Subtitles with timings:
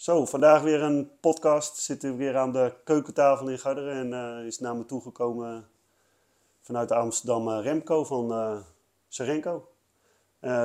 [0.00, 1.76] Zo, vandaag weer een podcast.
[1.76, 5.68] Zitten we weer aan de keukentafel in Garderen en uh, is naar me toegekomen
[6.60, 8.60] vanuit Amsterdam uh, Remco van uh,
[9.08, 9.68] Serenco.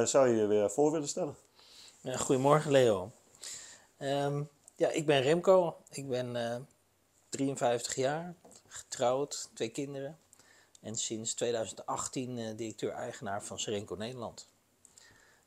[0.04, 1.36] zou je je weer voor willen stellen?
[2.04, 3.12] Goedemorgen Leo.
[4.00, 5.78] Um, ja, ik ben Remco.
[5.90, 6.68] Ik ben
[7.30, 8.36] 53 jaar,
[8.68, 10.18] getrouwd, twee kinderen.
[10.82, 14.50] En sinds 2018 directeur-eigenaar van Serenco Nederland.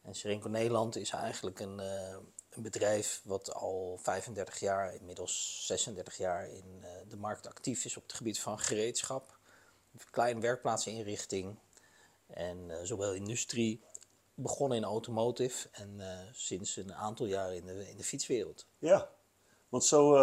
[0.02, 1.80] En Serenco Nederland is eigenlijk een,
[2.58, 7.96] een, bedrijf wat al 35 jaar, inmiddels 36 jaar in uh, de markt actief is
[7.96, 9.38] op het gebied van gereedschap,
[10.10, 11.58] kleine werkplaatsinrichting
[12.26, 13.82] en uh, zowel industrie,
[14.34, 16.00] begonnen in automotive en
[16.32, 18.66] sinds een aantal jaar in de, in de fietswereld.
[18.78, 19.10] Ja,
[19.68, 20.14] want zo,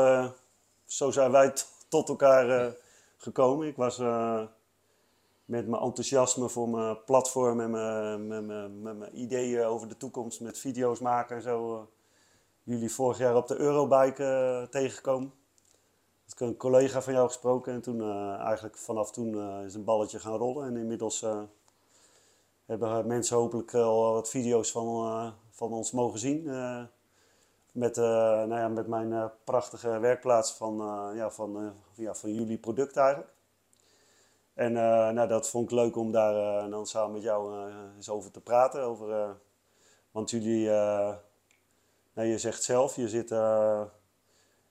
[0.86, 1.54] zo zijn wij
[1.88, 2.76] tot elkaar
[3.18, 3.68] gekomen.
[3.68, 3.98] Ik was
[5.46, 7.72] met mijn enthousiasme voor mijn platform en
[8.28, 11.90] mijn, mijn, ideeën over de toekomst met video's maken en zo.
[12.66, 15.34] Jullie vorig jaar op de Eurobike uh, tegengekomen.
[16.28, 19.84] Ik heb een collega van jou gesproken en toen uh, eigenlijk vanaf toen is een
[19.84, 20.68] balletje gaan rollen.
[20.68, 21.26] En inmiddels
[22.66, 26.44] hebben mensen hopelijk al wat video's van, van ons mogen zien.
[27.72, 30.76] met, nou ja, met mijn prachtige werkplaats van,
[31.16, 33.34] ja, van, ja, van jullie product eigenlijk.
[34.54, 34.74] En
[35.14, 38.82] nou, dat vond ik leuk om daar dan samen met jou eens over te praten.
[38.82, 39.38] Over,
[40.12, 40.70] want jullie,
[42.16, 43.34] nou, je zegt zelf, je zit.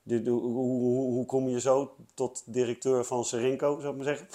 [0.03, 4.27] Dit, hoe, hoe, hoe, kom je zo tot directeur van Serinco, zou ik maar zeggen?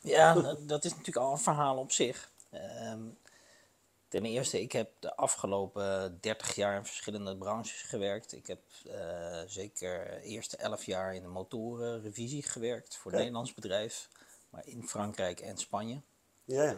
[0.14, 2.30] ja, dat is natuurlijk al een verhaal op zich.
[2.92, 3.18] Um,
[4.08, 8.32] ten eerste, ik heb de afgelopen 30 jaar in verschillende branches gewerkt.
[8.32, 8.60] Ik heb
[9.46, 14.08] zeker de eerste 11 jaar in de motorenrevisie gewerkt voor een Nederlands bedrijf
[14.54, 16.00] maar in Frankrijk en Spanje.
[16.44, 16.76] Ja.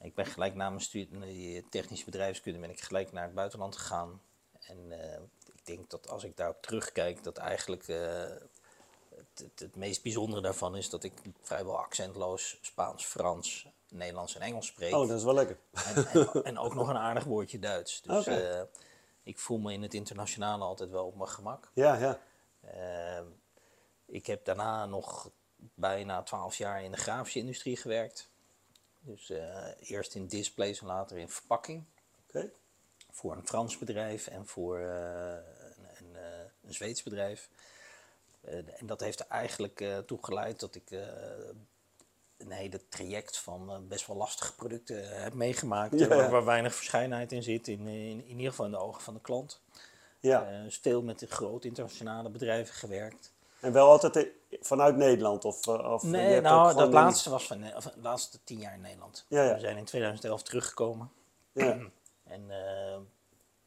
[0.00, 4.20] Ik ben gelijk na mijn studie technische bedrijfskunde ben ik gelijk naar het buitenland gegaan.
[4.66, 5.14] En uh,
[5.54, 7.96] ik denk dat als ik daarop terugkijk, dat eigenlijk uh,
[9.08, 14.40] het, het, het, meest bijzondere daarvan is dat ik vrijwel accentloos Spaans, Frans, Nederlands en
[14.40, 14.94] Engels spreek.
[14.94, 15.58] Oh, dat is wel lekker.
[15.72, 18.02] En, en, en ook nog een aardig woordje Duits.
[18.02, 18.60] Dus okay.
[18.60, 18.62] uh,
[19.22, 21.70] ik voel me in het internationale altijd wel op mijn gemak.
[21.74, 22.18] Ja, ja.
[24.06, 25.30] ik heb daarna nog
[25.74, 28.30] bijna twaalf jaar in de grafische industrie gewerkt.
[29.00, 31.84] Dus uh, eerst in displays en later in verpakking.
[32.28, 32.52] Okay.
[33.12, 36.20] Voor een Frans bedrijf en voor uh, een, een, uh,
[36.62, 37.48] een, Zweeds bedrijf.
[38.78, 40.90] en dat heeft er eigenlijk toe geleid dat ik
[42.38, 45.98] een hele traject van best wel lastige producten heb meegemaakt.
[45.98, 46.08] Ja.
[46.08, 49.14] Waar, waar, weinig verschijnheid in zit, in, in, in, ieder geval in de ogen van
[49.14, 49.60] de klant.
[50.20, 50.66] Ja.
[50.68, 53.32] veel met de grote internationale bedrijven gewerkt.
[53.60, 54.28] En wel altijd
[54.60, 55.44] vanuit Nederland?
[55.44, 59.24] Of, of nee, nou, dat laatste was van de laatste tien jaar in Nederland.
[59.28, 59.54] Ja, ja.
[59.54, 61.10] We zijn in 2011 teruggekomen.
[61.52, 61.78] Ja.
[62.32, 63.00] en uh,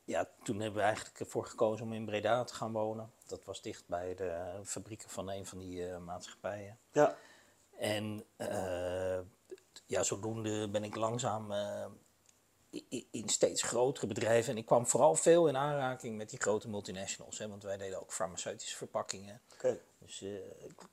[0.03, 3.11] ja, toen hebben we eigenlijk ervoor gekozen om in Breda te gaan wonen.
[3.27, 6.79] Dat was dicht bij de fabrieken van een van die uh, maatschappijen.
[6.91, 7.17] Ja.
[7.77, 9.19] En uh,
[9.85, 11.53] ja, zodoende ben ik langzaam
[13.11, 14.51] in steeds grotere bedrijven.
[14.51, 17.37] En ik kwam vooral veel in aanraking met die grote multinationals.
[17.37, 19.41] Hè, want wij deden ook farmaceutische verpakkingen.
[19.53, 19.81] Okay.
[19.97, 20.39] Dus uh,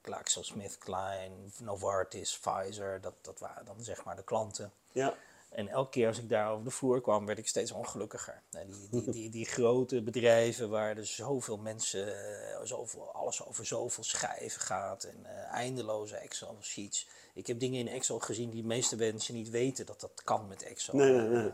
[0.03, 4.73] GlaxoSmithKline, Novartis, Pfizer, dat, dat waren dan zeg maar de klanten.
[4.93, 5.15] Ja.
[5.53, 8.43] En elke keer als ik daar over de vloer kwam, werd ik steeds ongelukkiger.
[8.51, 12.15] Die, die, die, die grote bedrijven waar er zoveel mensen,
[12.63, 17.09] zoveel, alles over zoveel schijven gaat en uh, eindeloze Excel-sheets.
[17.35, 20.49] Ik heb dingen in Excel gezien die de meeste mensen niet weten dat dat kan
[20.49, 20.97] met Excel.
[20.97, 21.53] Nee, nee, nee.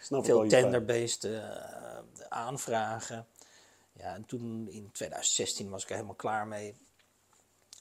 [0.00, 1.38] Snap Veel tender-based uh,
[2.28, 3.26] aanvragen.
[3.92, 6.74] Ja, en toen in 2016 was ik er helemaal klaar mee.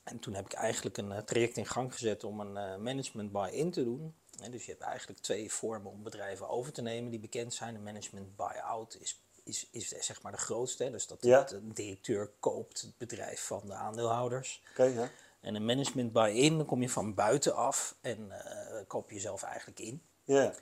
[0.04, 3.72] En toen heb ik eigenlijk een traject in gang gezet om een uh, management buy-in
[3.72, 4.14] te doen.
[4.52, 7.76] Dus je hebt eigenlijk twee vormen om bedrijven over te nemen die bekend zijn.
[7.76, 10.92] Een management buy-out is, is, is zeg maar de grootste.
[10.92, 11.44] Dus dat Ja.
[11.44, 14.62] de directeur koopt het bedrijf van de aandeelhouders.
[14.72, 15.10] Oké, ja.
[15.42, 19.80] En een management buy-in, dan kom je van buitenaf en eh, koop je zelf eigenlijk
[19.80, 20.02] in.
[20.24, 20.54] Ja.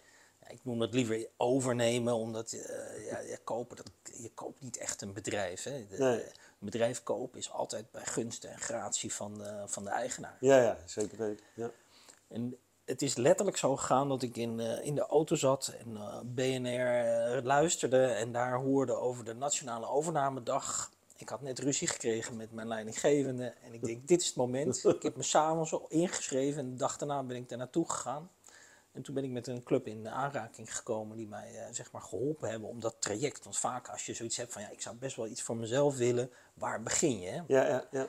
[0.42, 4.78] Ja, ik noem dat liever overnemen, omdat eh, ja, ja, kopen, dat, je koopt niet
[4.78, 5.64] echt een bedrijf.
[5.64, 5.88] Hè.
[5.88, 6.24] De, Nee.
[6.24, 10.38] Een bedrijf kopen is altijd bij gunst en gratie van de, van de eigenaar.
[10.40, 11.46] Ja, ja, zeker weten.
[11.54, 11.72] Ja.
[12.28, 12.58] En
[12.92, 16.20] het is letterlijk zo gegaan dat ik in, eh, in de auto zat en eh,
[16.24, 20.92] BNR eh, luisterde en daar hoorde over de Nationale Overnamedag.
[21.18, 24.84] Ik had net ruzie gekregen met mijn leidinggevende en ik denk, dit is het moment.
[24.96, 28.30] Ik heb me s'avonds al ingeschreven en de dag daarna ben ik daar naartoe gegaan.
[28.92, 32.50] En toen ben ik met een club in aanraking gekomen die mij zeg maar geholpen
[32.50, 33.44] hebben om dat traject.
[33.44, 35.98] Want vaak als je zoiets hebt van ja, ik zou best wel iets voor mezelf
[35.98, 37.30] willen, waar begin je?
[37.30, 37.42] Hè?
[37.48, 38.08] Ja, ja, ja.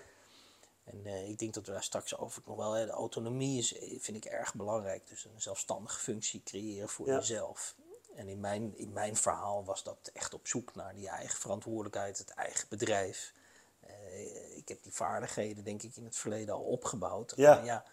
[0.84, 3.74] En eh, ik denk dat we daar straks over nog wel, hè, de autonomie is,
[3.78, 5.08] eh, vind ik erg belangrijk.
[5.08, 7.14] Dus een zelfstandige functie creëren voor Ja.
[7.16, 7.74] jezelf.
[8.14, 12.18] En in mijn, in mijn verhaal was dat echt op zoek naar die eigen verantwoordelijkheid,
[12.18, 13.32] het eigen bedrijf.
[13.80, 17.32] Eh, ik heb die vaardigheden, denk ik, in het verleden al opgebouwd.
[17.36, 17.54] Ja.
[17.54, 17.84] Maar ja,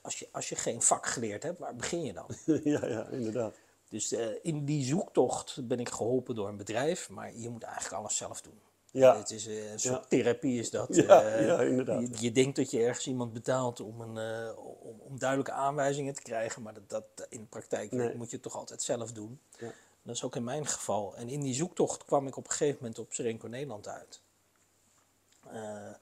[0.00, 2.26] als je, als je geen vak geleerd hebt, waar begin je dan?
[2.64, 3.54] ja, ja, inderdaad.
[3.88, 4.12] Dus
[4.42, 8.40] in die zoektocht ben ik geholpen door een bedrijf, maar je moet eigenlijk alles zelf
[8.40, 8.60] doen.
[8.92, 9.16] Ja.
[9.18, 10.08] Het is eh, een soort Ja.
[10.08, 10.94] therapie is dat.
[10.94, 12.00] Ja, eh, ja, inderdaad.
[12.00, 16.14] Je, je denkt dat je ergens iemand betaalt om, een, eh, om, om duidelijke aanwijzingen
[16.14, 18.14] te krijgen, maar dat, dat in de praktijk Nee.
[18.16, 19.40] moet je het toch altijd zelf doen.
[19.58, 19.72] Ja.
[20.02, 21.16] Dat is ook in mijn geval.
[21.16, 24.20] En in die zoektocht kwam ik op een gegeven moment op Serenco Nederland uit.
[25.50, 25.92] Eh,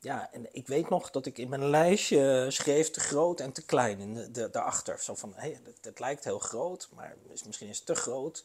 [0.00, 3.64] ja, en ik weet nog dat ik in mijn lijstje schreef te groot en te
[3.64, 5.00] klein in de, de, daarachter.
[5.00, 8.44] Zo van, hé, het, het lijkt heel groot, maar is, misschien is het te groot.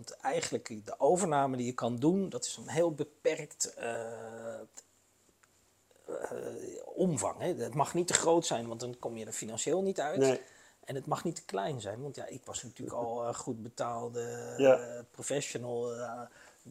[0.00, 4.60] Want eigenlijk de overname die je kan doen, dat is een heel beperkt eh, eh,
[6.84, 7.40] omvang.
[7.40, 7.54] Hè.
[7.54, 10.18] Het mag niet te groot zijn, want dan kom je er financieel niet uit.
[10.18, 10.40] Nee.
[10.84, 13.62] En het mag niet te klein zijn, want ja, ik was natuurlijk al eh, goed
[13.62, 15.04] betaalde Ja.
[15.10, 15.92] professional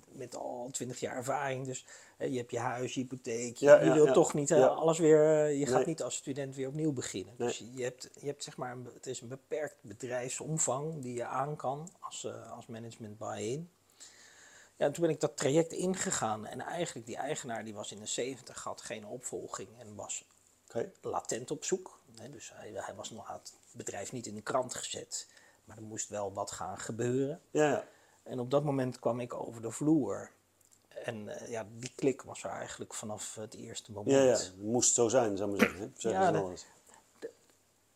[0.08, 1.66] met al twintig jaar ervaring.
[1.66, 1.86] Dus
[2.20, 3.58] je hebt je huis, je hypotheek.
[3.58, 4.14] Je, Ja, je ja, wilt ja.
[4.14, 5.46] toch niet alles weer.
[5.46, 5.86] eh, je gaat Nee.
[5.86, 7.34] niet als student weer opnieuw beginnen.
[7.38, 7.48] Nee.
[7.48, 11.26] Dus je, hebt, je hebt zeg maar, een, het is een beperkt bedrijfsomvang die je
[11.26, 13.70] aan kan als, eh, als management buy-in.
[14.76, 18.00] Ja, en toen ben ik dat traject ingegaan en eigenlijk die eigenaar die was in
[18.00, 20.26] de 70, had geen opvolging en was
[21.02, 22.00] latent op zoek.
[22.32, 25.28] Dus hij, hij was nog had het bedrijf niet in de krant gezet,
[25.64, 27.42] maar er moest wel wat gaan gebeuren.
[27.52, 27.88] Ja.
[28.24, 30.32] En op dat moment kwam ik over de vloer.
[31.10, 34.16] En eh, ja, die klik was er eigenlijk vanaf het eerste moment.
[34.16, 34.32] Ja, ja.
[34.32, 35.94] Het moest zo zijn, zou ik maar zeggen.
[35.98, 36.54] Zeggen Ja.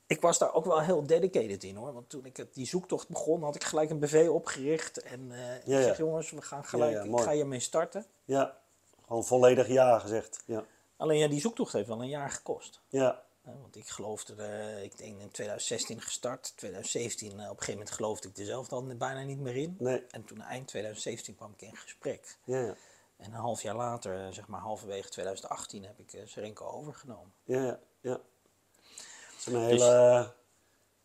[0.08, 1.94] Ik was daar ook wel heel dedicated in hoor.
[1.94, 4.98] Want toen ik die zoektocht begon, had ik gelijk een BV opgericht.
[5.02, 8.06] En eh, ik Ja, zeg jongens, we gaan gelijk, ik ga hiermee starten.
[8.26, 8.58] Ja,
[9.06, 10.44] gewoon volledig ja gezegd.
[10.46, 10.66] Ja,
[10.98, 12.82] Alleen ja, die zoektocht heeft wel een jaar gekost.
[12.88, 17.74] ja, Want ik geloofde, er, ik denk in 2016 gestart, 2017, eh, op een gegeven
[17.74, 19.76] moment geloofde ik er zelf dan bijna niet meer in.
[19.80, 22.38] nee, En toen eind 2017 kwam ik in gesprek.
[22.44, 22.76] ja, ja,
[23.18, 27.34] En een half jaar later, eh, zeg maar halverwege 2018, heb ik eh, Serenco overgenomen.
[27.44, 27.80] ja, ja.
[28.02, 28.12] ja.
[28.12, 30.28] Het is een Dus- hele, eh,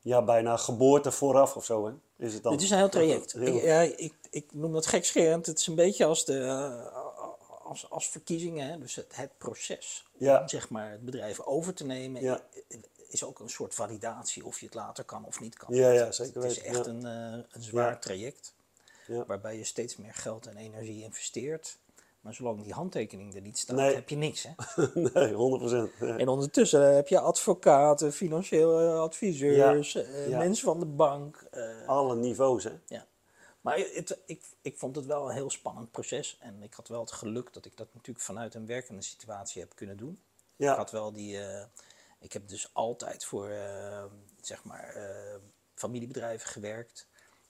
[0.01, 1.93] ja, bijna geboorte vooraf of zo, hè?
[2.17, 2.53] Is het dan?
[2.53, 3.33] Het is een heel traject.
[3.33, 5.47] Heel- Ik, ja, ik, ik noem dat gekscherend.
[5.47, 6.87] Het is een beetje als, de, eh,
[7.65, 8.79] als, als verkiezingen, hè?
[8.79, 10.41] dus het, het proces Ja.
[10.41, 12.23] om zeg maar, het bedrijf over te nemen.
[12.23, 12.41] Ja.
[13.09, 15.75] Is ook een soort validatie of je het later kan of niet kan.
[15.75, 16.91] Ja, ja, Het- zeker Het is weten, echt ja.
[16.93, 17.97] een, eh, een zwaar Ja.
[17.99, 18.55] traject
[19.07, 19.25] Ja.
[19.27, 21.79] waarbij je steeds meer geld en energie investeert.
[22.29, 23.95] Maar zolang die handtekening er niet staat, Nee.
[23.95, 24.43] heb je niks.
[24.43, 24.53] Hè?
[25.15, 25.91] nee, 100 procent.
[26.01, 26.17] Ja.
[26.19, 30.39] En ondertussen heb je advocaten, financiële adviseurs, Ja, eh, ja.
[30.39, 31.45] mensen van de bank.
[31.51, 32.73] eh, Alle niveaus, hè?
[32.87, 33.07] ja.
[33.61, 36.37] Maar het, ik, ik vond het wel een heel spannend proces.
[36.41, 39.75] En ik had wel het geluk dat ik dat natuurlijk vanuit een werkende situatie heb
[39.75, 40.21] kunnen doen.
[40.57, 40.71] Ja.
[40.73, 41.39] Ik had wel die.
[41.41, 41.65] eh,
[42.21, 44.05] ik heb dus altijd voor eh,
[44.41, 45.37] zeg maar eh,
[45.75, 47.08] familiebedrijven gewerkt.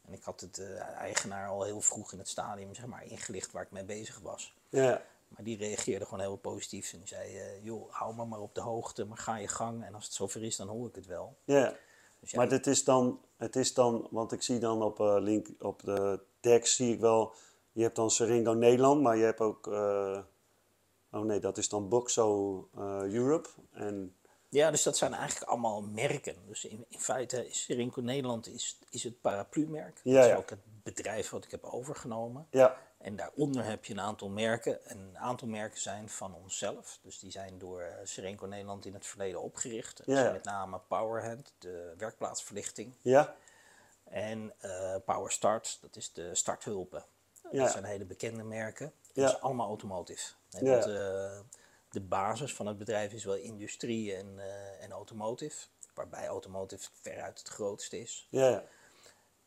[0.09, 3.53] En ik had het eh, eigenaar al heel vroeg in het stadium zeg maar, ingelicht
[3.53, 4.55] waar ik mee bezig was.
[4.69, 6.93] Ja, Maar die reageerde gewoon heel positief.
[6.93, 9.85] En die zei: eh, joh, hou me maar op de hoogte, maar ga je gang.
[9.85, 11.37] En als het zover is, dan hoor ik het wel.
[11.45, 11.77] ja.
[12.21, 15.49] Dus Maar dit is dan, het is dan, want ik zie dan op, eh, link,
[15.59, 17.33] op de tekst zie ik wel,
[17.73, 19.67] je hebt dan Seringo Nederland, maar je hebt ook,
[21.11, 22.69] oh nee, dat is dan Boxo
[23.03, 23.49] Europe.
[23.73, 24.17] En
[24.49, 26.37] Ja, dus dat zijn eigenlijk allemaal merken.
[26.47, 30.01] Dus in, in feite is Rinko Nederland is, is het paraplu-merk.
[30.03, 30.37] Ja, dat is ja.
[30.37, 32.47] ook het bedrijf wat ik heb overgenomen.
[32.51, 34.85] ja, En daaronder heb je een aantal merken.
[34.87, 36.99] En een aantal merken zijn van onszelf.
[37.03, 40.03] Dus die zijn door eh, Serenco Nederland in het verleden opgericht.
[40.07, 40.33] Ja, ja.
[40.33, 42.93] met name Powerhand, de werkplaatsverlichting.
[43.03, 43.35] ja,
[44.05, 47.05] En eh Power Start, dat is de starthulpen.
[47.53, 47.63] Ja.
[47.63, 48.93] Dat zijn hele bekende merken.
[49.13, 49.23] Ja.
[49.23, 50.33] Dat is allemaal automotive.
[50.51, 50.75] En Ja.
[50.79, 51.39] dat, eh,
[51.89, 55.67] de basis van het bedrijf is wel industrie en, eh, en automotive.
[55.95, 58.27] Waarbij automotive veruit het grootste is.
[58.31, 58.65] ja, ja,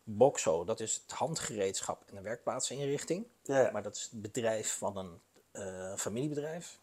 [0.03, 3.25] Boxo, dat is het handgereedschap en de werkplaatsinrichting.
[3.43, 3.71] Ja, ja.
[3.71, 5.19] Maar dat is het bedrijf van een
[5.51, 6.79] eh, familiebedrijf.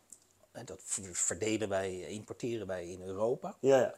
[0.50, 3.56] En dat ver- verdelen wij, importeren wij in Europa.
[3.60, 3.94] ja, ja,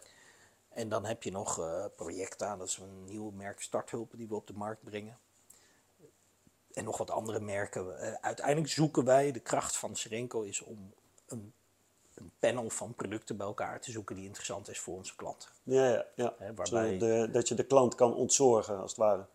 [0.68, 4.34] En dan heb je nog eh Projecta, dat is een nieuw merk starthulpen die we
[4.34, 5.18] op de markt brengen.
[6.72, 8.00] En nog wat andere merken.
[8.00, 10.92] Eh, uiteindelijk zoeken wij, de kracht van Serenco is om
[11.30, 11.52] een,
[12.14, 15.48] een panel van producten bij elkaar te zoeken die interessant is voor onze klanten.
[15.62, 16.34] ja, ja, ja.
[16.54, 19.26] Waarbij- de, dat je de klant kan ontzorgen, als het ware.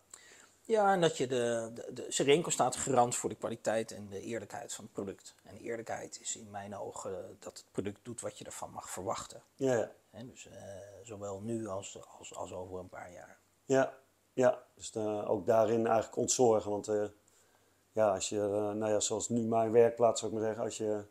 [0.60, 4.20] Ja, en dat je de, de, de Serenco staat garant voor de kwaliteit en de
[4.20, 5.34] eerlijkheid van het product.
[5.42, 9.42] En eerlijkheid is in mijn ogen dat het product doet wat je ervan mag verwachten.
[9.54, 10.54] Ja, ja, dus eh,
[11.02, 13.38] zowel nu als, als, als over een paar jaar.
[13.64, 13.94] ja,
[14.32, 14.62] ja.
[14.74, 17.04] Dus eh, ook daarin eigenlijk ontzorgen, want eh,
[17.92, 20.76] ja, als je, eh, nou ja, zoals nu mijn werkplaats zou ik maar zeggen, als
[20.76, 21.04] je,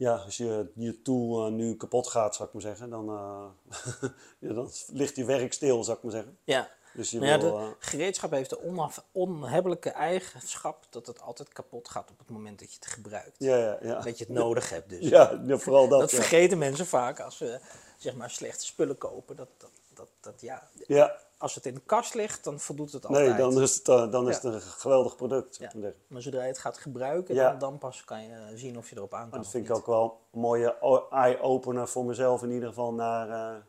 [0.00, 3.44] ja, als je, je tool eh, nu kapot gaat, zou ik maar zeggen, dan, eh,
[4.48, 6.38] ja, dan ligt je werk stil, zou ik maar zeggen.
[6.44, 7.56] Ja, Dus je Nou ja, wil...
[7.56, 12.30] de eh, gereedschap heeft de onaf- onhebbelijke eigenschap dat het altijd kapot gaat op het
[12.30, 13.36] moment dat je het gebruikt.
[13.38, 14.00] ja, ja, ja.
[14.00, 15.08] Dat je het nodig hebt dus.
[15.08, 16.00] Ja, vooral dat.
[16.00, 17.60] dat vergeten mensen vaak als ze
[17.96, 19.36] zeg maar slechte spullen kopen.
[19.36, 23.06] Dat, dat, dat, dat, ja, Ja, als het in de kast ligt, dan voldoet het
[23.06, 23.28] altijd.
[23.28, 25.56] nee, dan is het, eh, dan is het een geweldig product.
[25.56, 25.72] Ja.
[25.72, 28.96] ik maar zodra je het gaat gebruiken, dan, dan pas kan je zien of je
[28.96, 29.28] erop aan kan.
[29.30, 33.28] Maar dat vind ik ook wel een mooie eye-opener voor mezelf in ieder geval naar,
[33.28, 33.60] eh,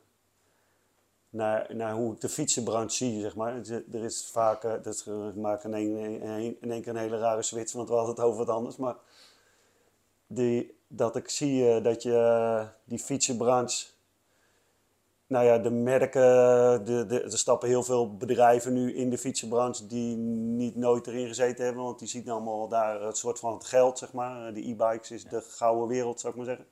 [1.29, 3.55] naar, naar hoe ik de fietsenbranche zie, zeg maar.
[3.91, 5.97] Er is vaak, eh, dat is, eh, ik maak in één,
[6.61, 8.75] in één keer een hele rare switch, want we hadden het over wat anders.
[8.75, 8.95] Maar
[10.27, 13.87] die, dat ik zie dat je die fietsenbranche,
[15.31, 16.21] nou ja, de merken,
[16.85, 21.27] de, de, er stappen heel veel bedrijven nu in de fietsenbranche die niet nooit erin
[21.27, 24.53] gezeten hebben, want die zien allemaal daar het soort van het geld, zeg maar.
[24.53, 26.65] De e-bikes is de gouden wereld, zou ik maar zeggen.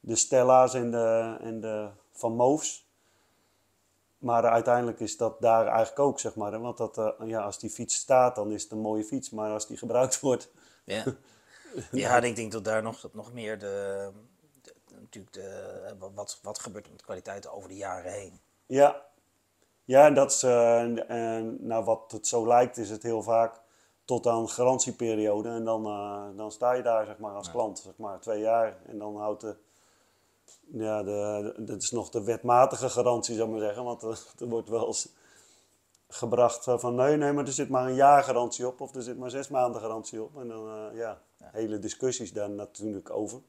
[0.00, 2.88] De Stella's en de, en de Van Moofs.
[4.18, 6.52] Maar uiteindelijk is dat daar eigenlijk ook, zeg maar.
[6.52, 9.30] hè, Want dat, eh, ja, als die fiets staat, dan is het een mooie fiets.
[9.30, 10.50] Maar als die gebruikt wordt,
[10.84, 11.04] Ja,
[11.92, 14.10] ja en ik denk dat daar nog, dat nog meer de-
[15.14, 18.40] natuurlijk de, wat, wat gebeurt er met de kwaliteit over de jaren heen.
[18.66, 19.02] Ja,
[19.84, 23.60] ja en dat is, eh, en, nou, wat het zo lijkt, is het heel vaak
[24.04, 25.48] tot aan garantieperiode.
[25.48, 28.76] En dan, eh, dan sta je daar zeg maar, als klant, zeg maar, twee jaar.
[28.86, 29.56] En dan houdt de,
[30.72, 33.84] ja, de, de- dat is nog de wetmatige garantie, zou ik maar zeggen.
[33.84, 35.08] Want er, er wordt wel eens
[36.08, 38.80] gebracht eh, van nee, nee, maar er zit maar een jaar garantie op.
[38.80, 40.36] Of er zit maar zes maanden garantie op.
[40.40, 43.40] En dan, eh, ja, hele discussies daar natuurlijk over.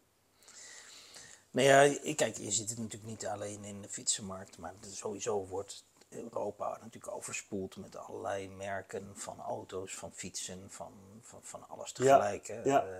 [1.52, 5.46] Nou ja, ik- kijk, je ziet het natuurlijk niet alleen in de fietsenmarkt, maar sowieso
[5.46, 11.92] wordt Europa natuurlijk overspoeld met allerlei merken van auto's, van fietsen, van, van, van alles
[11.92, 12.48] tegelijk.
[12.64, 12.84] ja.
[12.86, 13.00] Eh,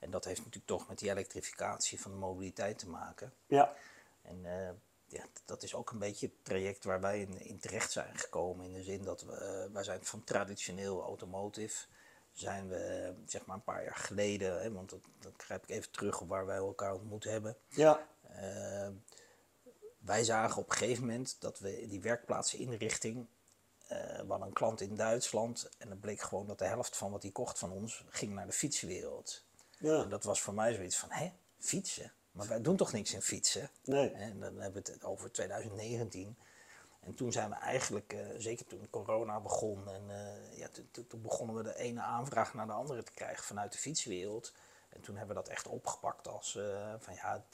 [0.00, 3.32] en dat heeft natuurlijk toch met die elektrificatie van de mobiliteit te maken.
[3.46, 3.74] Ja,
[4.22, 4.70] En eh,
[5.06, 8.66] ja, dat is ook een beetje het traject waar wij in, in terecht zijn gekomen.
[8.66, 11.86] In de zin dat we, eh, wij zijn van traditioneel automotive,
[12.38, 15.68] zijn we eh, zeg maar een paar jaar geleden, hè, want dat, dat grijp ik
[15.70, 17.56] even terug op waar wij elkaar ontmoet hebben.
[17.68, 18.88] ja, Eh,
[19.98, 23.26] wij zagen op een gegeven moment dat we die werkplaatsinrichting.
[23.86, 27.10] eh we hadden een klant in Duitsland en het bleek gewoon dat de helft van
[27.10, 29.44] wat hij kocht van ons ging naar de fietswereld.
[29.78, 30.02] ja.
[30.02, 32.12] En dat was voor mij zoiets van: hé, fietsen?
[32.30, 33.70] Maar wij doen toch niks in fietsen?
[33.84, 34.10] Nee.
[34.10, 36.36] En dan hebben we het over 2019.
[37.06, 41.56] En toen zijn we eigenlijk, eh, zeker toen corona begon, en eh, ja, toen- begonnen
[41.56, 44.52] we de ene aanvraag naar de andere te krijgen vanuit de fietswereld.
[44.88, 47.44] En toen hebben we dat echt opgepakt als eh, van ja,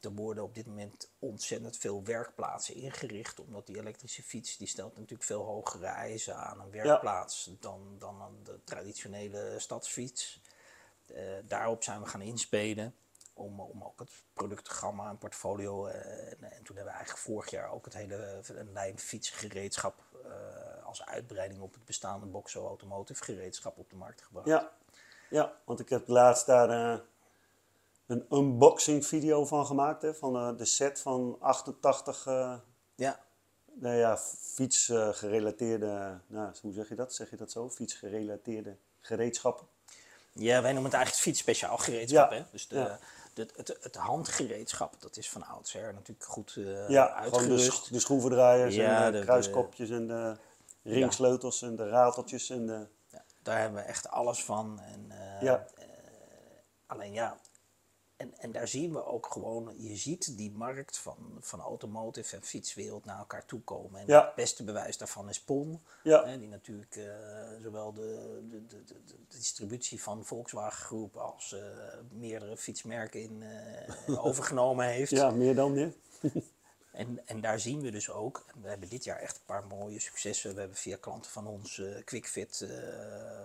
[0.00, 4.94] er worden op dit moment ontzettend veel werkplaatsen ingericht, omdat die elektrische fiets die stelt
[4.94, 10.40] natuurlijk veel hogere eisen aan een werkplaats dan, dan aan de traditionele stadsfiets.
[11.44, 12.94] Daarop zijn we gaan inspelen
[13.36, 15.86] om, om ook het productgamma en portfolio.
[15.86, 20.02] eh, en, en toen hebben we eigenlijk vorig jaar ook het hele een lijn fietsgereedschap
[20.24, 24.46] eh, als uitbreiding op het bestaande Boxo Automotive gereedschap op de markt gebracht.
[24.46, 24.72] Ja,
[25.30, 27.00] ja want ik heb laatst daar eh,
[28.06, 30.02] een unboxing video van gemaakt.
[30.02, 32.56] Hè, van de set van 88 eh
[32.94, 33.20] ja.
[33.72, 34.18] nou ja,
[34.54, 37.14] fietsgerelateerde, nou, hoe zeg je dat?
[37.14, 37.70] Zeg je dat zo?
[37.70, 39.66] Fietsgerelateerde gereedschappen.
[40.32, 42.30] Ja, wij noemen het eigenlijk fiets speciaal gereedschap.
[42.30, 42.44] Ja, Hè?
[42.50, 42.98] Dus de, ja.
[43.36, 47.92] De, het, het handgereedschap, dat is van oudsher natuurlijk goed eh ja, de, uitgerust.
[47.92, 50.36] de schroevendraaiers Ja, en de, de- de- kruiskopjes en de
[50.82, 52.50] ringsleutels en de rateltjes.
[52.50, 54.80] En de, Ja, daar hebben we echt alles van.
[54.80, 55.66] En, eh, Ja.
[55.76, 55.84] eh,
[56.86, 57.36] alleen ja,
[58.16, 62.42] en, en daar zien we ook gewoon, je ziet die markt van, van automotive en
[62.42, 64.00] fietswereld naar elkaar toe komen.
[64.00, 64.24] En Ja.
[64.24, 65.80] het beste bewijs daarvan is PON.
[66.02, 66.24] Ja.
[66.26, 67.04] Hè, die natuurlijk eh,
[67.62, 71.60] zowel de, de, de, de, de distributie van Volkswagen Groep als eh,
[72.10, 75.10] meerdere fietsmerken in, eh, overgenomen heeft.
[75.10, 75.96] ja, meer dan dit.
[76.96, 80.00] En, en daar zien we dus ook, we hebben dit jaar echt een paar mooie
[80.00, 80.54] successen.
[80.54, 82.68] We hebben via klanten van ons eh QuickFit eh,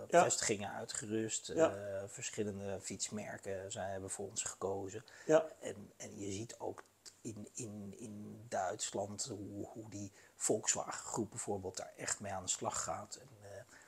[0.08, 0.22] Ja.
[0.22, 1.46] vestigingen uitgerust.
[1.46, 1.74] Ja.
[1.74, 5.04] Eh, verschillende fietsmerken zij hebben voor ons gekozen.
[5.26, 5.46] Ja.
[5.60, 6.82] En, en je ziet ook
[7.20, 12.50] in, in, in Duitsland hoe, hoe die Volkswagen groep bijvoorbeeld daar echt mee aan de
[12.50, 13.16] slag gaat.
[13.20, 13.28] En,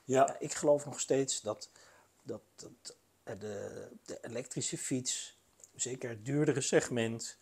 [0.04, 0.36] Ja.
[0.38, 1.68] ik geloof nog steeds dat,
[2.22, 2.96] dat, dat
[3.40, 5.38] de, de elektrische fiets,
[5.74, 7.38] zeker het duurdere segment,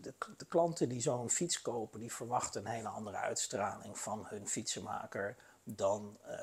[0.00, 4.48] de, de klanten die zo'n fiets kopen, die verwachten een hele andere uitstraling van hun
[4.48, 6.36] fietsenmaker dan, eh,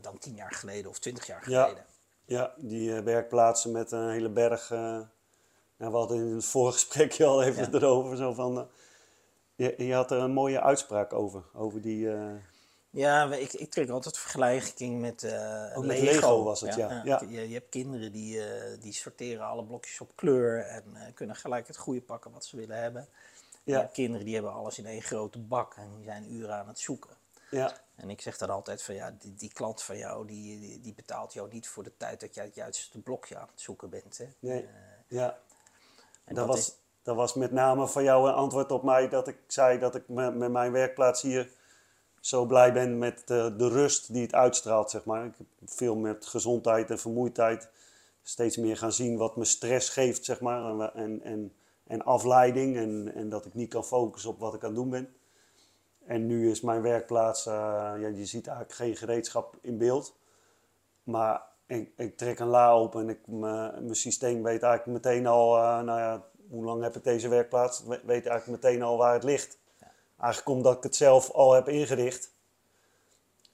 [0.00, 1.62] dan tien jaar geleden of twintig jaar Ja.
[1.62, 1.84] geleden.
[2.24, 4.70] Ja, die eh, werkplaatsen met een hele berg.
[4.70, 4.78] eh
[5.78, 7.78] nou, we hadden in het vorige gesprekje al even Ja.
[7.78, 8.16] erover.
[8.16, 8.68] Zo van,
[9.54, 11.42] je, je had er een mooie uitspraak over.
[11.54, 12.08] Over die.
[12.96, 17.00] Ja, ik, ik trek altijd vergelijking met, eh Ook met Lego was het, ja.
[17.04, 17.22] Ja.
[17.28, 21.36] Je, je hebt kinderen die, eh, die sorteren alle blokjes op kleur en eh, kunnen
[21.36, 23.08] gelijk het goede pakken wat ze willen hebben.
[23.62, 23.78] Ja.
[23.80, 26.78] Ja, kinderen die hebben alles in één grote bak en die zijn uren aan het
[26.78, 27.10] zoeken.
[27.50, 30.80] Ja, En ik zeg dan altijd van ja, die, die klant van jou, die, die,
[30.80, 33.90] die betaalt jou niet voor de tijd dat jij het juiste blokje aan het zoeken
[33.90, 34.18] bent.
[34.18, 34.26] Hè?
[34.38, 34.68] nee.
[35.08, 35.38] Ja.
[36.24, 39.08] En dat, dat was, is- dat was met name van jou een antwoord op mij
[39.08, 41.50] dat ik zei dat ik me- met mijn werkplaats hier
[42.26, 45.24] zo blij ben met de, de rust die het uitstraalt, zeg maar.
[45.24, 47.68] Ik heb veel met gezondheid en vermoeidheid
[48.22, 50.92] steeds meer gaan zien wat me stress geeft, zeg maar.
[50.94, 51.52] En, en,
[51.86, 54.90] en, afleiding en, en dat ik niet kan focussen op wat ik aan het doen
[54.90, 55.14] ben.
[56.06, 57.52] En nu is mijn werkplaats, eh,
[57.98, 60.16] ja, je ziet eigenlijk geen gereedschap in beeld.
[61.02, 65.56] Maar ik, ik trek een la open en ik, mijn systeem weet eigenlijk meteen al,
[65.56, 67.82] eh, nou ja, hoe lang heb ik deze werkplaats?
[67.84, 69.58] We- Weet eigenlijk meteen al waar het ligt.
[70.20, 72.34] Eigenlijk omdat ik het zelf al heb ingericht.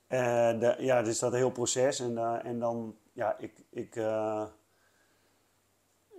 [0.08, 2.00] De, ja, dus dat heel proces.
[2.00, 4.44] En, eh, en dan, ja, ik, ik, eh,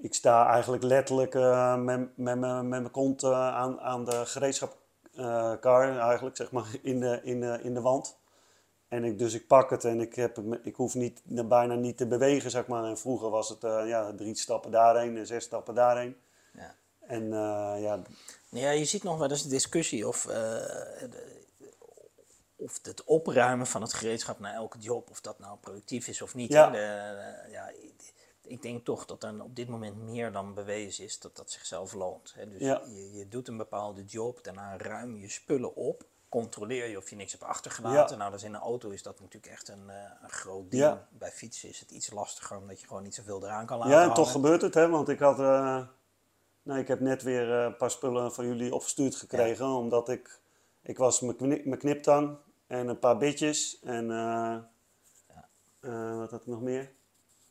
[0.02, 6.38] ik sta eigenlijk letterlijk eh, met, met, mijn- met kont aan, aan de gereedschapkar, eigenlijk,
[6.38, 8.18] zeg maar, in de, in in de wand.
[8.88, 12.08] En ik, dus ik pak het en ik, heb, ik hoef niet, bijna niet te
[12.08, 12.84] bewegen, zeg maar.
[12.84, 16.18] En vroeger was het ja, drie stappen daarheen en zes stappen daarheen.
[16.54, 16.76] Ja.
[17.08, 18.02] En eh, ja,
[18.50, 21.42] Ja, je ziet nog wel eens de discussie of, eh, de-
[22.56, 26.36] of het opruimen van het gereedschap naar elke job, of dat nou productief is of
[26.36, 26.52] niet.
[26.52, 26.70] Ja.
[26.70, 31.36] De- ja, ik- denk toch dat er op dit moment meer dan bewezen is dat
[31.36, 32.34] dat zichzelf loont.
[32.36, 32.50] Hè.
[32.50, 32.82] Dus Ja.
[32.86, 37.16] je, je doet een bepaalde job, daarna ruim je spullen op, controleer je of je
[37.16, 38.18] niks hebt achtergelaten.
[38.18, 38.24] Ja.
[38.24, 40.84] Nou, is in een auto is dat natuurlijk echt een, eh, een groot ding.
[40.84, 41.08] Ja.
[41.10, 44.04] Bij fietsen is het iets lastiger, omdat je gewoon niet zoveel eraan kan laten Ja,
[44.04, 44.90] en toch gebeurt het, hè?
[44.90, 45.40] Want ik had.
[45.40, 45.88] eh,
[46.64, 49.66] nee, ik heb net weer eh, een paar spullen van jullie opgestuurd gekregen.
[49.66, 50.40] Omdat ik.
[50.82, 53.80] Ik was mijn, kni- mijn kniptang en een paar bitjes.
[53.84, 54.12] En.
[54.12, 54.56] eh,
[55.80, 56.92] eh, wat had ik nog meer?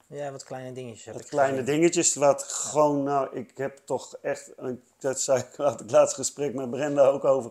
[0.06, 1.74] Ja, wat kleine dingetjes heb Wat ik kleine gezien.
[1.74, 2.14] dingetjes.
[2.14, 3.02] Wat gewoon.
[3.02, 4.52] Nou, ik heb toch echt.
[4.98, 7.50] Dat zei ik had het laatste gesprek met Brenda ook over.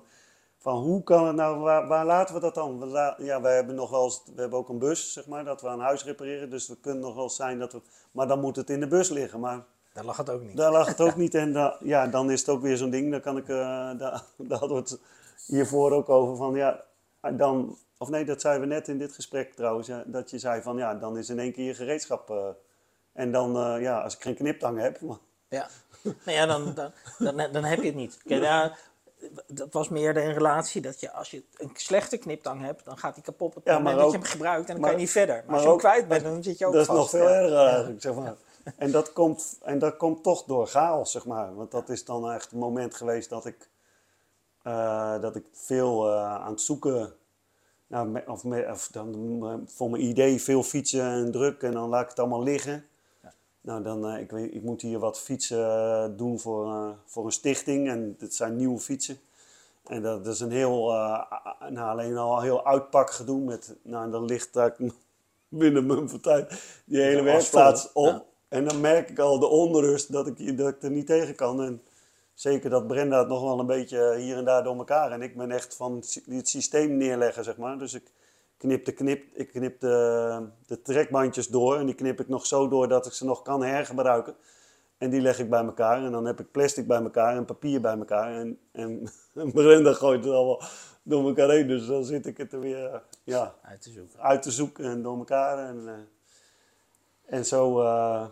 [0.57, 2.79] Van hoe kan het nou, waar, waar laten we dat dan?
[2.79, 5.43] We la- ja, wij hebben nog wel eens, we hebben ook een bus, zeg maar,
[5.45, 6.49] dat we een huis repareren.
[6.49, 9.09] Dus we kunnen nog wel zijn dat we, maar dan moet het in de bus
[9.09, 9.39] liggen.
[9.39, 9.63] Maar
[9.93, 10.57] Daar lag het ook niet.
[10.57, 11.35] daar lag het ook niet.
[11.35, 13.11] En da- ja, dan is het ook weer zo'n ding.
[13.11, 13.55] Dan kan ik, eh
[13.97, 13.97] daar,
[14.37, 14.99] daar hadden we het
[15.45, 16.83] hiervoor ook over van, ja,
[17.31, 20.61] dan, of nee, dat zeiden we net in dit gesprek trouwens, ja, dat je zei
[20.61, 22.29] van, ja, dan is in één keer je gereedschap.
[22.29, 22.47] eh,
[23.13, 25.17] en dan, eh, ja, als ik geen kniptang heb, maar-
[25.49, 25.67] Ja,
[26.03, 28.17] nou ja, dan, dan, dan, dan heb je het niet.
[28.25, 28.75] Kijk, ja,
[29.47, 33.13] dat was meer de relatie dat je als je een slechte kniptang hebt, dan gaat
[33.15, 35.05] die kapot op het Ja, moment dat je hem gebruikt en dan maar- kan je
[35.05, 35.35] niet verder.
[35.35, 36.99] Maar, maar als je hem ook- kwijt bent, dan zit je ook dat is vast.
[36.99, 37.35] nog veel Ja.
[37.35, 38.35] erger eigenlijk, zeg maar.
[38.77, 41.55] En dat, komt, en dat komt toch door chaos, zeg maar.
[41.55, 43.69] Want dat is dan echt het moment geweest dat ik,
[44.61, 47.13] eh, dat ik veel eh, aan het zoeken,
[47.87, 51.71] nou, me- of, me- of dan eh, voor mijn idee veel fietsen en druk en
[51.71, 52.85] dan laat ik het allemaal liggen.
[53.61, 57.89] Nou, dan, eh, ik, weet, ik moet hier wat fietsen doen voor, voor een stichting
[57.89, 59.19] en dit zijn nieuwe fietsen.
[59.87, 60.85] En dat, dat is een heel,
[61.69, 64.75] nou, alleen al een heel uitpakgedoe met, nou, dan ligt daar
[65.49, 68.05] binnen mijn van tijd die hele werkplaats op.
[68.05, 68.23] ja.
[68.51, 71.61] En dan merk ik al de onrust dat ik, dat ik er niet tegen kan.
[71.63, 71.81] En
[72.33, 75.11] zeker dat Brenda het nog wel een beetje hier en daar door elkaar.
[75.11, 77.77] En ik ben echt van het sy- het systeem neerleggen, zeg maar.
[77.77, 78.11] Dus ik
[78.57, 81.77] knip de, knip, ik knip de, de trekbandjes door.
[81.77, 84.35] En die knip ik nog zo door dat ik ze nog kan hergebruiken.
[84.97, 86.03] En die leg ik bij elkaar.
[86.03, 88.33] En dan heb ik plastic bij elkaar en papier bij elkaar.
[88.33, 89.09] En, en
[89.53, 90.61] Brenda gooit het allemaal
[91.03, 91.67] door elkaar heen.
[91.67, 94.19] Dus dan zit ik het er weer ja, Uit te zoeken.
[94.19, 95.67] uit te zoeken en door elkaar.
[95.67, 97.81] En, eh, en zo.
[97.81, 98.25] eh,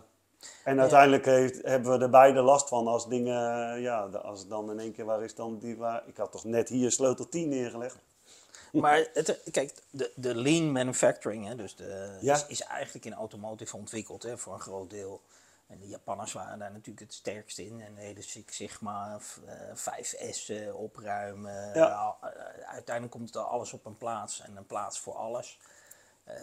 [0.64, 3.72] en uiteindelijk heeft, hebben we er beide last van als dingen.
[3.74, 6.02] eh, ja, als dan in één keer waar is dan die waar.
[6.08, 7.96] Ik had toch net hier sleutel 10 neergelegd.
[8.72, 12.34] Maar het, kijk, de, de lean manufacturing, hè, dus de, Ja.
[12.34, 15.20] is, is eigenlijk in automotive ontwikkeld hè, voor een groot deel.
[15.66, 17.80] En de Japanners waren daar natuurlijk het sterkst in.
[17.80, 21.74] En de hele Six Sigma, f- eh, 5S eh, opruimen.
[21.74, 21.86] Ja.
[21.86, 22.30] Al- eh,
[22.68, 25.58] uiteindelijk komt er alles op een plaats en een plaats voor alles.
[26.24, 26.34] Eh,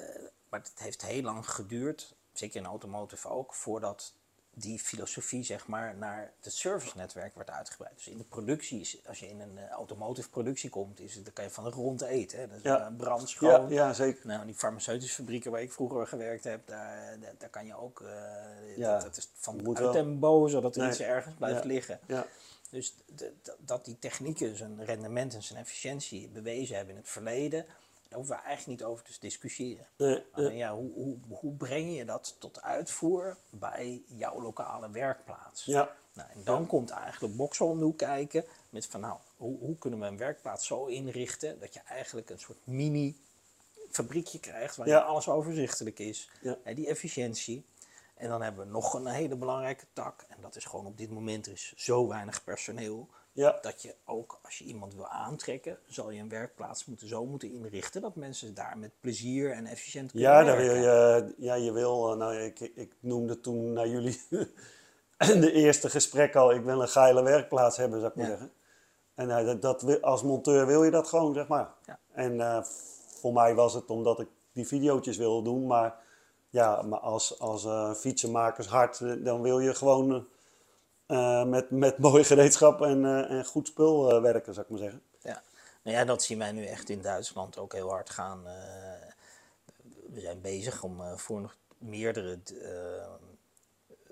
[0.50, 4.14] maar het heeft heel lang geduurd, zeker in automotive ook, voordat
[4.54, 7.96] die filosofie zeg maar naar het servicenetwerk werd uitgebreid.
[7.96, 11.34] Dus in de productie, als je in een eh, automotive productie komt, is het, dan
[11.34, 12.40] kan je van de grond eten.
[12.40, 12.48] Hè?
[12.48, 12.86] Dat is Ja.
[12.88, 13.70] eh, brandschoon.
[13.70, 14.28] Ja, ja, zeker.
[14.28, 18.02] Nou, die farmaceutische fabrieken waar ik vroeger gewerkt heb, daar, daar, daar kan je ook,
[18.02, 20.90] eh, Ja, dat, dat is van moet uit boven, zodat er Nee.
[20.90, 21.68] iets ergens blijft Ja.
[21.68, 22.00] liggen.
[22.08, 22.26] Ja,
[22.70, 22.96] Dus
[23.60, 27.66] dat die technieken zijn rendement en zijn efficiëntie bewezen hebben in het verleden,
[28.10, 29.88] daar hoeven we eigenlijk niet over te discussiëren.
[29.98, 35.66] Nee, ja, hoe, hoe, hoe breng je dat tot uitvoer bij jouw lokale werkplaats?
[35.66, 39.60] ja, Nou, en dan komt eigenlijk Boxel om de hoek kijken met van nou, hoe,
[39.60, 43.18] hoe kunnen we een werkplaats zo inrichten dat je eigenlijk een soort mini
[43.92, 45.02] fabriekje krijgt waarin Ja.
[45.02, 46.30] alles overzichtelijk is.
[46.42, 46.58] Ja.
[46.64, 47.66] Hè, die efficiëntie.
[48.16, 50.26] En dan hebben we nog een hele belangrijke tak.
[50.30, 53.10] En dat is gewoon op dit moment er is zo weinig personeel.
[53.38, 53.58] Ja.
[53.62, 57.52] Dat je ook als je iemand wil aantrekken, zal je een werkplaats moeten zo moeten
[57.52, 60.74] inrichten dat mensen daar met plezier en efficiënt kunnen Ja, daar werken.
[60.74, 64.22] wil je, ja, je wil, eh, nou, ik, ik noemde toen naar jullie
[65.18, 68.32] de eerste gesprek al, ik wil een geile werkplaats hebben, zou ik maar Ja.
[68.32, 68.52] zeggen.
[69.16, 71.70] En eh, dat, dat, als monteur wil je dat gewoon, zeg maar.
[71.86, 72.00] Ja.
[72.12, 72.64] En eh,
[73.20, 75.96] voor mij was het omdat ik die videootjes wilde doen, maar
[76.50, 77.68] ja, maar als, als
[78.00, 80.28] fietsenmakershart, eh, dan wil je gewoon
[81.08, 84.82] eh, met, met mooi gereedschap en, eh, en goed spul eh, werken, zou ik maar
[84.82, 85.02] zeggen.
[85.22, 85.42] Ja.
[85.82, 88.44] Nou ja, dat zien wij nu echt in Duitsland ook heel hard gaan.
[90.14, 92.40] we zijn bezig om voor nog meerdere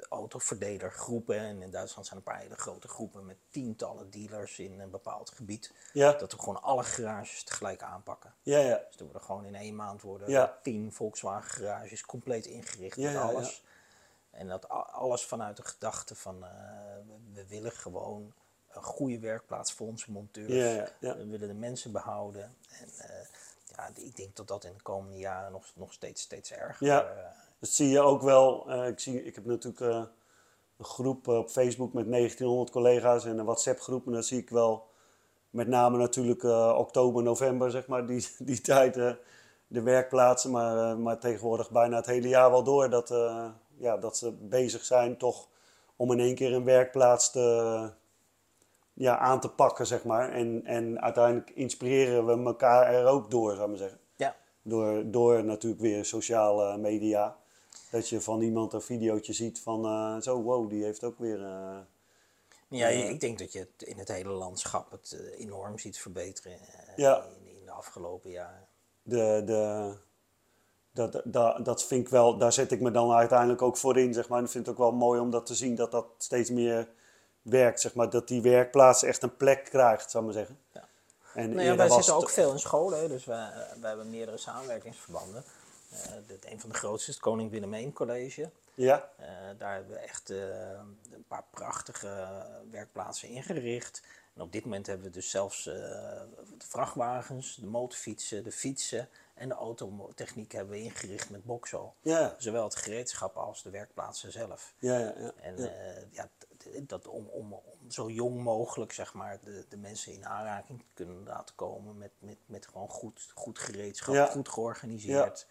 [0.10, 1.38] autoverdelergroepen.
[1.38, 5.30] En in Duitsland zijn een paar hele grote groepen met tientallen dealers in een bepaald
[5.30, 5.72] gebied.
[5.94, 8.34] Ja, Dat we gewoon alle garages tegelijk aanpakken.
[8.42, 8.82] ja, ja.
[8.88, 10.60] Dus er worden gewoon in één maand worden Ja.
[10.64, 13.64] tien Volkswagen garages compleet ingericht Ja, met alles.
[14.36, 16.50] En dat alles vanuit de gedachte van eh,
[17.34, 18.34] we, willen gewoon
[18.72, 20.52] een goede werkplaats voor onze monteurs.
[21.00, 22.44] We willen de mensen behouden.
[22.70, 23.26] En eh,
[23.76, 27.02] ja, ik denk dat dat in de komende jaren nog, nog steeds, steeds erger Ja.
[27.04, 28.72] eh, Dat zie je ook wel.
[28.86, 29.80] ik, zie, ik heb natuurlijk
[30.78, 34.06] een groep op Facebook met 1900 collega's en een WhatsApp groep.
[34.06, 34.90] En dan zie ik wel
[35.50, 36.44] met name natuurlijk
[36.78, 38.94] oktober, november, zeg maar, die, die tijd,
[39.68, 40.52] de werkplaatsen.
[40.52, 43.10] Maar, maar tegenwoordig bijna het hele jaar wel door dat,
[43.78, 45.48] ja, dat ze bezig zijn toch
[45.96, 47.90] om in één keer een werkplaats te,
[48.94, 50.32] ja, aan te pakken, zeg maar.
[50.32, 54.00] En, en uiteindelijk inspireren we elkaar er ook door, zou ik maar zeggen.
[54.16, 54.36] ja.
[54.62, 57.38] Door, door natuurlijk weer sociale media.
[57.92, 61.44] Dat je van iemand een videootje ziet van eh, zo, wow, die heeft ook weer.
[61.44, 61.78] eh,
[62.68, 66.52] Ja, ik denk dat je het in het hele landschap het eh, enorm ziet verbeteren
[66.60, 67.24] eh, Ja.
[67.24, 68.68] in, in de afgelopen jaren.
[69.04, 69.94] de, de,
[70.96, 74.14] dat, dat, dat vind ik wel, daar zet ik me dan uiteindelijk ook voor in,
[74.14, 74.38] zeg maar.
[74.38, 76.88] En ik vind het ook wel mooi om dat te zien dat dat steeds meer
[77.42, 78.10] werkt, zeg maar.
[78.10, 80.60] Dat die werkplaats echt een plek krijgt, zou ik maar zeggen.
[80.72, 80.88] Ja.
[81.34, 84.10] En Nou ja, wij was zitten ook veel in scholen, dus wij, eh, wij hebben
[84.10, 85.44] meerdere samenwerkingsverbanden.
[86.28, 88.50] Dit, een van de grootste is het Koning Willem I College.
[88.74, 89.28] Ja, Eh,
[89.58, 92.28] daar hebben we echt een paar prachtige
[92.72, 94.02] werkplaatsen ingericht.
[94.34, 96.28] En op dit moment hebben we dus zelfs de
[96.58, 101.94] vrachtwagens, de motorfietsen, de fietsen en de autotechniek hebben we ingericht met Boxo.
[102.02, 104.74] ja, Zowel het gereedschap als de werkplaatsen zelf.
[104.80, 105.14] ja, ja.
[105.18, 105.68] ja, En ja.
[105.68, 106.30] eh, ja,
[106.82, 110.86] dat om, om, om zo jong mogelijk zeg maar, de, de mensen in aanraking te
[110.94, 114.26] kunnen laten komen met, met, met gewoon goed, goed gereedschap, Ja.
[114.26, 115.48] goed georganiseerd.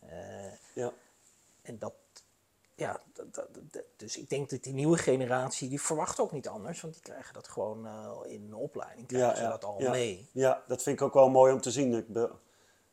[0.00, 0.92] Eh, ja.
[1.62, 1.94] en dat,
[2.74, 6.48] ja, dat, dat- dat- dus ik denk dat die nieuwe generatie, die verwacht ook niet
[6.48, 9.90] anders, want die krijgen dat gewoon eh, in een opleiding, krijgen ze dat al ja.
[9.90, 10.28] mee.
[10.32, 11.94] Ja, dat vind ik ook wel mooi om te zien.
[11.94, 12.06] Ik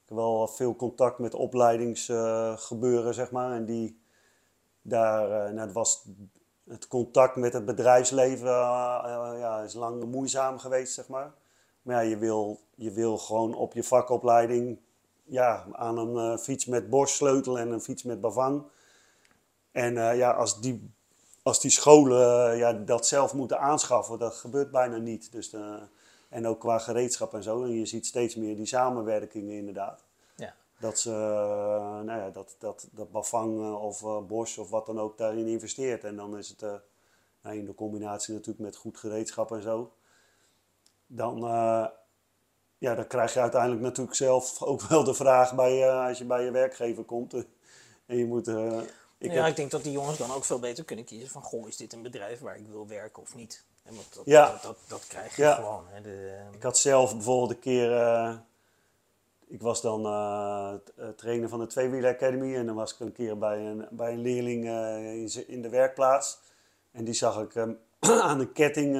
[0.10, 3.52] wel veel contact met opleidingsgebeuren, zeg maar.
[3.52, 4.02] En die,
[4.82, 6.06] daar, eh, nou, het was
[6.68, 11.34] het contact met het bedrijfsleven eh, eh, ja, is lang moeizaam geweest, zeg maar.
[11.82, 14.80] Maar ja, je wil, je wil gewoon op je vakopleiding
[15.24, 18.64] ja, aan een fiets met borstsleutel en een fiets met bavang.
[19.72, 20.94] En ja, als die,
[21.44, 25.32] als die scholen ja, dat zelf moeten aanschaffen, dat gebeurt bijna niet.
[25.32, 25.56] Dus,
[26.30, 27.64] en ook qua gereedschap en zo.
[27.64, 30.04] En je ziet steeds meer die samenwerkingen inderdaad.
[30.36, 30.56] Ja.
[30.80, 34.86] Dat ze, eh, nou ja, dat, dat, dat Bavang eh, of eh, Bosch of wat
[34.86, 36.04] dan ook daarin investeert.
[36.04, 36.74] En dan is het eh,
[37.42, 39.94] nou, in de combinatie natuurlijk met goed gereedschap en zo.
[41.08, 41.38] Dan,
[42.78, 46.44] ja, dan krijg je uiteindelijk natuurlijk zelf ook wel de vraag bij, als je bij
[46.44, 47.34] je werkgever komt.
[48.06, 48.48] en je moet...
[48.48, 51.42] ik ja, heb- ik denk dat die jongens dan ook veel beter kunnen kiezen van,
[51.42, 53.66] goh, is dit een bedrijf waar ik wil werken of niet?
[53.90, 54.52] En want dat, Ja.
[54.52, 55.56] dat, dat, dat krijg je Ja.
[55.56, 55.84] gewoon.
[55.88, 56.02] Hè.
[56.02, 57.98] De, Ik had zelf bijvoorbeeld een keer.
[57.98, 58.36] eh,
[59.48, 60.74] ik was dan eh,
[61.16, 62.56] trainer van de Tweewieler Academy.
[62.56, 66.40] En dan was ik een keer bij een, bij een leerling eh, in, de werkplaats.
[66.92, 67.80] En die zag ik hem
[68.30, 68.96] aan een ketting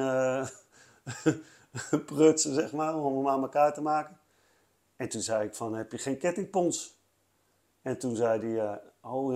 [2.06, 4.18] prutsen, zeg maar, om hem aan elkaar te maken.
[4.96, 6.98] En toen zei ik van, heb je geen kettingpons?
[7.82, 9.32] En toen zei hij, oh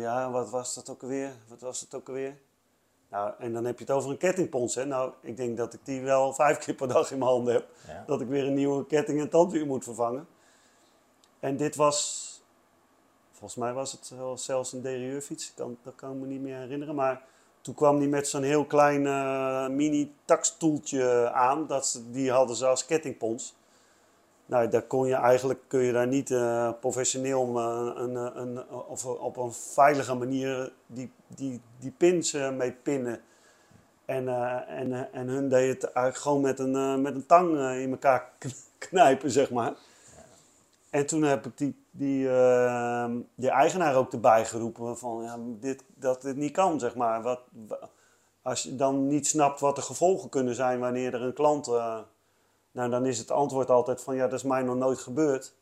[0.00, 1.32] ja, wat was dat ook alweer?
[1.48, 2.38] Wat was dat ook alweer?
[3.14, 4.74] Nou, en dan heb je het over een kettingpons.
[4.74, 4.84] Hè?
[4.84, 7.66] Nou, ik denk dat ik die wel vijf keer per dag in mijn handen heb.
[7.86, 8.04] Ja.
[8.06, 10.26] Dat ik weer een nieuwe ketting en tandwiel moet vervangen.
[11.40, 12.28] En dit was,
[13.30, 15.48] volgens mij was het zelfs een derieurfiets.
[15.48, 16.94] Ik Kan, dat kan ik me niet meer herinneren.
[16.94, 17.22] Maar
[17.60, 21.66] toen kwam die met zo'n heel klein eh, mini takstoeltje aan.
[21.66, 23.54] Dat ze, die hadden ze als kettingpons.
[24.46, 29.06] Nou, daar kon je eigenlijk kun je daar niet eh, professioneel eh, een, een, of
[29.06, 33.20] op een veilige manier die, die, die pins eh, mee pinnen.
[34.04, 34.28] En,
[34.68, 38.54] en, en hun deed het eigenlijk gewoon met een, met een tang in elkaar kn-
[38.78, 39.72] knijpen, zeg maar.
[40.90, 45.84] En toen heb ik die, die, eh, die eigenaar ook erbij geroepen van ja, dit,
[45.94, 47.22] dat dit niet kan, zeg maar.
[47.22, 47.88] Wat, wa-
[48.42, 51.70] als je dan niet snapt wat de gevolgen kunnen zijn wanneer er een klant.
[52.74, 55.54] Nou, dan is het antwoord altijd van ja, dat is mij nog nooit gebeurd.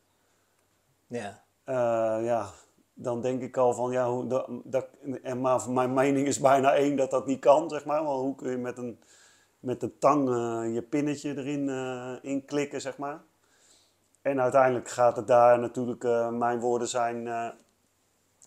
[1.07, 1.43] Ja.
[1.65, 2.51] Eh, ja,
[2.95, 4.87] dan denk ik al van ja, hoe, dat, dat,
[5.23, 8.05] en maar mijn mening is bijna één dat dat niet kan, zeg maar.
[8.05, 9.01] Want hoe kun je met een,
[9.61, 13.21] met een tang eh, je pinnetje erin eh in klikken, zeg maar.
[14.23, 17.29] En uiteindelijk gaat het daar natuurlijk, mijn woorden zijn,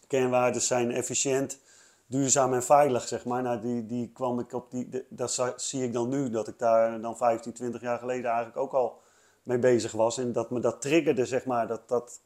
[0.08, 1.60] kernwaarden zijn efficiënt,
[2.08, 3.41] duurzaam en veilig, zeg maar.
[3.41, 6.60] Nou, die, die kwam ik op die, de- dat zie ik dan nu, dat ik
[6.60, 9.02] daar dan 15, 20 jaar geleden eigenlijk ook al
[9.44, 10.18] mee bezig was.
[10.18, 12.22] En dat me dat triggerde, zeg maar, dat, dat,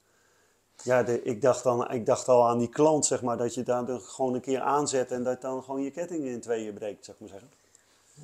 [0.83, 3.63] ja, de, ik, dacht dan, ik dacht al aan die klant, zeg maar, dat je
[3.63, 7.15] daar gewoon een keer aanzet en dat dan gewoon je ketting in tweeën breekt, zeg
[7.19, 7.49] maar zeggen.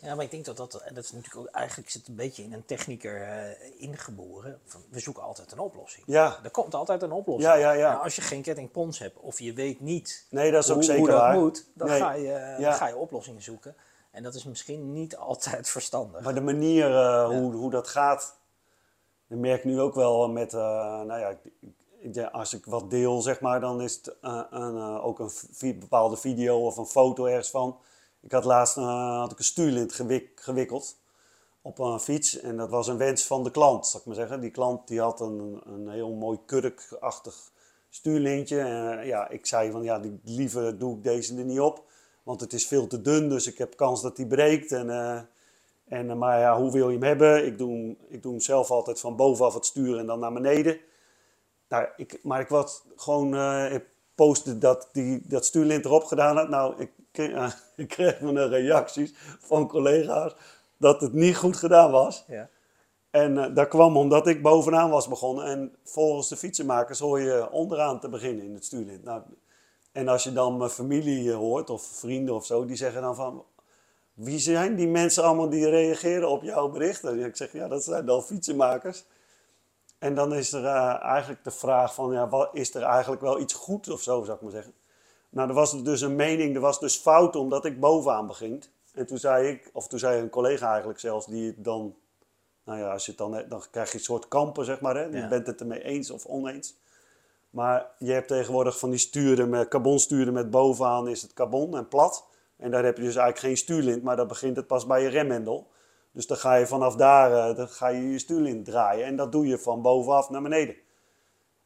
[0.02, 2.54] Ja, maar ik denk dat dat, dat is natuurlijk ook, eigenlijk zit een beetje in
[2.54, 4.60] een technieker eh, ingeboren.
[4.66, 6.04] Van, we zoeken altijd een oplossing.
[6.08, 7.54] Ja, Er komt altijd een oplossing.
[7.54, 7.92] Ja, ja, ja.
[7.94, 10.84] Maar als je geen kettingpons hebt of je weet niet nee, dat is ook hoe,
[10.84, 11.40] zeker hoe dat waar.
[11.40, 12.00] moet, dan, Nee.
[12.00, 12.74] ga je, eh, Ja.
[12.74, 13.76] ga je oplossingen zoeken.
[14.12, 16.22] En dat is misschien niet altijd verstandig.
[16.22, 18.36] Maar de manier eh, hoe, hoe dat gaat,
[19.28, 21.52] dat merk ik nu ook wel met, nou ja, ik-
[22.00, 26.18] ik- ja, als ik wat deel, zeg maar, dan is het een, ook een bepaalde
[26.18, 27.78] video of een foto ergens van.
[28.26, 30.98] Ik had laatst eh, had ik een stuurlint gewik- gewikkeld
[31.62, 34.42] op een fiets en dat was een wens van de klant, zal ik maar zeggen.
[34.42, 37.52] Die klant die had een, een heel mooi kurkachtig
[37.90, 38.60] stuurlintje.
[38.60, 41.84] En eh, ja, ik zei van ja, liever doe ik deze er niet op,
[42.24, 44.72] want het is veel te dun, dus ik heb kans dat die breekt.
[44.72, 45.20] En, eh,
[45.88, 47.46] en, maar ja, hoe wil je hem hebben?
[47.46, 50.34] Ik doe, hem- ik doe hem zelf altijd van bovenaf het sturen en dan naar
[50.34, 50.80] beneden.
[51.70, 53.34] Nou, ik, maar ik was gewoon,
[54.16, 56.50] postte dat die dat stuurlint erop gedaan had.
[56.50, 60.36] Nou, ik, kreeg- ik kreeg me een reacties van collega's
[60.78, 62.24] dat het niet goed gedaan was.
[62.28, 62.50] Ja.
[63.10, 65.46] En eh, dat kwam omdat ik bovenaan was begonnen.
[65.46, 69.04] En volgens de fietsenmakers hoor je onderaan te beginnen in het stuurlint.
[69.04, 69.22] Nou,
[69.92, 73.16] en als je dan mijn familie eh, hoort, of vrienden of zo, die zeggen dan
[73.16, 73.46] van...
[74.14, 77.10] Wie zijn die mensen allemaal die reageren op jouw berichten?
[77.10, 79.06] En ik zeg, ja, dat zijn dan fietsenmakers.
[80.00, 83.40] En dan is er eh, eigenlijk de vraag van, ja, wat, is er eigenlijk wel
[83.40, 84.74] iets goed of zo, zou ik maar zeggen.
[85.36, 88.66] Nou, er was dus een mening, er was dus fout omdat ik bovenaan beging.
[88.94, 91.96] En toen zei ik, of toen zei een collega eigenlijk zelfs, die het dan,
[92.66, 94.96] nou ja, als je het dan, dan krijg je een soort kampen, zeg maar.
[94.96, 95.04] Hè?
[95.04, 95.28] Je Ja.
[95.28, 96.78] bent het ermee eens of oneens.
[97.50, 101.88] Maar je hebt tegenwoordig van die sturen met carbonsturen met bovenaan is het carbon en
[101.88, 102.26] plat.
[102.58, 105.08] En daar heb je dus eigenlijk geen stuurlint, maar dan begint het pas bij je
[105.10, 105.68] remhendel.
[106.12, 109.06] Dus dan ga je vanaf daar eh, dan ga je, je stuurlint draaien.
[109.06, 110.76] En dat doe je van bovenaf naar beneden.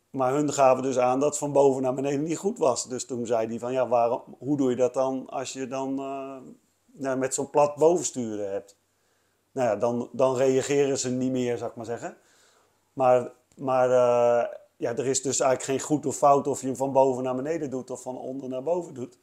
[0.09, 2.87] Maar hun gaven dus aan dat van boven naar beneden niet goed was.
[2.89, 5.99] Dus toen zei hij van ja, waarom, hoe doe je dat dan als je dan
[5.99, 6.37] eh,
[6.91, 8.77] nou, met zo'n plat bovensturen hebt?
[9.51, 12.17] Nou ja, dan, dan reageren ze niet meer, zou ik maar zeggen.
[12.93, 16.75] Maar, maar eh, ja, er is dus eigenlijk geen goed of fout of je hem
[16.75, 19.17] van boven naar beneden doet of van onder naar boven doet.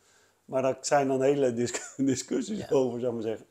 [0.45, 2.67] Maar daar zijn dan hele dis- discussies Ja.
[2.77, 3.47] over, zou ik maar zeggen.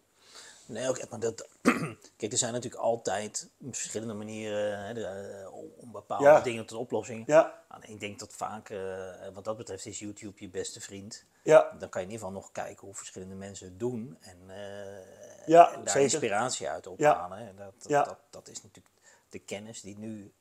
[0.68, 1.48] Nee, oké, maar dat,
[2.18, 6.40] kijk, er zijn natuurlijk altijd verschillende manieren hè, de, eh, om, bepaalde Ja.
[6.42, 7.24] dingen tot oplossing.
[7.28, 11.26] Ja, Nou, ik denk dat vaak, eh, wat dat betreft, is YouTube je beste vriend.
[11.44, 14.38] ja, Dan kan je in ieder geval nog kijken hoe verschillende mensen het doen en,
[14.50, 16.02] eh, Ja, en daar zeker.
[16.02, 17.38] inspiratie uit ophalen.
[17.38, 17.54] hè.
[17.56, 18.04] Dat, dat, Ja.
[18.04, 18.96] dat, dat is natuurlijk
[19.30, 20.34] de kennis die nu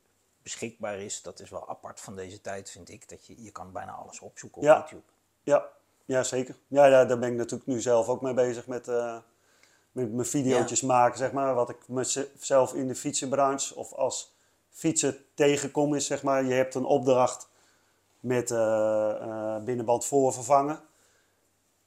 [0.43, 1.21] beschikbaar is.
[1.21, 3.09] Dat is wel apart van deze tijd, vind ik.
[3.09, 4.77] Dat je, je kan bijna alles opzoeken op Ja.
[4.79, 5.03] YouTube.
[5.43, 5.65] ja,
[6.05, 6.55] ja, zeker.
[6.67, 8.87] Ja, ja, daar ben ik natuurlijk nu zelf ook mee bezig met,
[9.95, 11.55] met mijn video's maken, zeg maar.
[11.55, 14.33] Wat ik mezelf in de fietsenbranche of als
[14.69, 17.49] fietsen tegenkom is, zeg maar, je hebt een opdracht
[18.19, 20.79] met eh, eh, binnenband voor vervangen.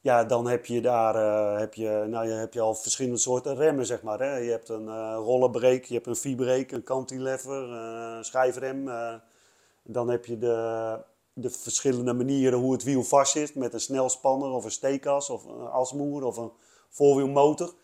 [0.00, 3.56] Ja, dan heb je daar eh, heb je, nou, je, heb je al verschillende soorten
[3.56, 4.18] remmen, zeg maar.
[4.18, 4.36] Hè.
[4.36, 8.90] Je hebt een rollenbreak, je hebt een V-break, een cantilever, eh schijfrem.
[9.82, 10.98] dan heb je de,
[11.32, 13.54] de verschillende manieren hoe het wiel vast zit.
[13.54, 16.52] Met een snelspanner of een steekas of een asmoer of een
[16.88, 17.74] voorwielmotor.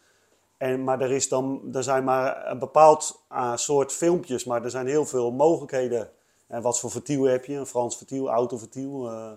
[0.56, 4.70] En, maar er, is dan, er zijn maar een bepaald eh, soort filmpjes, maar er
[4.70, 6.10] zijn heel veel mogelijkheden.
[6.46, 7.54] En wat voor vertiel heb je?
[7.54, 9.08] Een Frans vertiel, autovertiel.
[9.10, 9.32] eh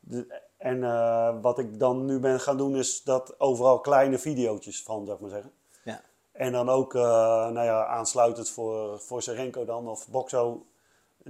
[0.00, 4.82] de- en eh, wat ik dan nu ben gaan doen, is dat overal kleine video's
[4.84, 5.52] van, zou ik maar zeggen.
[5.84, 6.00] Ja.
[6.32, 10.66] En dan ook, nou ja, aansluitend voor, voor Serenco dan, of Boxo,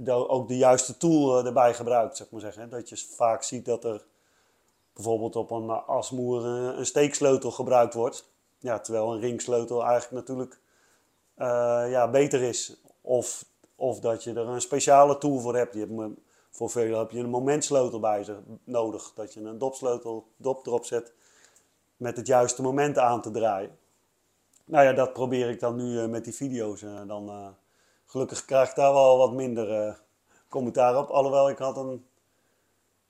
[0.07, 2.69] ook de juiste tool erbij gebruikt, zeg maar zeggen.
[2.69, 4.05] Dat je vaak ziet dat er
[4.93, 8.28] bijvoorbeeld op een asmoer een steeksleutel gebruikt wordt.
[8.59, 10.59] Ja, terwijl een ringsleutel eigenlijk natuurlijk
[11.35, 12.81] eh, ja, beter is.
[13.01, 13.45] Of,
[13.75, 15.73] of dat je er een speciale tool voor hebt.
[15.73, 16.15] Je
[16.51, 19.11] voor velen heb je een momentsleutel bij zich nodig.
[19.15, 21.13] Dat je een dopsleutel, dop erop zet
[21.97, 23.77] met het juiste moment aan te draaien.
[24.65, 26.81] Nou ja, dat probeer ik dan nu eh, met die video's.
[26.81, 27.55] eh, dan,
[28.05, 29.99] gelukkig krijg ik daar wel wat minder
[30.47, 31.09] commentaar op.
[31.09, 32.05] Alhoewel, ik had een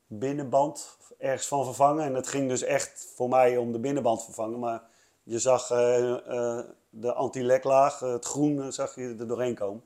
[0.08, 2.04] binnenband ergens van vervangen.
[2.04, 4.60] En het ging dus echt voor mij om de binnenband vervangen.
[4.60, 4.84] Maar
[5.30, 9.84] je zag eh, eh, de anti-leklaag, het groen, eh, zag je er doorheen komen.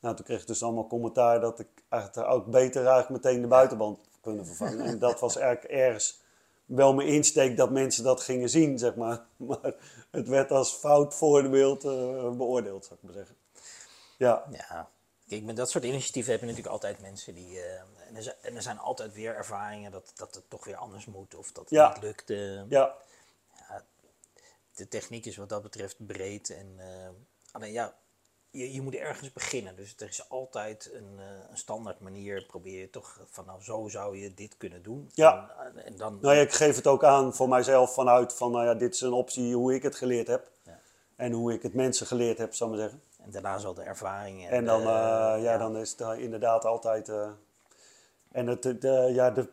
[0.00, 3.48] Nou, toen kreeg ik dus allemaal commentaar dat ik eigenlijk ook beter eigenlijk meteen de
[3.48, 4.84] buitenband kunnen vervangen.
[4.84, 6.20] En dat was eigenlijk ergens
[6.64, 9.24] wel mijn insteek dat mensen dat gingen zien, zeg maar.
[9.48, 9.74] Maar
[10.10, 11.90] het werd als fout voorbeeld uh,
[12.30, 13.36] beoordeeld, zou ik maar zeggen.
[14.18, 14.44] Ja.
[14.50, 14.88] ja.
[15.28, 17.50] Kijk, met dat soort initiatieven heb je natuurlijk altijd mensen die...
[17.50, 20.76] Uh, en, er zijn, en, er zijn, altijd weer ervaringen dat, dat het toch weer
[20.76, 21.88] anders moet of dat het ja.
[21.88, 22.30] niet lukt.
[22.30, 22.64] Uh, ja.
[22.68, 22.96] ja.
[24.82, 26.80] De techniek is wat dat betreft breed en...
[27.52, 27.94] alleen ja,
[28.52, 29.76] je, je moet ergens beginnen.
[29.76, 32.44] Dus er is altijd een, uh, een standaard manier.
[32.46, 35.10] Probeer je toch van nou, zo zou je dit kunnen doen.
[35.14, 35.54] Ja.
[35.58, 38.64] En, en dan, nou ja, ik geef het ook aan voor mijzelf vanuit van nou
[38.64, 40.50] ja, dit is een optie hoe ik het geleerd heb.
[40.62, 40.78] Ja.
[41.16, 43.02] En hoe ik het mensen geleerd heb, ik maar zeggen.
[43.18, 44.46] En daarna zal de ervaring.
[44.46, 47.08] En, en dan, de, uh, ja, ja, dan is het inderdaad altijd.
[47.08, 47.30] Uh,
[48.30, 49.48] en het, de, ja, de,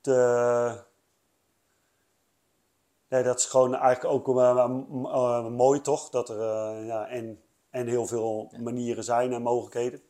[0.00, 0.84] de,
[3.12, 6.10] nee, dat is gewoon eigenlijk ook uh, mooi toch?
[6.10, 6.36] Dat er
[6.84, 10.02] ja, en, en heel veel manieren zijn en mogelijkheden.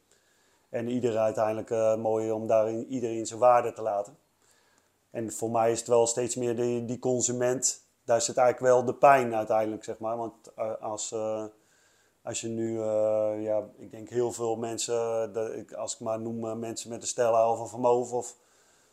[0.71, 4.19] En ieder uiteindelijk mooi om daarin iedereen zijn waarde te laten.
[5.11, 7.87] En voor mij is het wel steeds meer die, die consument.
[8.05, 10.17] Daar zit eigenlijk wel de pijn uiteindelijk, zeg maar.
[10.17, 11.45] Want als, uh,
[12.23, 12.81] als je nu,
[13.41, 17.51] ja, ik denk heel veel mensen, de, als ik maar noem mensen met een Stella
[17.51, 18.37] of een vermogen of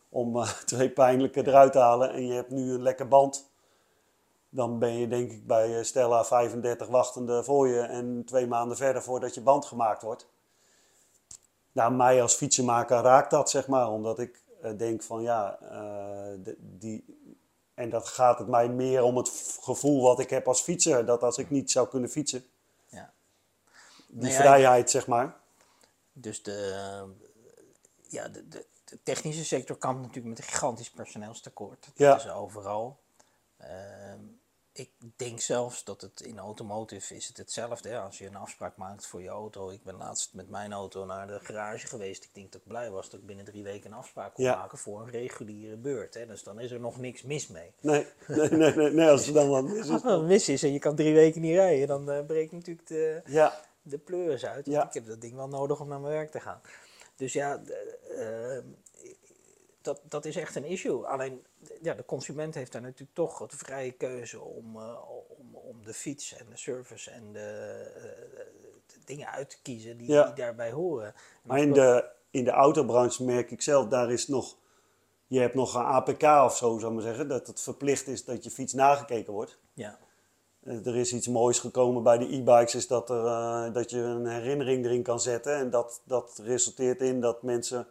[0.10, 2.14] om twee pijnlijke eruit te halen.
[2.14, 3.50] En je hebt nu een lekker band
[4.50, 9.04] dan ben je denk ik bij Stella 35 wachtende voor je en twee maanden verder
[9.04, 10.28] voordat je band gemaakt wordt.
[11.72, 15.70] Nou, mij als fietsenmaker raakt dat, zeg maar, omdat ik uh, denk van ja, uh,
[16.44, 17.06] de, die,
[17.74, 21.24] en dat gaat het mij meer om het gevoel wat ik heb als fietser, dat
[21.24, 22.46] als ik niet zou kunnen fietsen,
[22.88, 23.14] ja.
[24.08, 25.38] die nee, vrijheid, ja, zeg maar.
[26.14, 27.06] Dus de,
[28.08, 31.86] ja, de, de, de, technische sector kampt natuurlijk met een gigantisch personeelstekort.
[31.86, 32.16] Dat ja.
[32.16, 33.00] is overal.
[33.62, 33.68] Uh,
[34.80, 37.90] ik denk zelfs dat het in automotive is het hetzelfde.
[37.90, 38.00] Hè?
[38.00, 39.70] Als je een afspraak maakt voor je auto.
[39.70, 42.24] Ik ben laatst met mijn auto naar de garage geweest.
[42.24, 44.56] Ik denk dat ik blij was dat ik binnen drie weken een afspraak kon Ja.
[44.56, 46.14] maken voor een reguliere beurt.
[46.14, 46.26] Hè?
[46.26, 47.74] Dus dan is er nog niks mis mee.
[47.80, 49.90] Nee, nee, nee, nee, nee, als er dan wat mis is.
[49.90, 52.88] Als er mis is en je kan drie weken niet rijden, dan eh, breekt natuurlijk
[52.88, 54.66] de, Ja, de pleuris uit.
[54.66, 54.88] Want Ja.
[54.88, 56.62] Ik heb dat ding wel nodig om naar mijn werk te gaan.
[57.16, 57.62] Dus ja,
[58.18, 58.58] eh,
[59.82, 61.06] dat, dat is echt een issue.
[61.06, 61.46] Alleen
[61.82, 64.98] ja, de consument heeft daar natuurlijk toch de vrije keuze om, eh,
[65.38, 67.40] om, om de fiets en de service en de,
[67.96, 68.44] eh,
[68.86, 70.26] de dingen uit te kiezen die, Ja.
[70.26, 71.08] die daarbij horen.
[71.08, 74.56] En maar in de, in de autobranche merk ik zelf, daar is nog,
[75.28, 78.26] je hebt nog een APK of zo, zou ik maar zeggen, dat het verplicht is
[78.26, 79.60] dat je fiets nagekeken wordt.
[79.74, 80.00] ja,
[80.64, 84.28] Eh, Er is iets moois gekomen bij de e-bikes, is dat, er, dat je een
[84.28, 85.56] herinnering erin kan zetten.
[85.56, 87.88] En dat, dat resulteert in dat mensen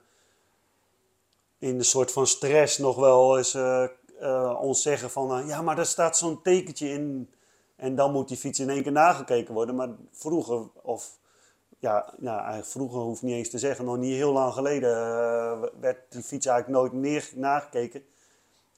[1.59, 3.85] in een soort van stress nog wel eens eh,
[4.21, 5.39] eh, ons zeggen van...
[5.39, 7.33] eh, ja, maar daar staat zo'n tekentje in
[7.77, 9.75] en dan moet die fiets in één keer nagekeken worden.
[9.75, 11.19] Maar vroeger, of
[11.79, 14.91] ja, nou, eigenlijk vroeger hoef ik niet eens te zeggen, nog niet heel lang geleden
[15.81, 18.05] werd die fiets eigenlijk nooit neer, nagekeken.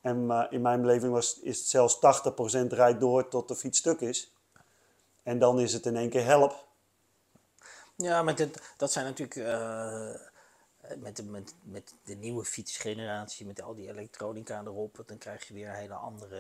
[0.00, 4.00] En in mijn beleving was, is het zelfs 80% rijdt door tot de fiets stuk
[4.00, 4.34] is.
[5.22, 6.64] En dan is het in één keer help.
[7.96, 9.34] ja maar dit, dat zijn natuurlijk
[10.98, 15.54] met, de, met, met de nieuwe fietsgeneratie, met al die elektronica erop, dan krijg je
[15.54, 16.38] weer een hele andere...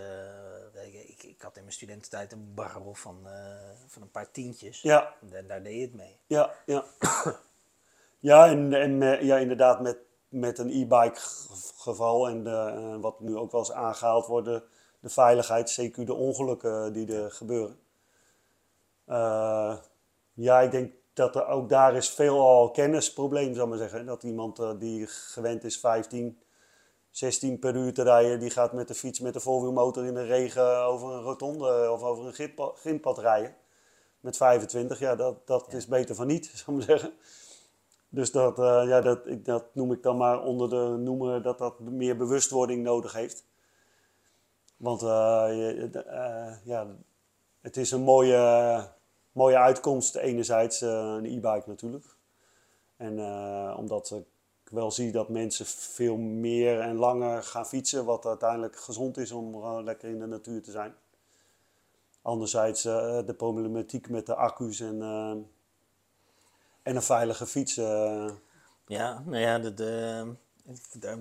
[0.74, 4.82] eh, ik, ik had in mijn studententijd een barrel van, eh, van een paar tientjes.
[4.82, 6.16] Ja, En daar deed je het mee.
[6.26, 6.84] ja, ja.
[8.30, 13.20] ja, en, en eh, ja, inderdaad met, met een e-bike ge- geval en de, wat
[13.20, 14.62] nu ook wel eens aangehaald wordt, de,
[15.00, 17.78] de veiligheid, CQ de ongelukken die er gebeuren.
[20.34, 24.06] Ja, ik denk dat er ook daar is veelal kennisprobleem, zou ik maar zeggen.
[24.06, 26.38] Dat iemand eh, die gewend is 15,
[27.10, 30.24] 16 per uur te rijden, die gaat met de fiets met de voorwielmotor in de
[30.24, 33.54] regen over een rotonde of over een grindpad, rijden.
[34.20, 35.76] Met 25, ja, dat, dat Ja.
[35.76, 37.12] is beter van niet, zou ik maar zeggen.
[38.08, 41.58] Dus dat, eh, ja, dat, ik, dat noem ik dan maar onder de noemer dat
[41.58, 43.44] dat meer bewustwording nodig heeft.
[44.76, 45.06] Want eh,
[45.48, 46.86] je- eh, ja,
[47.60, 48.36] het is een mooie,
[49.32, 52.04] mooie uitkomst, enerzijds eh, een e-bike natuurlijk.
[52.96, 58.26] En eh, omdat ik wel zie dat mensen veel meer en langer gaan fietsen, wat
[58.26, 60.94] uiteindelijk gezond is om eh, lekker in de natuur te zijn.
[62.22, 65.02] Anderzijds de problematiek met de accu's en,
[66.82, 67.74] en een veilige fiets.
[68.86, 70.34] Ja, nou ja, de,
[70.98, 71.18] daar,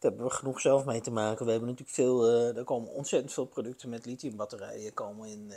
[0.00, 1.44] hebben we genoeg zelf mee te maken.
[1.44, 5.52] We hebben natuurlijk veel, er komen ontzettend veel producten met lithiumbatterijen komen in,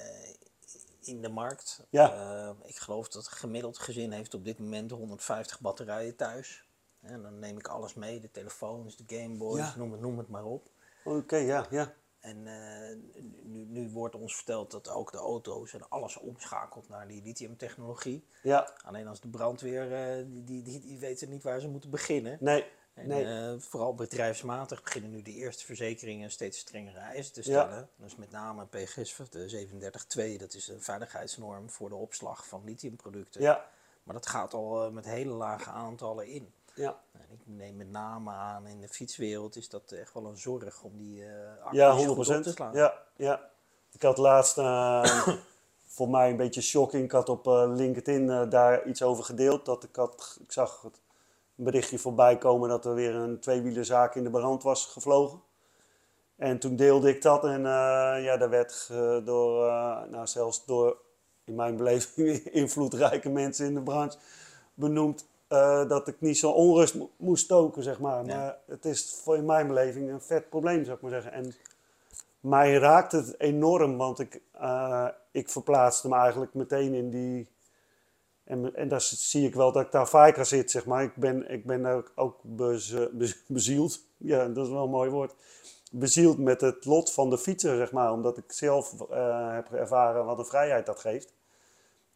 [1.07, 1.85] in de markt.
[1.89, 2.13] Ja.
[2.13, 6.67] Eh, ik geloof dat een gemiddeld gezin heeft op dit moment 150 batterijen thuis.
[7.01, 9.73] En dan neem ik alles mee, de telefoons, de Gameboys, Ja.
[9.77, 10.69] noem, het, noem het maar op.
[11.03, 11.93] Oké, ja, ja.
[12.19, 12.97] En eh,
[13.43, 18.27] nu, nu wordt ons verteld dat ook de auto's en alles omschakelt naar die lithiumtechnologie.
[18.43, 21.89] Ja, Alleen als de brandweer, eh, die, die, die, die weten niet waar ze moeten
[21.89, 22.37] beginnen.
[22.39, 23.25] nee, En, nee.
[23.25, 27.45] eh, vooral bedrijfsmatig beginnen nu de eerste verzekeringen steeds strengere eisen te Ja.
[27.65, 27.89] stellen.
[27.95, 33.41] Dus met name PGS, de 372, dat is een veiligheidsnorm voor de opslag van lithiumproducten.
[33.41, 33.65] Ja,
[34.03, 36.53] Maar dat gaat al eh, met hele lage aantallen in.
[36.75, 37.01] ja.
[37.11, 40.83] En ik neem met name aan, in de fietswereld is dat echt wel een zorg
[40.83, 41.23] om die
[41.61, 42.55] accu's Ja, goed 100 op te procent.
[42.55, 42.73] slaan.
[42.73, 43.49] Ja, ja.
[43.91, 44.53] Ik had laatst,
[45.95, 49.65] voor mij een beetje shocking, ik had op LinkedIn daar iets over gedeeld.
[49.65, 50.99] Dat ik, had, ik zag het
[51.57, 55.41] een berichtje voorbij komen dat er weer een tweewielerzaak in de brand was gevlogen.
[56.35, 58.89] En toen deelde ik dat en eh, ja, daar werd
[59.25, 60.97] door, eh, nou zelfs door,
[61.43, 64.17] in mijn beleving, invloedrijke mensen in de branche
[64.73, 68.25] benoemd eh, dat ik niet zo onrust mo- moest stoken, zeg maar.
[68.25, 68.37] Ja.
[68.37, 71.31] Maar het is voor in mijn beleving een vet probleem, zou ik maar zeggen.
[71.31, 71.53] En
[72.39, 74.41] mij raakt het enorm, want ik,
[75.31, 77.47] ik verplaatste me eigenlijk meteen in die...
[78.43, 81.03] En, en daar zie ik wel dat ik daar vaker zit, zeg maar.
[81.03, 83.11] Ik ben, ik ben ook, ook be-
[83.47, 85.35] bezield, ja, dat is wel een mooi woord.
[85.91, 88.11] Bezield met het lot van de fietser, zeg maar.
[88.11, 91.33] Omdat ik zelf eh, heb ervaren wat een vrijheid dat geeft.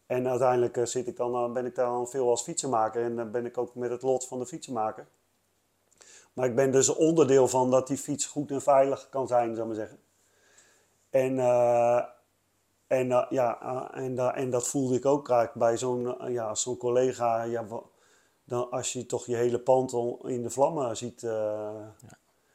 [0.06, 3.02] En uiteindelijk eh, zit ik dan, eh, ben ik dan veel als fietsenmaker.
[3.02, 5.06] En dan ben ik ook met het lot van de fietsenmaker.
[6.32, 9.70] Maar ik ben dus onderdeel van dat die fiets goed en veilig kan zijn, zou
[9.70, 9.98] ik maar zeggen.
[11.10, 12.04] En, eh,
[12.88, 16.32] en, eh, ja, eh, en, da- en dat voelde ik ook raak bij zo'n eh,
[16.32, 17.42] ja, zo'n collega.
[17.42, 17.66] Ja,
[18.44, 21.22] dan, als je toch je hele pand in de vlammen ziet.
[21.22, 21.30] eh,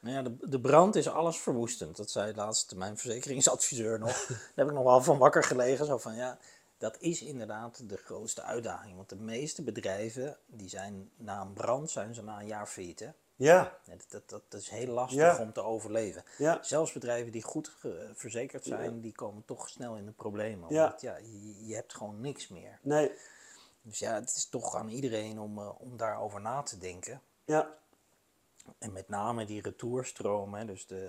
[0.00, 1.96] Nou ja, de, de brand is alles verwoestend.
[1.96, 4.26] Dat zei laatst mijn verzekeringsadviseur nog.
[4.28, 5.86] Daar heb ik nog wel van wakker gelegen.
[5.86, 6.38] Zo van ja,
[6.78, 8.96] dat is inderdaad de grootste uitdaging.
[8.96, 13.00] Want de meeste bedrijven, die zijn na een brand, zijn ze na een jaar failliet.
[13.00, 13.08] Hè?
[13.36, 13.78] Ja,
[14.08, 15.38] Dat, dat, dat is heel lastig Ja.
[15.40, 16.24] om te overleven.
[16.38, 17.72] ja, Zelfs bedrijven die goed
[18.14, 20.68] verzekerd zijn, die komen toch snel in de problemen.
[20.68, 22.78] Omdat ja, je, je hebt gewoon niks meer.
[22.82, 23.12] nee,
[23.82, 27.20] Dus ja, het is toch aan iedereen om, eh, om daarover na te denken.
[27.44, 27.74] ja,
[28.78, 31.08] En met name die retourstroom, hè, dus de,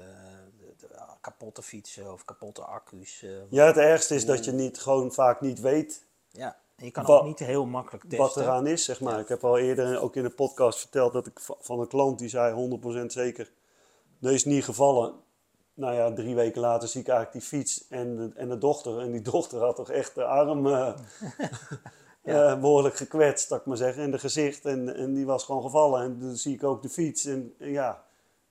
[0.60, 0.88] de, de
[1.22, 3.22] kapotte fietsen of kapotte accu's.
[3.24, 3.66] eh, ja.
[3.66, 6.58] Het ergste is dat je niet, gewoon vaak niet weet ja.
[6.78, 8.20] Je kan Wat- ook niet heel makkelijk testen.
[8.28, 9.14] wat eraan is, zeg maar.
[9.14, 9.20] Ja.
[9.20, 12.20] Ik heb al eerder ook in de podcast verteld dat ik va- van een klant
[12.20, 13.52] die zei 100% zeker,
[14.20, 15.14] dat is niet gevallen.
[15.74, 19.00] Nou ja, drie weken later zie ik eigenlijk die fiets en de, en de dochter.
[19.00, 20.68] En die dochter had toch echt de arm
[22.22, 24.04] eh, behoorlijk gekwetst, zou ik maar zeggen.
[24.04, 24.66] En de gezicht.
[24.66, 26.02] En, en die was gewoon gevallen.
[26.04, 27.26] En dan zie ik ook de fiets.
[27.26, 28.04] En, en ja.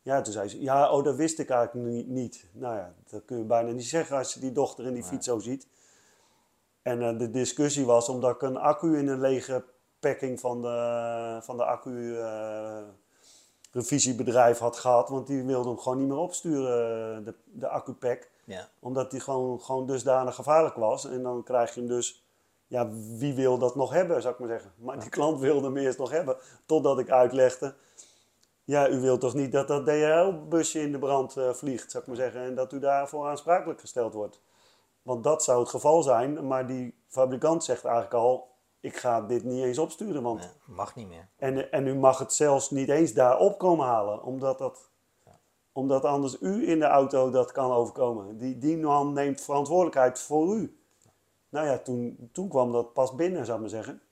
[0.02, 2.08] ja, toen zei ze, ja, oh, dat wist ik eigenlijk niet.
[2.08, 2.44] niet.
[2.52, 5.26] Nou ja, dat kun je bijna niet zeggen als je die dochter en die fiets
[5.26, 5.66] zo ziet.
[6.84, 9.64] En eh, de discussie was omdat ik een accu in een lege
[10.00, 12.82] packing van de, van de accu eh,
[13.72, 15.08] revisiebedrijf had gehad.
[15.08, 18.30] Want die wilde hem gewoon niet meer opsturen, de, de accupack.
[18.44, 18.68] Ja.
[18.78, 21.06] Omdat die gewoon, gewoon dusdanig gevaarlijk was.
[21.06, 22.24] En dan krijg je hem dus,
[22.66, 24.72] ja, wie wil dat nog hebben, zou ik maar zeggen.
[24.76, 27.74] Maar die klant wilde hem eerst nog hebben, totdat ik uitlegde.
[28.64, 32.08] Ja, u wilt toch niet dat dat DHL-busje in de brand eh, vliegt, zou ik
[32.08, 32.40] maar zeggen.
[32.40, 34.40] En dat u daarvoor aansprakelijk gesteld wordt.
[35.04, 38.48] Want dat zou het geval zijn, maar die fabrikant zegt eigenlijk al,
[38.80, 40.22] ik ga dit niet eens opsturen.
[40.22, 41.28] Want mag niet meer.
[41.36, 44.90] en, en u mag het zelfs niet eens daar op komen halen, omdat, dat,
[45.72, 48.38] omdat anders u in de auto dat kan overkomen.
[48.38, 50.78] Die, die man neemt verantwoordelijkheid voor u.
[51.48, 54.02] Nou ja, toen, toen kwam dat pas binnen, zou ik maar zeggen.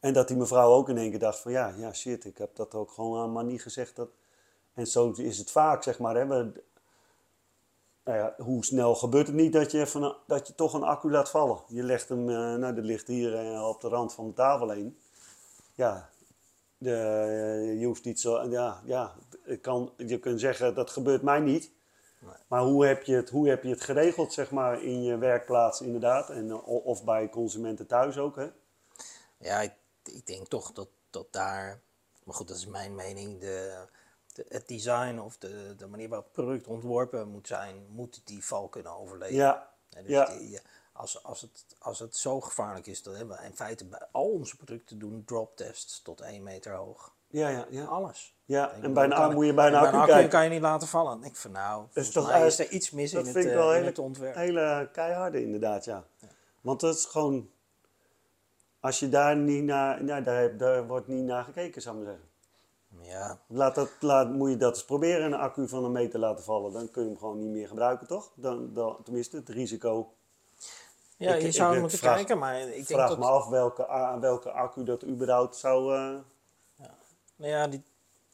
[0.00, 2.56] En dat die mevrouw ook in één keer dacht van ja, ja shit, ik heb
[2.56, 3.96] dat ook gewoon aan maar niet gezegd.
[3.96, 4.08] Dat...
[4.74, 6.14] En zo is het vaak, zeg maar.
[6.14, 6.26] Hè.
[6.26, 6.62] We,
[8.04, 11.10] nou ja, hoe snel gebeurt het niet dat je, van, dat je toch een accu
[11.10, 11.58] laat vallen?
[11.68, 14.70] Je legt hem, eh, nou, dat ligt hier eh, op de rand van de tafel
[14.70, 14.98] heen.
[15.74, 16.10] Ja,
[16.78, 19.14] de, eh, je hoeft niet zo, ja, ja
[19.60, 21.70] kan, je kunt zeggen dat gebeurt mij niet.
[22.18, 22.34] Nee.
[22.46, 25.80] Maar hoe heb, je het, hoe heb je het geregeld, zeg maar, in je werkplaats
[25.80, 26.30] inderdaad?
[26.30, 28.48] En, of bij consumenten thuis ook, hè?
[29.36, 29.72] Ja, ik,
[30.04, 31.80] ik denk toch dat, dat daar,
[32.24, 33.86] maar goed, dat is mijn mening, de,
[34.34, 38.44] de, het design of de, de manier waarop het product ontworpen moet zijn, moet die
[38.44, 39.34] val kunnen overleven.
[39.36, 40.24] Ja, dus ja.
[40.38, 40.60] die-
[40.92, 44.30] als, als, het, als het zo gevaarlijk is, dan hebben we in feite bij al
[44.30, 47.14] onze producten doen drop tests tot 1 meter hoog.
[47.28, 47.84] ja, ja, ja.
[47.84, 48.34] Alles.
[48.44, 48.66] ja.
[48.66, 50.42] Ik En bedoel, bij een kan- accu moet je bij een en accu kan kijken.
[50.42, 51.22] je niet laten vallen.
[51.24, 53.52] Ik van nou, volgens toch mij is er iets mis Dat in het, vind ik
[53.52, 54.34] eh, wel in hele, het ontwerp.
[54.34, 56.04] hele keiharde inderdaad, ja.
[56.60, 57.50] Want dat is gewoon...
[58.80, 60.04] Als je daar niet naar...
[60.04, 62.30] Ja, daar, daar wordt niet naar gekeken, zou ik maar zeggen.
[63.04, 66.44] Ja, Laat dat, laat, moet je dat eens proberen, een accu van een meter laten
[66.44, 66.72] vallen.
[66.72, 68.30] Dan kun je hem gewoon niet meer gebruiken, toch?
[68.34, 70.12] Dan, dan, tenminste, het risico.
[71.16, 73.18] ja Ik- je zou ik moeten vraag- kijken, maar ik denk Vraag dat...
[73.18, 75.94] me af welke, welke accu dat überhaupt zou...
[75.94, 76.18] eh,
[77.36, 77.82] Nou ja, die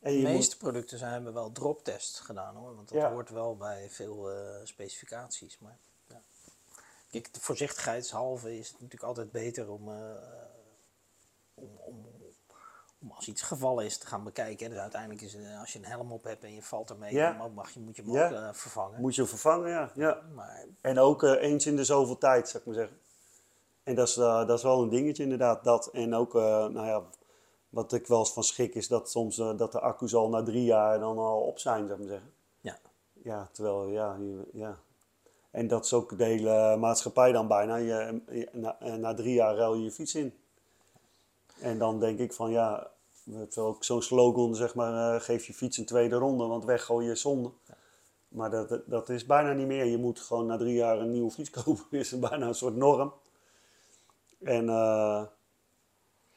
[0.01, 2.75] En de meeste producten zijn, hebben wel droptest gedaan hoor.
[2.77, 3.11] Want dat Ja.
[3.13, 5.59] hoort wel bij veel eh, specificaties.
[5.59, 5.77] Maar
[6.09, 6.21] ja.
[7.11, 9.97] Kijk, de voorzichtigheidshalve is het natuurlijk altijd beter om, eh,
[11.55, 12.07] om, om,
[13.03, 14.71] om als iets gevallen is te gaan bekijken.
[14.71, 17.33] Dus uiteindelijk is het, als je een helm op hebt en je valt ermee, Ja.
[17.39, 18.27] dan mag je, moet je hem Ja.
[18.27, 19.01] ook eh, vervangen.
[19.01, 19.91] moet je hem vervangen, ja.
[19.95, 20.21] ja.
[20.35, 22.99] Maar En ook eh, eens in de zoveel tijd, zou ik maar zeggen.
[23.83, 25.65] En dat is, eh, dat is wel een dingetje inderdaad.
[25.65, 25.87] Dat.
[25.93, 27.03] En ook, eh, nou ja,
[27.69, 30.43] wat ik wel eens van schrik is dat soms eh, dat de accu's al na
[30.43, 32.33] drie jaar dan al op zijn, zou ik maar zeggen.
[32.61, 32.79] ja,
[33.23, 34.17] Ja, terwijl, ja,
[34.53, 34.79] ja.
[35.51, 37.77] En dat is ook de hele maatschappij dan bijna.
[37.77, 40.35] Je, je- na, eh, na drie jaar ruil je je fiets in.
[41.61, 42.91] En dan denk ik van, ja,
[43.25, 46.65] we hebben ook zo'n slogan, zeg maar, eh, geef je fiets een tweede ronde, want
[46.65, 47.51] weggooi je zonde.
[48.29, 49.85] Maar dat, dat- dat is bijna niet meer.
[49.85, 51.85] Je moet gewoon na drie jaar een nieuwe fiets kopen.
[51.91, 53.13] Dat is bijna een soort norm.
[54.43, 55.23] En, eh,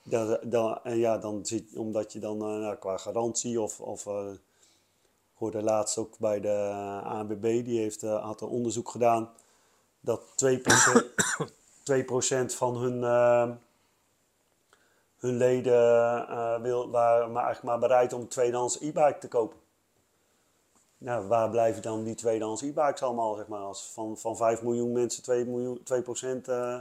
[0.03, 4.07] dat, dan, en ja, dan zit, omdat je dan nou, qua garantie of, of
[5.33, 6.71] hoorde laatst ook bij de
[7.03, 9.29] ANWB, die heeft, had een onderzoek gedaan
[9.99, 10.55] dat 2%,
[11.83, 12.99] 2% van hun,
[15.23, 19.57] hun leden eh, wil, waren maar eigenlijk maar bereid om een tweedehands e-bike te kopen.
[20.97, 24.91] Nou, waar blijven dan die tweedehands e-bikes allemaal, zeg maar, als van, van 5 miljoen
[24.91, 26.79] mensen 2, miljoen, 2% eh,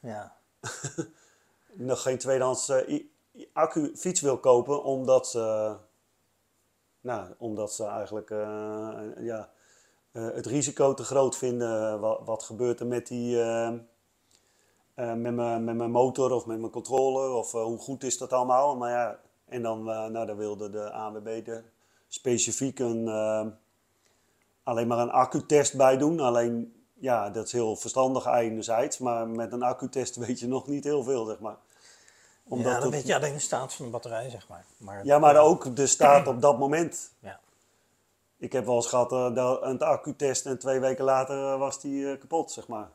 [0.00, 0.36] ja.
[1.90, 3.04] nog geen tweedehands eh,
[3.52, 5.76] accu fiets wil kopen, omdat ze,
[7.00, 8.28] nou, omdat ze eigenlijk
[9.20, 9.50] ja,
[10.12, 12.00] het risico te groot vinden.
[12.00, 13.42] Wat, wat gebeurt er met die,
[14.94, 18.18] eh, met, mijn, met mijn motor of met mijn controller of eh, hoe goed is
[18.18, 18.76] dat allemaal?
[18.76, 19.18] Maar ja,
[19.48, 21.64] en dan, eh, nou, dan wilde de ANWB er
[22.08, 23.08] specifiek een,
[24.62, 26.20] alleen maar een accutest bij doen.
[26.20, 30.84] Alleen, ja, dat is heel verstandig enerzijds, maar met een accutest weet je nog niet
[30.84, 31.56] heel veel, zeg maar.
[32.50, 34.64] Omdat ja, dan weet je alleen de staat van de batterij, zeg maar.
[34.76, 36.98] maar ja, maar ook de staat op dat moment.
[37.20, 37.40] Ja.
[38.38, 42.18] Ik heb wel eens gehad eh, dat een accutest en twee weken later was die
[42.18, 42.88] kapot, zeg maar.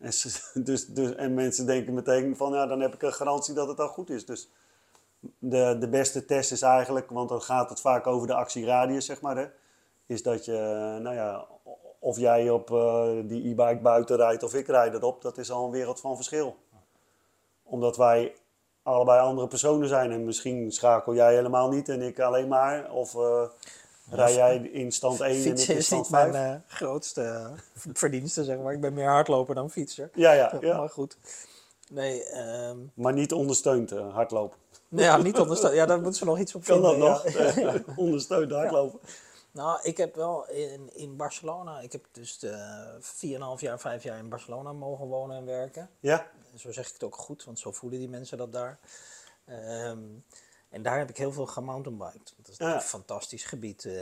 [0.00, 0.12] En,
[0.64, 3.80] dus, dus, en mensen denken meteen van, ja, dan heb ik een garantie dat het
[3.80, 4.26] al goed is.
[4.26, 4.50] Dus
[5.38, 9.20] de, de beste test is eigenlijk, want dan gaat het vaak over de actieradius, zeg
[9.20, 9.36] maar.
[9.36, 9.46] Hè,
[10.06, 11.46] is dat je, eh, nou ja,
[11.98, 15.64] of jij op eh, die e-bike buiten rijdt of ik rijd erop, dat is al
[15.64, 16.56] een wereld van verschil.
[17.62, 18.34] Omdat wij
[18.82, 22.90] allebei andere personen zijn en misschien schakel jij helemaal niet en ik alleen maar.
[22.90, 23.42] Of eh,
[24.10, 26.54] rij jij in stand 1 en ik in is stand niet mijn 5.
[26.54, 27.50] eh, grootste eh,
[27.92, 28.72] verdienste, zeg maar.
[28.72, 30.10] Ik ben meer hardloper dan fietser.
[30.14, 30.76] Ja, ja, ja.
[30.76, 31.16] Maar goed.
[31.90, 34.58] Nee, ehm, Maar niet ondersteund eh, hardlopen.
[34.88, 35.74] nou ja, niet onderstaan.
[35.74, 37.08] Ja, daar moeten ze nog iets op Kan dat vinden.
[37.08, 37.28] nog?
[37.32, 37.74] ja.
[37.74, 39.00] Eh, ondersteund hardlopen.
[39.52, 42.56] Nou, ik heb wel in, in Barcelona, ik heb dus de
[43.00, 45.90] 4,5 jaar, 5 jaar in Barcelona mogen wonen en werken.
[46.00, 46.26] Ja?
[46.56, 48.78] Zo zeg ik het ook goed, want zo voelen die mensen dat daar.
[49.46, 49.98] Ehm,
[50.70, 52.32] en daar heb ik heel veel gemountainbiked.
[52.36, 52.74] Dat is Ja.
[52.74, 53.84] een fantastisch gebied.
[53.84, 53.92] eh.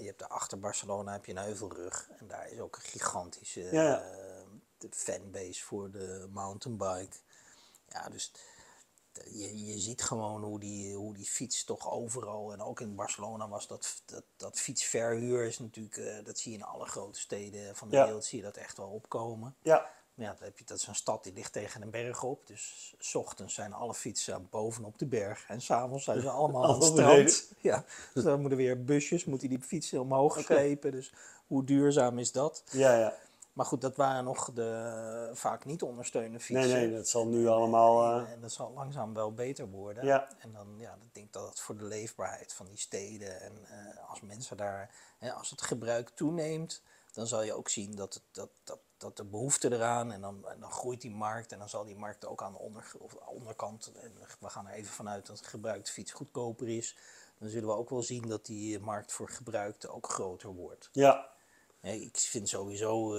[0.00, 2.08] Je hebt daar achter Barcelona heb je een heuvelrug.
[2.18, 4.42] En daar is ook een gigantische Ja, eh,
[4.78, 7.16] de fanbase voor de mountainbike.
[7.88, 8.32] Ja, dus
[9.32, 13.48] je, je ziet gewoon hoe die, hoe die fiets toch overal, en ook in Barcelona
[13.48, 17.76] was dat, dat, dat fietsverhuur is natuurlijk, eh, dat zie je in alle grote steden
[17.76, 18.04] van de Ja.
[18.04, 19.56] wereld, zie je dat echt wel opkomen.
[19.62, 19.90] Ja.
[20.16, 22.46] Ja, dan heb je, dat is een stad die ligt tegen een berg op.
[22.46, 25.44] Dus s ochtends zijn alle fietsen bovenop de berg.
[25.48, 27.52] En s'avonds zijn ze allemaal aan het strand.
[27.60, 30.90] Ja, dus dan moeten weer busjes, moeten die fietsen omhoog slepen.
[30.92, 31.12] Dus
[31.46, 32.62] hoe duurzaam is dat?
[32.70, 33.14] Ja, ja.
[33.52, 36.70] Maar goed, dat waren nog de vaak niet ondersteunde Nee, fietsen.
[36.70, 38.02] nee, dat zal nu allemaal...
[38.02, 40.04] eh, En, en dat zal langzaam wel beter worden.
[40.04, 40.28] Ja.
[40.38, 44.10] En dan, ja, ik denk dat het voor de leefbaarheid van die steden en eh,
[44.10, 48.22] als mensen daar, hè, als het gebruik toeneemt, dan zal je ook zien dat, het,
[48.30, 51.68] dat, dat, dat de behoefte eraan en dan, en dan groeit die markt en dan
[51.68, 54.92] zal die markt ook aan de onder, of de onderkant, en we gaan er even
[54.92, 56.96] vanuit dat gebruikte fiets goedkoper is,
[57.38, 60.88] dan zullen we ook wel zien dat die markt voor gebruikte ook groter wordt.
[60.92, 61.34] ja.
[61.80, 63.12] Ik vind sowieso,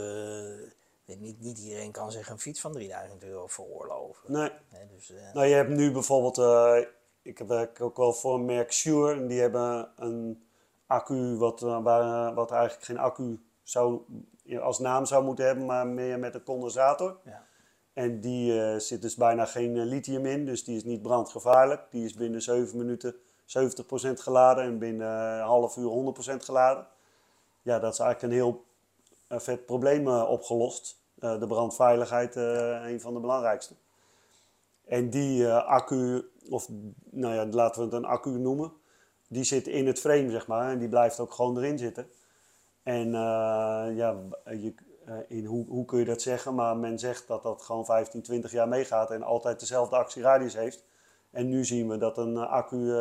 [1.05, 4.31] weet niet, niet iedereen kan zich een fiets van 3000 euro veroorloven.
[4.31, 4.51] Nee.
[4.69, 6.77] Hè, dus, eh, Nou, je hebt nu bijvoorbeeld, eh,
[7.21, 9.13] ik werk ook wel voor een merk Shure.
[9.13, 10.47] En die hebben een
[10.87, 14.01] accu wat, waar, wat eigenlijk geen accu zou,
[14.61, 17.17] als naam zou moeten hebben, maar meer met een condensator.
[17.23, 17.45] ja.
[17.93, 21.81] En die eh, zit dus bijna geen eh, lithium in, dus die is niet brandgevaarlijk.
[21.91, 23.17] Die is binnen 7 minuten 70%
[24.13, 26.87] geladen en binnen een half uur 100% geladen.
[27.61, 28.65] Ja, dat is eigenlijk een heel
[29.27, 30.97] eh, vet probleem eh, opgelost.
[31.19, 33.73] Eh, de brandveiligheid, eh een van de belangrijkste.
[34.85, 36.67] En die eh, accu, of
[37.09, 38.73] nou ja, laten we het een accu noemen,
[39.27, 40.71] die zit in het frame, zeg maar.
[40.71, 42.09] En die blijft ook gewoon erin zitten.
[42.87, 44.15] En eh, ja,
[44.45, 44.73] je,
[45.05, 46.55] eh, in hoe, hoe kun je dat zeggen?
[46.55, 50.83] Maar men zegt dat dat gewoon 15, 20 jaar meegaat en altijd dezelfde actieradius heeft.
[51.29, 52.93] En nu zien we dat een eh, accu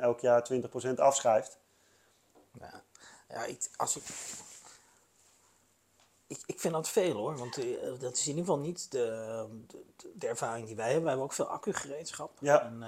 [0.00, 1.58] elk jaar 20% afschrijft.
[2.60, 2.82] Ja,
[3.28, 4.04] ja ik, als ik,
[6.26, 7.54] ik, ik vind dat veel hoor, want
[8.00, 11.02] dat is in ieder geval niet de, de, de ervaring die wij hebben.
[11.02, 12.30] Wij hebben ook veel accu-gereedschap.
[12.40, 12.62] Ja.
[12.62, 12.82] En,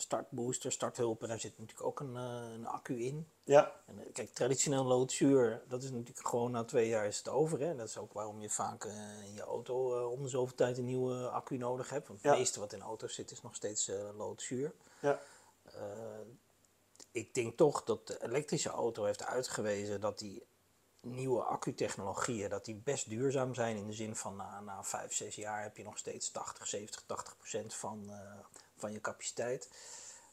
[0.00, 3.28] startbooster, starthulpen, daar zit natuurlijk ook een, eh, een accu in.
[3.44, 7.28] Ja, En, eh, kijk, traditioneel loodzuur, dat is natuurlijk gewoon na twee jaar is het
[7.28, 7.60] over.
[7.60, 7.76] Hè?
[7.76, 10.84] Dat is ook waarom je vaak eh, in je auto om de zoveel tijd een
[10.84, 12.08] nieuwe accu nodig hebt.
[12.08, 12.38] Want het Ja.
[12.38, 14.74] meeste wat in auto's zit is nog steeds loodzuur.
[15.00, 15.20] ja,
[17.10, 20.46] ik denk toch dat de elektrische auto heeft uitgewezen dat die
[21.00, 23.76] nieuwe accutechnologieën dat die best duurzaam zijn.
[23.76, 27.02] In de zin van na, na 5, 6 jaar heb je nog steeds 80, 70,
[27.06, 28.10] 80 procent van,
[28.76, 29.70] van je capaciteit.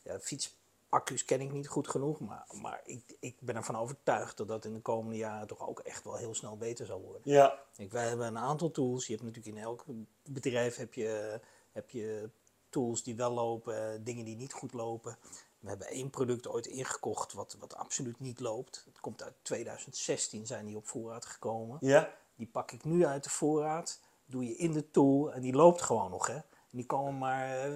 [0.02, 4.48] Ja, fietsaccu's ken ik niet goed genoeg, maar, maar ik, ik ben ervan overtuigd dat
[4.48, 7.22] dat in de komende jaren toch ook echt wel heel snel beter zal worden.
[7.24, 9.08] ja, Kijk, wij hebben een aantal tools.
[9.08, 9.84] Je hebt natuurlijk in elk
[10.24, 11.40] bedrijf heb je,
[11.72, 12.30] heb je
[12.70, 15.18] tools die wel lopen, dingen die niet goed lopen.
[15.60, 18.84] We hebben één product ooit ingekocht wat, wat absoluut niet loopt.
[18.86, 21.78] Het komt uit 2016 zijn die op voorraad gekomen.
[21.82, 22.22] ja.
[22.36, 25.82] Die pak ik nu uit de voorraad, doe je in de tool en die loopt
[25.82, 26.28] gewoon nog.
[26.28, 26.40] Hè?
[26.76, 27.72] Die komen maar eh,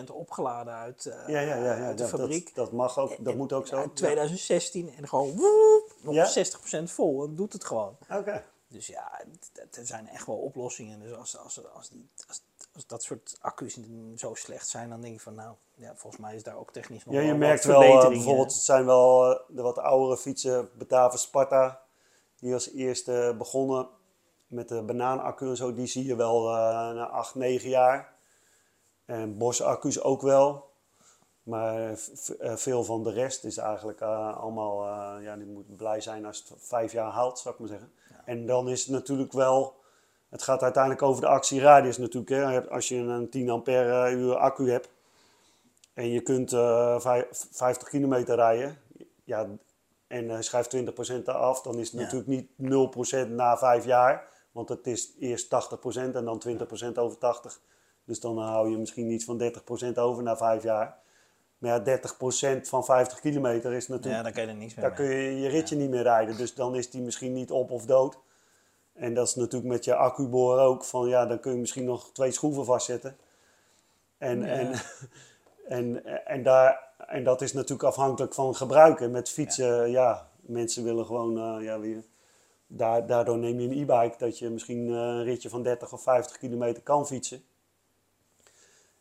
[0.00, 1.84] 60% opgeladen uit, eh, Ja, ja, ja, ja.
[1.86, 2.54] uit de fabriek.
[2.54, 3.76] Dat, dat mag ook, dat En- moet ook zo.
[3.76, 6.26] Uit 2016 en gewoon woep, nog Ja?
[6.26, 7.96] 60% vol en doet het gewoon.
[8.10, 8.44] Oké.
[8.68, 9.20] Dus ja,
[9.54, 11.00] er zijn echt wel oplossingen.
[11.00, 12.42] Dus als, als, als, die, als,
[12.74, 13.78] als dat soort accu's
[14.16, 17.04] zo slecht zijn, dan denk ik van nou, ja, volgens mij is daar ook technisch
[17.04, 18.16] nog Ja, je merkt wel, eh, verbeteringen.
[18.18, 21.80] bijvoorbeeld, het zijn wel eh, de wat oudere fietsen, Batavus Sparta,
[22.40, 23.88] die als eerste begonnen
[24.46, 26.54] met de banaanaccu en zo, die zie je wel eh,
[26.94, 28.14] na 8, 9 jaar.
[29.06, 30.70] En Bosch-accu's ook wel.
[31.42, 31.90] Maar
[32.38, 36.24] eh, veel van de rest is eigenlijk eh, allemaal, eh, ja, die moet blij zijn
[36.26, 37.92] als het vijf jaar haalt, zou ik maar zeggen.
[38.24, 39.74] En dan is het natuurlijk wel,
[40.28, 42.30] het gaat uiteindelijk over de actieradius natuurlijk.
[42.30, 42.70] Hè.
[42.70, 44.88] Als je een 10 ampère uur accu hebt,
[45.94, 46.50] en je kunt
[47.02, 48.78] vij- 50 kilometer rijden.
[49.24, 49.48] Ja,
[50.06, 51.62] en schrijft 20% af.
[51.62, 52.02] Dan is het Ja.
[52.02, 54.28] natuurlijk niet 0% na vijf jaar.
[54.52, 57.60] Want het is eerst 80% en dan 20% over 80.
[58.06, 59.52] Dus dan hou je misschien iets van
[59.92, 60.96] 30% over na vijf jaar.
[61.58, 61.98] Maar ja,
[62.58, 65.04] 30% van 50 kilometer is natuurlijk Ja, daar kan je er niks meer daar kun
[65.04, 66.36] je je ritje niet meer rijden.
[66.36, 68.18] Dus dan is die misschien niet op of dood.
[68.92, 70.84] En dat is natuurlijk met je accuboor ook.
[70.84, 73.16] Van ja, dan kun je misschien nog twee schroeven vastzetten.
[74.18, 74.46] En, Ja.
[74.46, 74.72] en,
[75.68, 79.10] en, en, daar, en dat is natuurlijk afhankelijk van gebruiken.
[79.10, 82.02] Met fietsen, ja, mensen willen gewoon, eh, ja, weer,
[82.66, 86.02] daar, daardoor neem je een e-bike dat je misschien eh, een ritje van 30 of
[86.02, 87.42] 50 kilometer kan fietsen.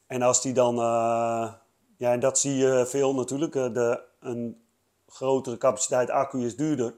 [0.07, 1.53] En als die dan, eh,
[1.97, 4.63] ja, en dat zie je veel natuurlijk, eh, de, een
[5.07, 6.95] grotere capaciteit accu is duurder.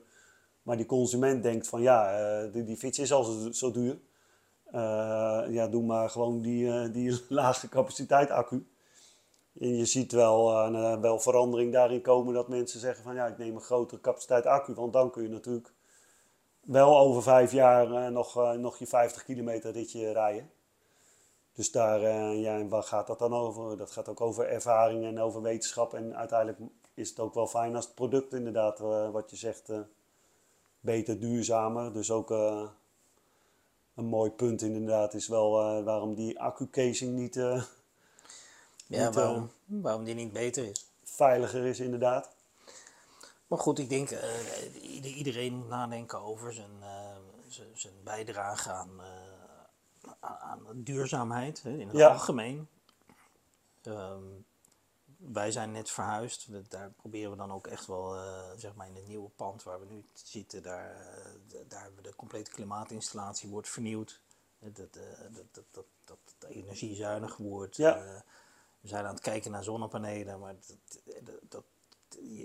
[0.62, 4.00] Maar die consument denkt van ja, eh, die, die fiets is al zo, duur.
[5.50, 8.68] Ja, doe maar gewoon die, die lage capaciteit accu.
[9.60, 13.38] En je ziet wel, eh, wel verandering daarin komen dat mensen zeggen van ja, ik
[13.38, 14.74] neem een grotere capaciteit accu.
[14.74, 15.74] Want dan kun je natuurlijk
[16.62, 20.50] wel over vijf jaar nog, nog je 50 kilometer ritje rijden.
[21.58, 23.78] Dus daar, eh, ja, en waar gaat dat dan over?
[23.78, 25.94] Dat gaat ook over ervaring en over wetenschap.
[25.94, 26.60] En uiteindelijk
[26.94, 29.80] is het ook wel fijn als het product inderdaad, eh, wat je zegt, eh,
[30.80, 31.94] beter, duurzamer.
[31.94, 35.52] Dus ook een mooi punt inderdaad is wel
[35.84, 37.66] waarom die accu-casing niet Ja,
[39.06, 40.86] niet, waarom, waarom die niet beter is.
[41.04, 42.30] veiliger is inderdaad.
[43.48, 44.10] Maar goed, ik denk
[44.82, 46.72] ieder- iedereen moet nadenken over zijn,
[47.74, 48.90] zijn, bijdrage aan,
[50.20, 52.08] aan, duurzaamheid hè, in het Ja.
[52.08, 52.68] algemeen.
[53.82, 54.24] Ehm,
[55.18, 56.48] wij zijn net verhuisd.
[56.70, 59.80] Daar proberen we dan ook echt wel, eh, zeg maar in het nieuwe pand waar
[59.80, 64.22] we nu zitten, daar, eh, daar hebben we de complete klimaatinstallatie wordt vernieuwd.
[64.60, 67.76] Eh, Dat, dat, dat, dat, dat het energiezuinig wordt.
[67.76, 68.24] Ja.
[68.82, 70.78] We zijn aan het kijken naar zonnepanelen, maar dat,
[71.26, 71.64] dat, dat-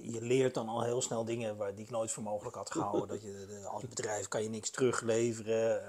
[0.03, 3.09] je, leert dan al heel snel dingen waar, die ik nooit voor mogelijk had gehouden.
[3.15, 5.83] dat je, als bedrijf kan je niks terugleveren.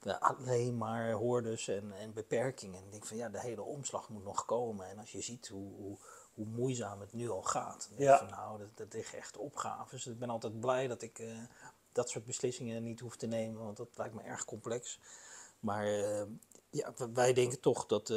[0.00, 2.78] Ja, alleen maar hordes en, en beperkingen.
[2.78, 4.86] En ik denk van ja, de hele omslag moet nog komen.
[4.88, 5.96] En als je ziet hoe, hoe,
[6.34, 8.18] hoe moeizaam het nu al gaat, dan denk Ja.
[8.18, 10.04] van nou, dat, dat liggen echt opgaves.
[10.04, 11.38] Dus ik ben altijd blij dat ik eh,
[11.92, 15.00] dat soort beslissingen niet hoef te nemen, want dat lijkt me erg complex.
[15.60, 16.22] Maar eh,
[16.70, 18.16] ja, wij denken toch dat eh,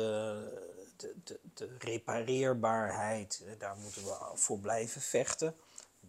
[0.98, 5.56] de, de, de repareerbaarheid, daar moeten we voor blijven vechten.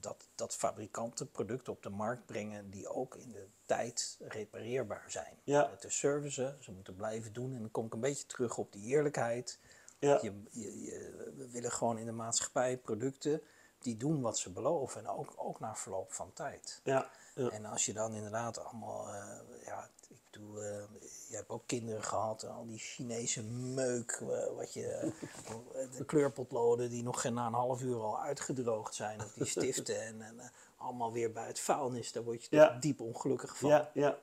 [0.00, 5.36] Dat, dat fabrikanten producten op de markt brengen die ook in de tijd repareerbaar zijn.
[5.44, 5.70] Ja.
[5.70, 7.54] Het is servicen, ze moeten blijven doen.
[7.54, 9.58] En dan kom ik een beetje terug op die eerlijkheid.
[9.98, 10.18] Ja.
[10.22, 13.42] Je, je, je- we willen gewoon in de maatschappij producten
[13.78, 15.00] die doen wat ze beloven.
[15.00, 16.80] En ook, ook na verloop van tijd.
[16.84, 17.10] Ja.
[17.34, 17.48] Ja.
[17.50, 19.88] En als je dan inderdaad allemaal, eh, ja,
[20.30, 20.82] bedoel, eh,
[21.28, 23.42] je hebt ook kinderen gehad, al die Chinese
[23.74, 28.20] meuk, eh, wat je, eh, de kleurpotloden die nog geen na een half uur al
[28.20, 32.44] uitgedroogd zijn, of die stiften en, en eh, allemaal weer bij het vuilnis, daar word
[32.44, 33.68] je toch diep ongelukkig van.
[33.68, 34.18] Ja, ja.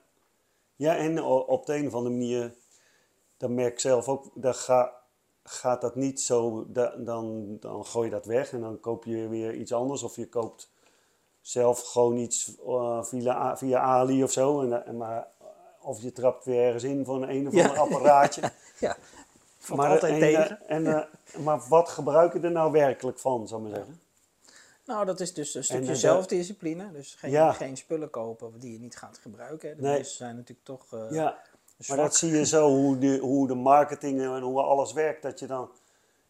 [0.76, 2.54] Ja, en op de een of andere manier,
[3.38, 4.94] dan merk ik zelf ook, dan ga,
[5.44, 9.28] gaat dat niet zo, da- dan, dan gooi je dat weg en dan koop je
[9.28, 10.04] weer iets anders.
[10.04, 10.70] Of je koopt
[11.42, 12.56] zelf gewoon iets
[13.02, 14.62] via, via Ali of zo.
[14.62, 15.28] En, en maar,
[15.88, 18.42] of je trapt weer ergens in voor een een of ander apparaatje.
[18.80, 18.98] Ja,
[19.60, 20.60] valt maar, altijd en, tegen.
[20.68, 21.04] eh, en, eh,
[21.44, 24.00] maar wat gebruik je er nou werkelijk van, zou ik maar zeggen?
[24.86, 26.92] Nou, dat is dus een stukje eh, zelfdiscipline.
[26.92, 27.52] Dus geen, Ja.
[27.52, 29.76] geen spullen kopen die je niet gaat gebruiken.
[29.76, 29.98] De Nee.
[29.98, 31.38] meeste zijn natuurlijk toch Ja.
[31.88, 35.22] Maar dat zie je zo, hoe de, hoe de marketing en hoe alles werkt.
[35.22, 35.70] Dat je dan...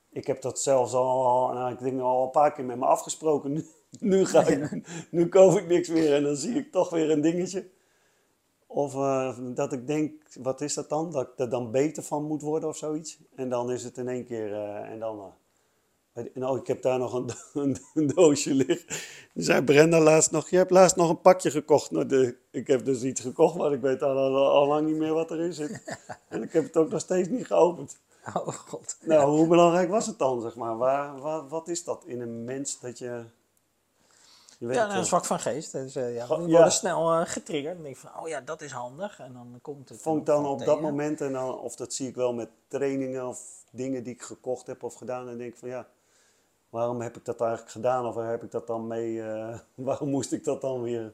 [0.09, 3.51] Ik heb dat zelfs al, nou, ik denk al een paar keer met me afgesproken.
[3.53, 3.65] Nu,
[3.99, 4.81] nu, ga ik,
[5.11, 7.67] nu koop ik niks meer en dan zie ik toch weer een dingetje.
[8.77, 10.11] Of eh, dat ik denk,
[10.41, 11.11] wat is dat dan?
[11.11, 13.19] Dat ik er dan beter van moet worden of zoiets.
[13.35, 15.33] En dan is het in één keer, eh, en dan...
[16.33, 17.29] nou, ik heb daar nog een,
[17.63, 18.95] een, een doosje liggen.
[19.33, 21.91] Zei Brenda laatst nog, je hebt laatst nog een pakje gekocht.
[21.91, 24.97] Nou, de, ik heb dus iets gekocht, maar ik weet al, al, al lang niet
[24.97, 25.83] meer wat erin zit.
[26.29, 27.99] En ik heb het ook nog steeds niet geopend.
[28.33, 28.97] Oh god.
[29.01, 30.77] Nou, hoe belangrijk was het dan, zeg maar?
[30.77, 33.23] Waar, waar, wat is dat in een mens dat je...
[34.57, 35.71] je weet Ja, het nou, zwak van geest.
[35.71, 37.73] Dus, eh, ja, we worden snel eh, getriggerd.
[37.73, 39.19] Dan denk ik van, oh ja, dat is handig.
[39.19, 40.01] En dan komt het.
[40.01, 43.27] vond ik dan op dat moment, en dan, of dat zie ik wel met trainingen
[43.27, 45.87] of dingen die ik gekocht heb of gedaan, en denk ik van ja,
[46.69, 48.05] waarom heb ik dat eigenlijk gedaan?
[48.05, 51.13] Of waar heb ik dat dan mee, eh, waarom moest ik dat dan weer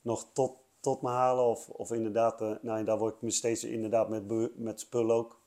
[0.00, 1.44] nog tot, tot me halen?
[1.44, 5.40] Of, of inderdaad, nou daar word ik me steeds inderdaad met, met spul ook.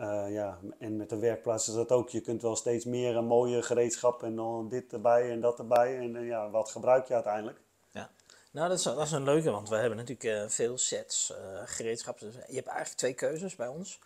[0.00, 2.08] Eh, ja, en met de werkplaats is dat ook.
[2.08, 5.98] Je kunt wel steeds meer en mooie gereedschap en dan dit erbij en dat erbij.
[5.98, 7.60] En eh, ja, wat gebruik je uiteindelijk?
[7.90, 8.10] Ja.
[8.50, 11.60] Nou, dat is, dat is een leuke, want we hebben natuurlijk eh, veel sets, eh
[11.64, 12.18] gereedschap.
[12.18, 13.98] Dus je hebt eigenlijk twee keuzes bij ons.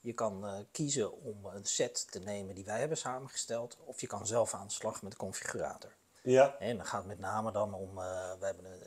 [0.00, 4.26] Je kan kiezen om een set te nemen die wij hebben samengesteld, of je kan
[4.26, 5.90] zelf aan de slag met de configurator.
[6.22, 8.78] Ja, En dan gaat het met name dan om, we, hebben een,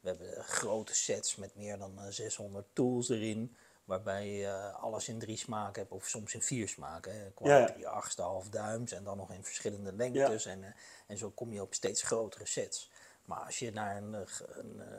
[0.00, 3.56] we hebben grote sets met meer dan eh, 600 tools erin,
[3.86, 7.32] waarbij je alles in drie smaken hebt, of soms in vier smaken.
[7.34, 10.46] Qua Ja, drie achtste, half duims en dan nog in verschillende lengtes.
[10.46, 10.70] En, eh,
[11.06, 12.90] en zo kom je op steeds grotere sets.
[13.24, 14.96] Maar als je naar een, eh, een, eh,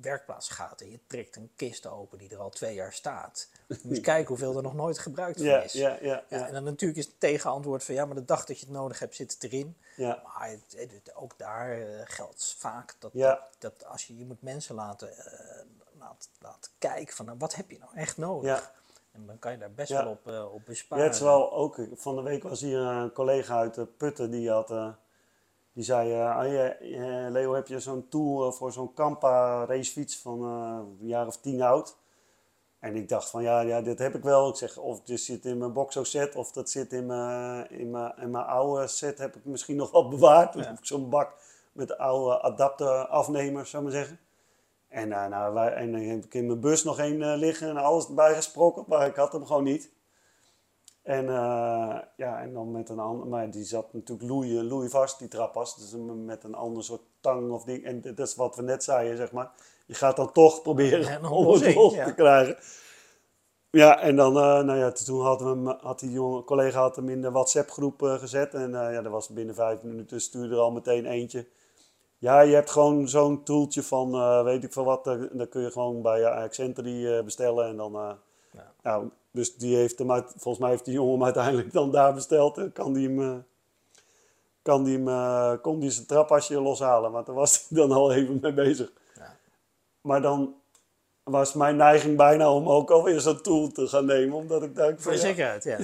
[0.00, 3.48] werkplaats gaat en je trekt een kist open die er al twee jaar staat,
[3.82, 5.72] moet je kijken hoeveel er nog nooit gebruikt van is.
[5.72, 6.46] ja, ja, Ja, ja.
[6.46, 8.98] en dan natuurlijk is het tegenantwoord van ja, maar de dag dat je het nodig
[8.98, 9.76] hebt, zit het erin.
[9.96, 10.22] ja.
[10.24, 11.76] Maar het, het- ook daar
[12.08, 13.10] geldt vaak dat,
[13.58, 15.08] dat, dat als je, je moet mensen laten,
[16.40, 18.50] laten kijken van nou, wat heb je nou echt nodig.
[18.50, 18.72] Ja.
[19.12, 20.04] En dan kan je daar best Ja.
[20.04, 21.04] wel op, eh, op Ja, besparen.
[21.04, 24.50] het is wel ook, van de week was hier een collega uit de Putten die
[24.50, 24.88] had, eh,
[25.72, 30.38] die zei, eh, eh, Leo heb je zo'n tool eh, voor zo'n Kampa racefiets van
[30.44, 31.96] eh, een jaar of tien oud?
[32.78, 34.48] En ik dacht van ja, ja, dit heb ik wel.
[34.48, 37.90] Ik zeg of dit zit in mijn Boxo set of dat zit in mijn, in
[37.90, 40.54] mijn, in mijn oude set heb ik misschien nog wel bewaard.
[40.54, 40.60] Ja.
[40.60, 41.32] heb ik zo'n bak
[41.72, 44.18] met oude adapterafnemers, zou ik maar zeggen.
[44.94, 47.68] En, eh, nou, wij, en dan heb ik in mijn bus nog één eh, liggen
[47.68, 49.92] en alles erbij gesproken, maar ik had hem gewoon niet.
[51.02, 55.18] En, eh, ja, en dan met een ander, maar die zat natuurlijk loeien, loeien vast,
[55.18, 55.76] die trappas.
[55.76, 57.84] Dus met een ander soort tang of ding.
[57.84, 59.50] En dat is wat we net zeiden, zeg maar.
[59.86, 62.04] Je gaat dan toch proberen Ja, om het oplossing, los ja.
[62.04, 62.56] te krijgen.
[63.74, 66.96] Ja, en dan, eh, nou ja, toen hadden we hem, had die jonge collega had
[66.96, 68.54] hem in de WhatsApp-groep eh, gezet.
[68.54, 71.46] En eh, ja, dat was binnen vijf minuten stuurde er al meteen eentje.
[72.24, 75.62] Ja, je hebt gewoon zo'n toeltje van, eh, weet ik veel wat, eh, dan kun
[75.62, 77.66] je gewoon bij uh, Accenture eh, bestellen.
[77.68, 78.10] En dan, eh,
[78.50, 78.72] Ja.
[78.82, 82.14] nou, dus die heeft hem uit, volgens mij heeft die jongen hem uiteindelijk dan daar
[82.14, 82.58] besteld.
[82.58, 83.36] En kan die hem, eh,
[84.62, 87.12] kan die hem, eh, kon die zijn trapasje loshalen.
[87.12, 88.92] Want daar was hij dan al even mee bezig.
[89.14, 89.36] Ja.
[90.00, 90.54] Maar dan
[91.22, 94.36] was mijn neiging bijna om ook alweer zo'n tool te gaan nemen.
[94.36, 95.78] Omdat ik denk Voor ja, zekerheid, ja.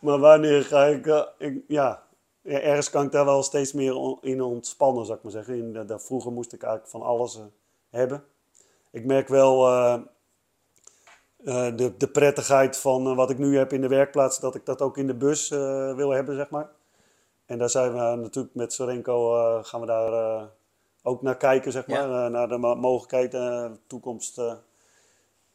[0.00, 2.01] maar wanneer ga ik, eh, ik- ja,
[2.42, 5.54] ja, ergens kan ik daar wel steeds meer on- in ontspannen, zou ik maar zeggen.
[5.56, 7.42] In, de- de- vroeger moest ik eigenlijk van alles eh,
[7.90, 8.24] hebben.
[8.90, 9.94] Ik merk wel eh,
[11.44, 14.66] eh, de, de prettigheid van eh, wat ik nu heb in de werkplaats, dat ik
[14.66, 16.70] dat ook in de bus eh, wil hebben, zeg maar.
[17.46, 20.44] En daar zijn we natuurlijk met Sorenko, eh, gaan we daar eh,
[21.02, 22.06] ook naar kijken, zeg Ja.
[22.06, 22.24] maar.
[22.24, 24.52] eh, naar de mo- mogelijkheid, eh, toekomst, eh,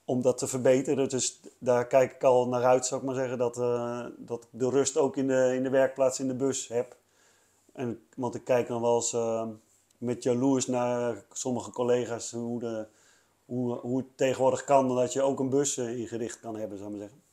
[0.08, 1.10] om dat te verbeteren.
[1.10, 4.50] Dus daar kijk ik al naar uit, zou ik maar zeggen, dat, eh, dat ik
[4.60, 6.96] de rust ook in de, in de werkplaats, in de bus heb.
[7.74, 9.48] En, want ik kijk dan wel eens eh,
[9.98, 12.88] met jaloers naar sommige collega's hoe, de,
[13.46, 16.92] hoe, hoe het tegenwoordig kan dat je ook een bus eh, ingericht kan hebben, zou
[16.92, 17.26] ik maar zeggen.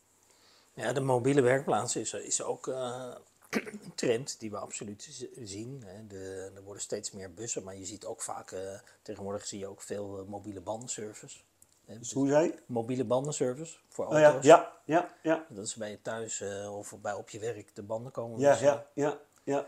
[0.74, 5.84] Ja, de mobiele werkplaats is, is ook, een trend die we absoluut zien.
[6.08, 8.54] De, er worden steeds meer bussen, maar je ziet ook vaak,
[9.02, 11.38] tegenwoordig zie je ook veel mobiele bandenservice.
[11.84, 14.44] Hè, dus Hoe zei mobiele bandenservice voor Oh auto's.
[14.44, 15.46] ja, ja, ja, ja.
[15.48, 18.40] Dat is bij je thuis eh, of bij op je werk de banden komen.
[18.40, 19.66] Ja, ja, ja, ja.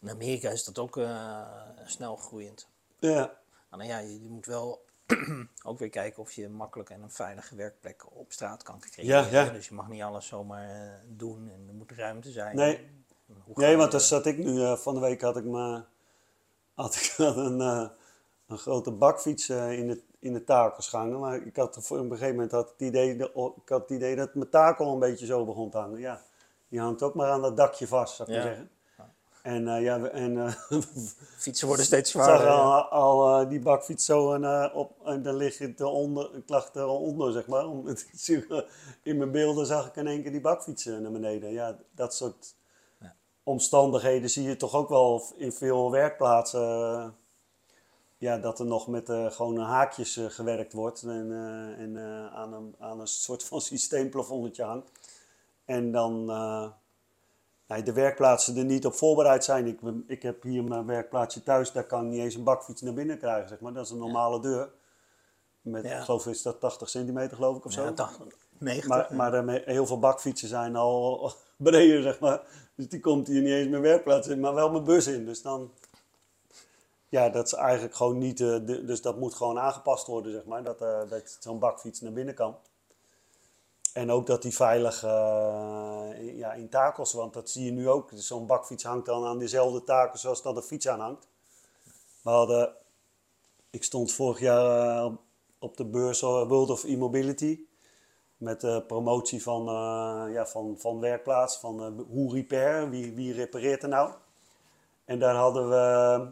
[0.00, 1.42] In Amerika is dat ook eh,
[1.84, 2.68] snel groeiend.
[2.98, 3.36] Ja,
[3.70, 4.84] nou ja, je, je moet wel
[5.64, 9.30] ook weer kijken of je een makkelijke en een veilige werkplek op straat kan creëren.
[9.30, 9.50] Ja, ja.
[9.50, 12.56] Dus je mag niet alles zomaar eh, doen en er moet ruimte zijn.
[12.56, 12.90] Nee.
[13.54, 15.84] Nee, want daar eh, zat ik nu, eh, van de week had ik maar
[16.74, 17.88] had ik had een, eh,
[18.46, 21.18] een grote bakfiets eh, in, de, in de takels hangen.
[21.20, 23.90] Maar ik had voor op een gegeven moment had het idee, de- ik had het
[23.90, 25.98] idee dat mijn takel een beetje zo begon te hangen.
[26.00, 26.20] Ja,
[26.68, 28.42] die hangt ook maar aan dat dakje vast, zou ik Ja.
[28.44, 28.70] maar zeggen.
[29.42, 30.52] En, eh, ja, we- en eh,
[31.38, 32.48] Fietsen worden steeds Ik zag zwaarder.
[32.48, 32.78] al, ja.
[32.78, 37.32] al eh, die bakfiets zo en, op, en dan lig je eronder, ik lag eronder,
[37.32, 37.66] zeg maar.
[37.66, 37.88] Om,
[39.02, 41.50] in mijn beelden zag ik in één keer die bakfiets eh, naar beneden.
[41.52, 42.54] Ja, dat soort
[43.00, 43.14] Ja.
[43.42, 47.16] omstandigheden zie je toch ook wel in veel werkplaatsen.
[48.18, 51.98] Ja, dat er nog met eh, gewoon haakjes eh, gewerkt wordt en, eh, en
[52.32, 54.90] aan, een, aan een soort van systeemplafonnetje hangt.
[55.64, 56.24] En dan
[57.66, 59.66] nee, de werkplaatsen er niet op voorbereid zijn.
[59.66, 62.94] Ik, ik heb hier mijn werkplaatsje thuis, daar kan ik niet eens een bakfiets naar
[62.94, 63.72] binnen krijgen, zeg maar.
[63.72, 64.70] Dat is een normale deur.
[65.60, 65.96] Met, Ja.
[65.96, 67.84] ik geloof, is dat 80 centimeter, geloof ik, of zo.
[67.84, 68.26] Ja, 80,
[68.58, 69.10] 90.
[69.10, 72.40] Maar, maar heel veel bakfietsen zijn al breder, zeg maar.
[72.74, 75.24] Dus die komt hier niet eens mijn werkplaats in, maar wel mijn bus in.
[75.24, 75.70] Dus dan...
[77.08, 78.40] Ja, dat is eigenlijk gewoon niet...
[78.40, 80.62] eh, dus dat moet gewoon aangepast worden, zeg maar.
[80.62, 82.56] Dat, eh, dat zo'n bakfiets naar binnen kan.
[83.92, 88.10] En ook dat die veilig eh, ja, in takels, want dat zie je nu ook.
[88.10, 91.28] Dus Zo'n bakfiets hangt dan aan dezelfde takels zoals dat een fiets aan hangt.
[92.22, 92.72] We hadden...
[93.70, 95.10] Ik stond vorig jaar
[95.58, 97.60] op- de beurs World of E-Mobility.
[98.36, 99.64] Met de promotie van,
[100.32, 104.12] ja, van, van werkplaats, van hoe repair, wie, wie repareert er nou.
[105.04, 106.26] En daar hadden we,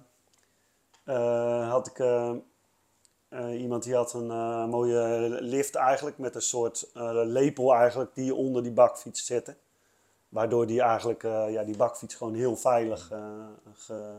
[1.69, 2.35] had ik eh,
[3.29, 8.15] eh, iemand die had een eh, mooie lift eigenlijk met een soort eh, lepel eigenlijk
[8.15, 9.57] die je onder die bakfiets zette.
[10.29, 14.15] Waardoor die eigenlijk, eh, ja, die bakfiets gewoon heel veilig eh, ge,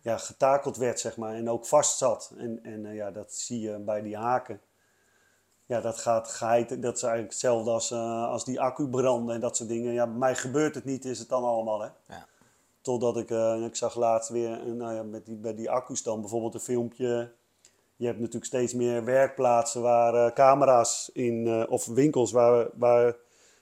[0.00, 1.34] ja, getakeld werd, zeg maar.
[1.34, 2.32] En ook vast zat.
[2.38, 4.60] En, en eh, ja, dat zie je bij die haken.
[5.66, 6.68] Ja, dat gaat geheid.
[6.68, 9.92] Dat is eigenlijk hetzelfde als, eh, als die accu branden en dat soort dingen.
[9.92, 11.88] Ja, bij mij gebeurt het niet, is het dan allemaal, hè.
[12.06, 12.26] Ja.
[12.82, 16.20] Totdat ik, eh, ik zag laatst weer, nou ja, met die, bij die accu's dan
[16.20, 17.32] bijvoorbeeld een filmpje.
[17.96, 23.16] Je hebt natuurlijk steeds meer werkplaatsen waar eh, camera's in, eh, of winkels waar, waar,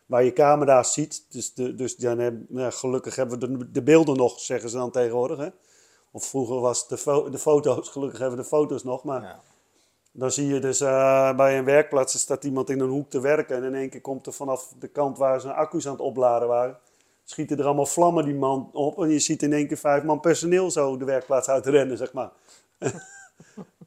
[0.06, 1.24] waar je camera's ziet.
[1.28, 4.90] Dus, de, dus dan heb, gelukkig hebben we de, de beelden nog, zeggen ze dan
[4.90, 5.38] tegenwoordig.
[5.38, 5.48] Hè?
[6.10, 9.04] Of vroeger was het de, fo- de foto's, gelukkig hebben we de foto's nog.
[9.04, 9.40] Maar Ja.
[10.12, 10.78] dan zie je dus
[11.36, 13.56] bij een werkplaats, er staat iemand in een hoek te werken.
[13.56, 16.48] En in één keer komt er vanaf de kant waar ze accu's aan het opladen
[16.48, 16.78] waren,
[17.30, 18.98] schieten er allemaal vlammen die man op.
[19.02, 22.12] En je ziet in één keer vijf man personeel zo de werkplaats uit rennen, zeg
[22.12, 22.30] maar.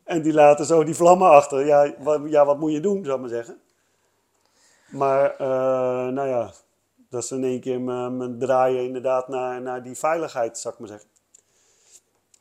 [0.03, 1.65] en die laten zo die vlammen achter.
[1.65, 3.61] Ja, wat, ja, wat moet je doen, zou ik maar zeggen.
[4.89, 6.51] Maar, eh, nou ja,
[7.09, 10.79] dat is in één keer mijn mijn draaien inderdaad naar, naar die veiligheid, zou ik
[10.79, 11.09] maar zeggen.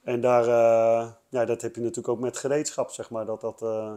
[0.03, 3.27] En daar, eh, ja, dat heb je natuurlijk ook met gereedschap, zeg maar.
[3.27, 3.95] Dat dat, eh,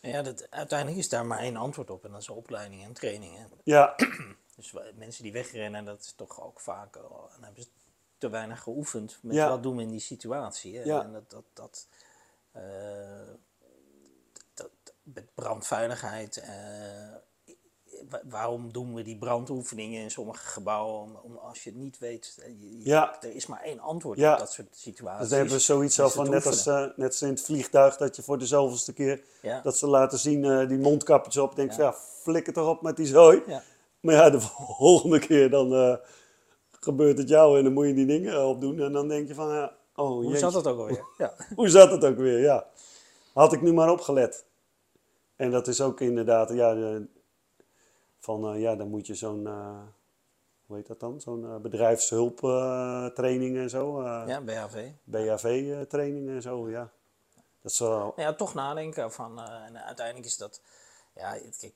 [0.00, 3.48] Ja, dat, uiteindelijk is daar maar één antwoord op en dat is opleiding en trainingen.
[3.64, 3.94] ja,
[4.58, 7.68] Dus mensen die wegrennen, dat is toch ook vaak, dan hebben ze
[8.18, 9.48] te weinig geoefend met Ja.
[9.48, 10.76] wat doen we in die situatie.
[10.76, 10.82] Hè?
[10.84, 11.02] Ja.
[11.02, 11.86] En dat, dat, dat,
[12.52, 12.62] eh,
[14.54, 14.70] dat,
[15.02, 16.48] met brandveiligheid, eh,
[18.08, 21.00] wa- waarom doen we die brandoefeningen in sommige gebouwen?
[21.02, 23.22] Om, om- als je het niet weet, eh, je- Ja.
[23.22, 25.20] er is maar één antwoord op dat soort situaties.
[25.20, 27.96] dus dan hebben we zoiets is al van, net als, net als in het vliegtuig,
[27.96, 29.22] dat je voor de zoveelste keer,
[29.62, 31.56] dat ze laten zien, die mondkapjes op.
[31.56, 31.84] denk je, Ja.
[31.84, 31.94] ja.
[31.94, 33.42] flikker toch op met die zooi.
[34.00, 34.40] Maar ja, de
[34.78, 35.96] volgende keer dan eh,
[36.70, 38.80] gebeurt het jou en dan moet je die dingen opdoen.
[38.80, 40.38] En dan denk je van, ja, oh Hoe jeetje.
[40.38, 41.04] zat dat ook alweer?
[41.18, 41.34] Ja.
[41.54, 42.66] Hoe zat het ook weer, ja.
[43.32, 44.44] Had ik nu maar opgelet.
[45.36, 47.06] En dat is ook inderdaad, ja, de-
[48.18, 49.80] van, eh, ja, dan moet je zo'n, eh,
[50.66, 51.20] hoe heet dat dan?
[51.20, 54.02] Zo'n bedrijfshulptraining en zo.
[54.02, 54.88] ja, BHV.
[55.04, 56.90] BHV-training en zo, ja.
[57.62, 60.60] Dat is wel, ja, toch nadenken van, en uiteindelijk is dat,
[61.14, 61.74] ja, het- kijk,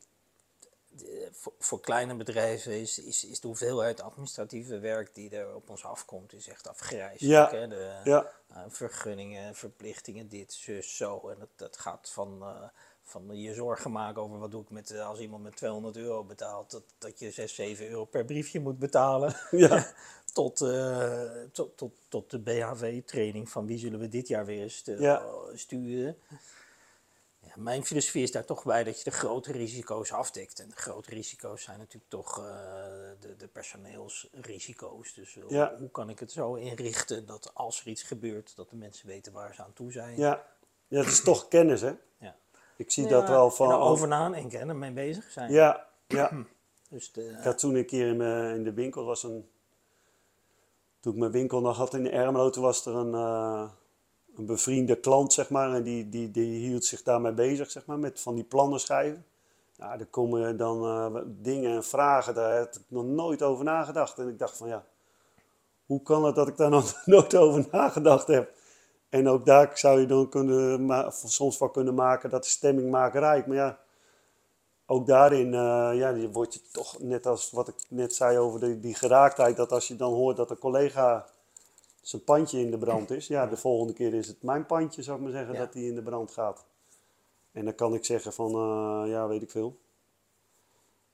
[0.96, 5.70] de- voor, voor kleine bedrijven is, is, is de hoeveelheid administratieve werk die er op
[5.70, 7.20] ons afkomt, is echt afgrijzelijk.
[7.50, 7.68] Ja, Hè?
[7.68, 11.28] De, ja, eh, vergunningen, verplichtingen, dit, zus, zo.
[11.28, 12.68] En dat, dat gaat van, eh,
[13.02, 16.24] van je zorgen maken over wat doe ik met, eh, als iemand met 200 euro
[16.24, 19.36] betaalt, dat, dat je 6, 7 euro per briefje moet betalen.
[19.50, 19.92] ja,
[20.32, 25.22] tot, eh, tot, tot, tot de BHV-training van wie zullen we dit jaar weer Ja.
[25.54, 26.16] sturen.
[27.54, 30.60] Ja, mijn filosofie is daar toch bij dat je de grote risico's afdekt.
[30.60, 32.44] En de grote risico's zijn natuurlijk toch eh,
[33.20, 35.14] de, de personeelsrisico's.
[35.14, 35.74] Dus eh, Ja.
[35.78, 39.32] hoe kan ik het zo inrichten dat als er iets gebeurt, dat de mensen weten
[39.32, 40.16] waar ze aan toe zijn.
[40.18, 40.46] Ja,
[40.88, 41.92] ja het is toch kennis, hè?
[42.18, 42.36] Ja.
[42.76, 43.66] Ik zie Ja, dat wel van...
[43.66, 45.52] en er over nadenken en ermee bezig zijn.
[45.52, 46.30] Ja, ja.
[46.90, 49.50] Dus de, Ik had toen een keer in, mijn- in de winkel, was een,
[51.00, 53.70] toen ik mijn winkel nog had in Ermelo, toen was er een, eh,
[54.36, 57.98] een bevriende klant, zeg maar, en die, die, die hield zich daarmee bezig, zeg maar,
[57.98, 59.24] met van die plannen schrijven.
[59.76, 64.18] Ja, er komen dan eh, dingen en vragen, daar heb ik nog nooit over nagedacht.
[64.18, 64.84] En ik dacht van, ja,
[65.86, 68.52] hoe kan het dat ik daar nog nooit over nagedacht heb?
[69.08, 73.46] En ook daar zou je dan kunnen, soms van kunnen maken dat de stemming maakt.
[73.46, 73.78] Maar ja,
[74.86, 78.80] ook daarin eh, ja, word je toch, net als wat ik net zei over de,
[78.80, 81.26] die geraaktheid, dat als je dan hoort dat een collega
[82.02, 85.16] zijn pandje in de brand is, ja, de volgende keer is het mijn pandje, zou
[85.16, 85.58] ik maar zeggen, Ja.
[85.58, 86.64] dat die in de brand gaat.
[87.52, 89.80] En dan kan ik zeggen van, eh, ja, weet ik veel.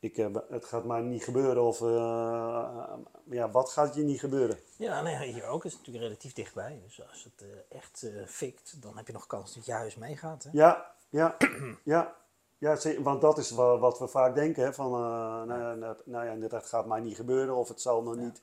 [0.01, 0.16] Ik,
[0.49, 2.82] het gaat mij niet gebeuren of, eh,
[3.24, 4.59] ja, wat gaat je niet gebeuren?
[4.76, 6.80] ja, nou ja, hier ook is het natuurlijk relatief dichtbij.
[6.84, 9.97] Dus als het eh, echt eh fikt, dan heb je nog kans dat je huis
[9.97, 10.43] meegaat.
[10.45, 10.51] Hè?
[10.53, 11.36] Ja, ja,
[11.84, 12.16] ja.
[12.59, 15.01] Ja, want dat is wa- wat we vaak denken, hè, van, eh,
[15.47, 18.43] nou, ja, nou, nou ja, dat gaat mij niet gebeuren of het zal nog niet.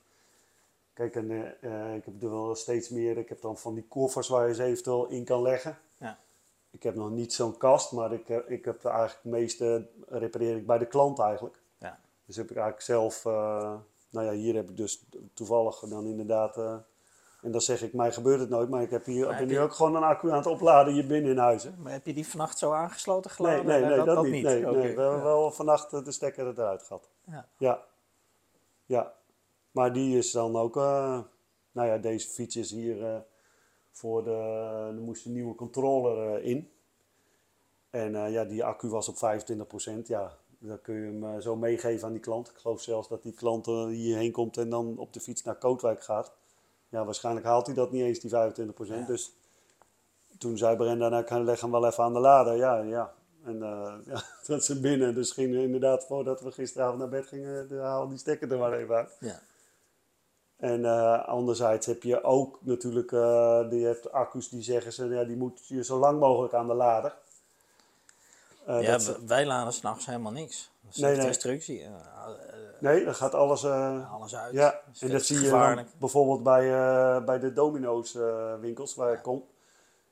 [0.96, 3.86] Kijk, en, eh, eh, ik heb er wel steeds meer, ik heb dan van die
[3.88, 5.78] koffers waar je ze eventueel in kan leggen.
[5.98, 6.18] Ja.
[6.72, 9.88] Ik heb nog niet zo'n kast, maar ik, heb- ik heb er eigenlijk het meeste
[10.08, 11.60] repareer ik bij de klant eigenlijk.
[11.78, 12.00] Ja.
[12.26, 13.74] Dus heb ik eigenlijk zelf, eh,
[14.10, 16.76] nou ja, hier heb ik dus toevallig dan inderdaad, eh,
[17.41, 19.48] en dan zeg ik, mij gebeurt het nooit, maar ik heb hier, Maar ben heb
[19.48, 21.64] nu je- ook gewoon een accu aan het opladen hier binnen in huis.
[21.64, 21.70] hè.
[21.78, 23.66] Maar heb je die vannacht zo aangesloten Nee, geladen?
[23.66, 24.43] nee, Eh, nee, dat, niet.
[24.43, 24.72] Nee, nee.
[24.74, 25.24] We hebben ja.
[25.24, 27.10] wel vannacht eh, de stekker eruit gehad.
[27.24, 27.48] Ja.
[27.58, 27.84] Ja.
[28.86, 29.14] Ja.
[29.76, 31.19] Maar die is dan ook, eh,
[31.71, 33.19] nou ja, deze fiets is hier eh,
[33.91, 34.32] voor de,
[34.95, 36.69] er moest een nieuwe controller eh, in.
[37.89, 40.07] En ja, die accu was op 25%.
[40.07, 42.49] Ja, dan kun je hem zo meegeven aan die klant.
[42.49, 46.03] Ik geloof zelfs dat die klant hierheen komt en dan op de fiets naar Kootwijk
[46.03, 46.32] gaat.
[46.89, 48.88] Ja, waarschijnlijk haalt hij dat niet eens, die 25%.
[48.88, 49.05] Ja.
[49.05, 49.32] Dus
[50.38, 52.55] toen zei Brenda, nou, ik leg hem wel even aan de lader.
[52.55, 53.13] Ja, ja.
[53.43, 53.59] En
[54.11, 55.15] ja, dat ze binnen.
[55.15, 58.57] Dus gingen we inderdaad, voordat we gisteravond naar bed gingen, de- haal die stekker er
[58.57, 59.17] maar even uit.
[59.19, 59.41] Ja.
[60.66, 65.24] En eh, anderzijds heb je ook natuurlijk, eh die hebt accu's die zeggen ze, ja,
[65.24, 67.16] die moet je zo lang mogelijk aan de lader.
[68.66, 70.72] Eh, ja, dat wij laden s'nachts helemaal niks.
[70.82, 71.28] Dat is Nee, nee.
[71.28, 71.88] instructie.
[72.80, 73.66] nee, dan gaat alles...
[74.11, 74.53] alles uit.
[74.53, 76.70] ja, Dat en dat zie je bijvoorbeeld bij,
[77.24, 78.18] bij de Domino's
[78.59, 79.43] winkels waar ik kom.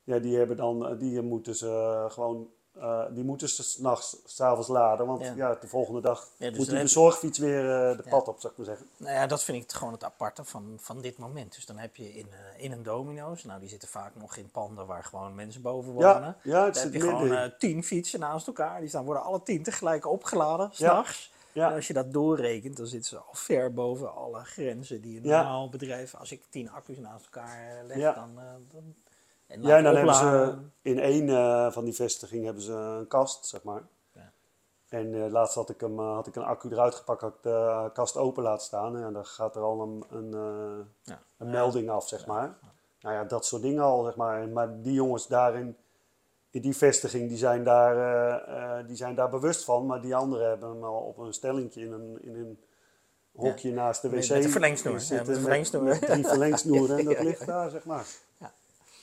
[0.03, 2.49] Ja, die hebben dan, die moeten ze gewoon,
[2.79, 5.05] eh, die moeten ze s'nachts, s'avonds laden.
[5.07, 5.33] Want Ja.
[5.35, 5.55] ja.
[5.61, 7.59] de volgende dag Ja, dus moet die heb de je- zorgfiets weer
[7.89, 8.09] eh, de Ja.
[8.09, 8.87] pad op, zou ik maar zeggen.
[8.97, 11.55] Nou ja, dat vind ik gewoon het aparte van, van dit moment.
[11.55, 14.49] Dus dan heb je in, eh, in een domino's, nou die zitten vaak nog in
[14.51, 16.09] panden waar gewoon mensen boven wonen.
[16.09, 18.79] Ja, ja, het Dan heb je gewoon tien fietsen naast elkaar.
[18.79, 21.31] Die staan, worden alle tien tegelijk opgeladen, s'nachts.
[21.51, 21.69] Ja.
[21.69, 25.23] En als je dat doorrekent, dan zitten ze al ver boven alle grenzen die een
[25.27, 26.15] normaal bedrijf...
[26.15, 28.35] Als ik tien accu's naast elkaar leg, dan...
[28.71, 28.95] dan
[29.47, 33.07] en Ja, en dan hebben ze in één eh, van die vestigingen hebben ze een
[33.07, 33.81] kast, zeg maar.
[34.13, 34.31] Ja.
[34.89, 37.43] En eh, laatst had ik, hem, eh, had ik een accu eruit gepakt, had ik
[37.43, 38.97] de kast open laten staan.
[38.97, 40.29] En dan gaat er al een, een,
[41.03, 41.19] Ja.
[41.37, 42.57] een melding af, zeg maar.
[43.01, 44.47] Nou ja, dat soort dingen al, zeg maar.
[44.47, 45.77] Maar die jongens daarin,
[46.49, 49.85] in die vestiging, die zijn daar, die zijn daar bewust van.
[49.85, 52.59] Maar die anderen hebben hem al op een stellingje in een, in een
[53.35, 54.15] hokje naast de wc.
[54.29, 55.83] Met- een verlengsnoer, zitten ja, met een verlengsnoer.
[55.83, 58.05] met drie verlengsnoeren en dat ligt daar, zeg maar.
[58.37, 58.53] Ja.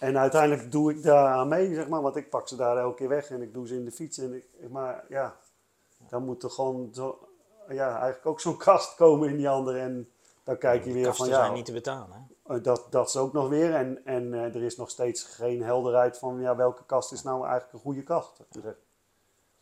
[0.01, 2.03] En uiteindelijk doe ik daar aan mee, zeg maar.
[2.03, 4.19] Want ik pak ze daar elke keer weg en ik doe ze in de fiets.
[4.19, 5.37] En ik, maar ja,
[6.09, 7.29] dan moet er gewoon zo,
[7.69, 9.79] ja, eigenlijk ook zo'n kast komen in die andere.
[9.79, 10.11] En
[10.45, 12.29] dan kijk je weer van ja, zijn niet te betalen.
[12.45, 12.55] Hè?
[12.57, 13.75] eh, Dat, dat is ook nog weer.
[13.75, 17.43] En, en eh, er is nog steeds geen helderheid van ja, welke kast is nou
[17.43, 18.41] eigenlijk een goede kast.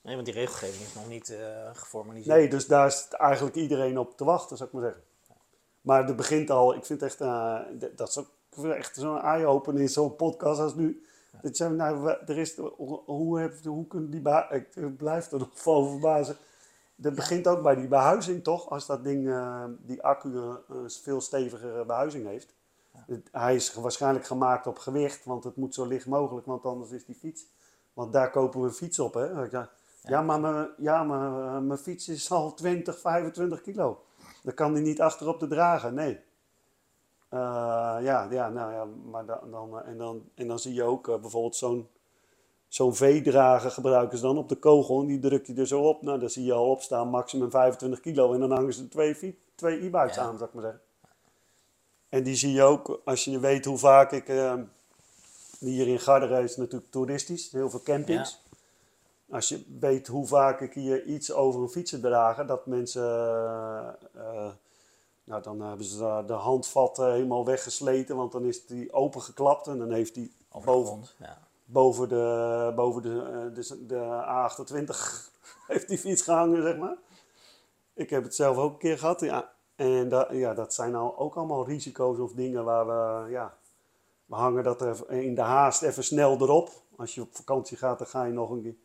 [0.00, 2.36] Nee, want die regelgeving is nog niet eh, geformaliseerd.
[2.36, 5.02] Nee, dus daar is eigenlijk iedereen op te wachten, zou ik maar zeggen.
[5.80, 7.18] Maar het begint al, ik vind echt,
[7.96, 8.28] dat is ook
[8.64, 11.02] echt zo'n eye-opener in zo'n podcast als nu.
[11.42, 12.56] Dat je, nou, er is,
[13.04, 16.36] hoe, heb, hoe kunnen die, ik blijf er nog van verbazen.
[16.96, 20.90] Dat begint ook bij die behuizing toch, als dat ding, eh, die accu eh, een
[20.90, 22.54] veel stevigere behuizing heeft.
[23.30, 27.04] Hij is waarschijnlijk gemaakt op gewicht, want het moet zo licht mogelijk, want anders is
[27.04, 27.46] die fiets.
[27.92, 29.42] Want daar kopen we een fiets op, hè.
[29.50, 29.70] Ja,
[30.02, 34.02] ja maar, mijn, ja, maar eh, mijn fiets is al 20, 25 kilo.
[34.42, 36.20] Dan kan die niet achterop te dragen, nee.
[37.28, 37.38] Eh,
[38.00, 41.08] ja, ja, nou ja, maar dan, dan, eh, en, dan, en dan zie je ook
[41.08, 41.88] eh, bijvoorbeeld zo'n
[42.68, 46.02] zo'n V-drager gebruiken ze dan op de kogel en die druk je er zo op.
[46.02, 49.84] Nou, dan zie je al opstaan maximum 25 kilo en dan hangen ze twee, twee
[49.84, 50.22] e-bikes Ja.
[50.22, 50.80] aan, zou ik maar zeggen.
[52.08, 54.26] En die zie je ook, als je weet hoe vaak ik,
[55.58, 58.42] hier in Garderen is natuurlijk toeristisch, heel veel campings.
[59.30, 63.98] als je weet hoe vaak ik hier iets over een fietsen dragen, dat mensen,
[65.28, 69.66] nou dan hebben ze daar de handvat eh, helemaal weggesleten, want dan is die opengeklapt
[69.66, 70.32] en dan heeft die
[70.64, 71.04] boven.
[71.16, 71.38] Ja.
[71.64, 74.96] boven de, boven de, eh, de, de A28
[75.72, 76.96] heeft die fiets gehangen, zeg maar.
[77.94, 79.52] Ik heb het zelf ook een keer gehad, ja.
[79.76, 83.56] En da, ja, dat zijn nou ook allemaal risico's of dingen waar we, ja,
[84.26, 86.70] we hangen dat er in de haast even snel erop.
[86.96, 88.76] Als je op vakantie gaat, dan ga je nog een keer.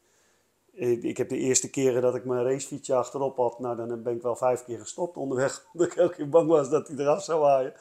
[0.75, 4.21] Ik heb de eerste keren dat ik mijn racefietsje achterop had, nou dan ben ik
[4.21, 5.65] wel vijf keer gestopt onderweg.
[5.73, 7.73] Omdat ik elke keer bang was dat hij eraf zou waaien.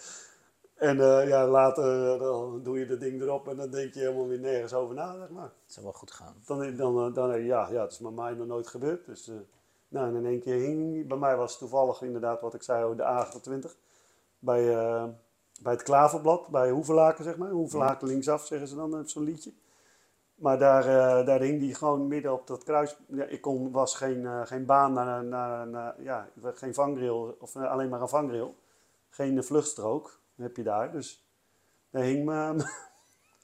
[0.83, 4.01] En eh, ja, later eh, dan doe je dat ding erop en dan denk je
[4.01, 5.53] helemaal weer nergens over na, zeg maar.
[5.65, 6.35] Het zou wel goed gaan.
[6.47, 9.07] Dan, dan, eh, dan, eh, ja, ja, het is met mij nog nooit gebeurd.
[9.07, 9.31] Dus,
[9.89, 11.07] nou, en in één keer hing.
[11.09, 13.77] Bij mij was het toevallig inderdaad wat ik zei over de A28.
[14.39, 14.65] Bij,
[15.63, 17.51] bij het Klaverblad, bij Hoevelaken, zeg maar.
[17.51, 19.53] Hoevelaken linksaf, zeggen ze dan, op zo'n liedje.
[20.43, 22.97] Maar daar, eh, daar hing die gewoon midden op dat kruis.
[23.07, 27.57] Ja, ik kon, was geen, eh, geen baan naar, naar, naar ja, geen vangrail, of
[27.57, 28.55] eh, alleen maar een vangrail.
[29.11, 30.93] Geen vluchtstrook heb je daar.
[30.93, 31.25] Dus
[31.91, 32.65] daar hing mijn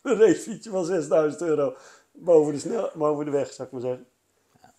[0.02, 1.74] racefietsje van 6000 euro
[2.12, 4.06] boven de, snel, boven de weg, zou ik maar zeggen.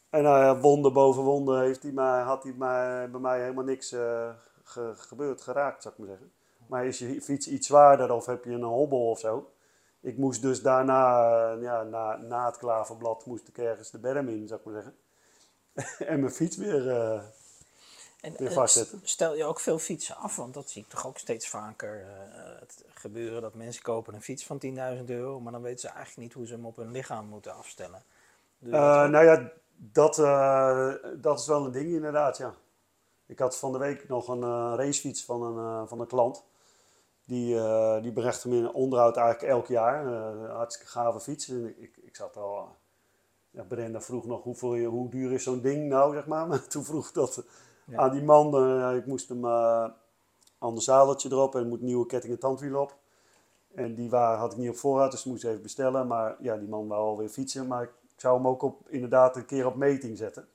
[0.10, 3.64] En nou ja, wonde boven wonde heeft hij mij, had hij mij, bij mij helemaal
[3.64, 3.90] niks
[4.64, 6.32] ge- gebeurd, geraakt, zou ik maar zeggen.
[6.68, 9.50] Maar is je fiets iets zwaarder of heb je een hobbel of zo?
[10.02, 11.24] Ik moest dus daarna,
[11.54, 14.76] eh, ja, na, na het klaverblad, moest ik ergens de berm in, zou ik maar
[14.82, 14.96] zeggen.
[16.12, 16.90] en mijn fiets weer...
[16.90, 17.22] eh,
[18.22, 19.00] En Weer eh, vastzetten.
[19.04, 22.06] stel je ook veel fietsen af, want dat zie ik toch ook steeds vaker
[22.60, 26.18] het gebeuren dat mensen kopen een fiets van 10.000 euro, maar dan weten ze eigenlijk
[26.18, 28.04] niet hoe ze hem op hun lichaam moeten afstellen.
[28.60, 30.16] Nou ja, dat,
[31.22, 32.54] dat is wel een ding inderdaad, ja.
[33.26, 36.44] Ik had van de week nog een racefiets van een, van een klant.
[37.30, 38.12] Die, eh die
[38.44, 40.06] hem in onderhoud eigenlijk elk jaar.
[40.08, 41.50] Eh, hartstikke gave fiets.
[41.50, 42.76] En ik, ik, zat al...
[43.52, 46.48] ja, Brenda vroeg nog hoeveel, hoe duur is zo'n ding nou, zeg maar.
[46.50, 47.44] Maar toen vroeg dat
[47.86, 47.98] Ja.
[47.98, 48.56] aan die man.
[48.56, 49.46] eh, ik moest hem
[50.58, 52.96] ander zadeltje erop en moet nieuwe ketting en tandwiel op.
[53.76, 56.08] En die waren, had ik niet op voorraad, dus moest even bestellen.
[56.08, 57.68] Maar ja, die man wou alweer fietsen.
[57.68, 60.48] Maar ik zou hem ook op, inderdaad een keer op meting zetten.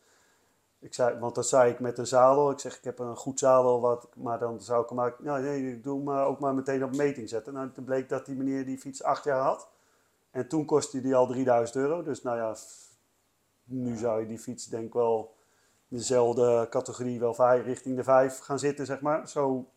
[0.84, 2.50] Ik zei, want dat zei ik met een zadel.
[2.50, 5.42] Ik zeg, ik heb een goed zadel, wat, maar dan zou ik hem maar, nou,
[5.42, 7.52] nee, ik doe hem eh, ook maar meteen op meting zetten.
[7.52, 9.68] Nou, toen bleek dat die meneer die fiets acht jaar had.
[10.30, 12.02] En toen kostte die al 3000 euro.
[12.02, 12.56] Dus nou ja,
[13.64, 15.34] nu zou je die fiets denk ik wel
[15.88, 19.28] dezelfde categorie wel vijf, richting de vijf gaan zitten, zeg maar.
[19.28, 19.70] Zo,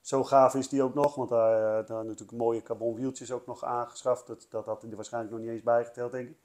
[0.00, 3.46] zo gaaf is die ook nog, want daar, eh, daar natuurlijk mooie carbon wieltjes ook
[3.46, 4.26] nog aangeschaft.
[4.26, 6.38] Dat, dat had hij er waarschijnlijk nog niet eens bijgeteld, denk ik.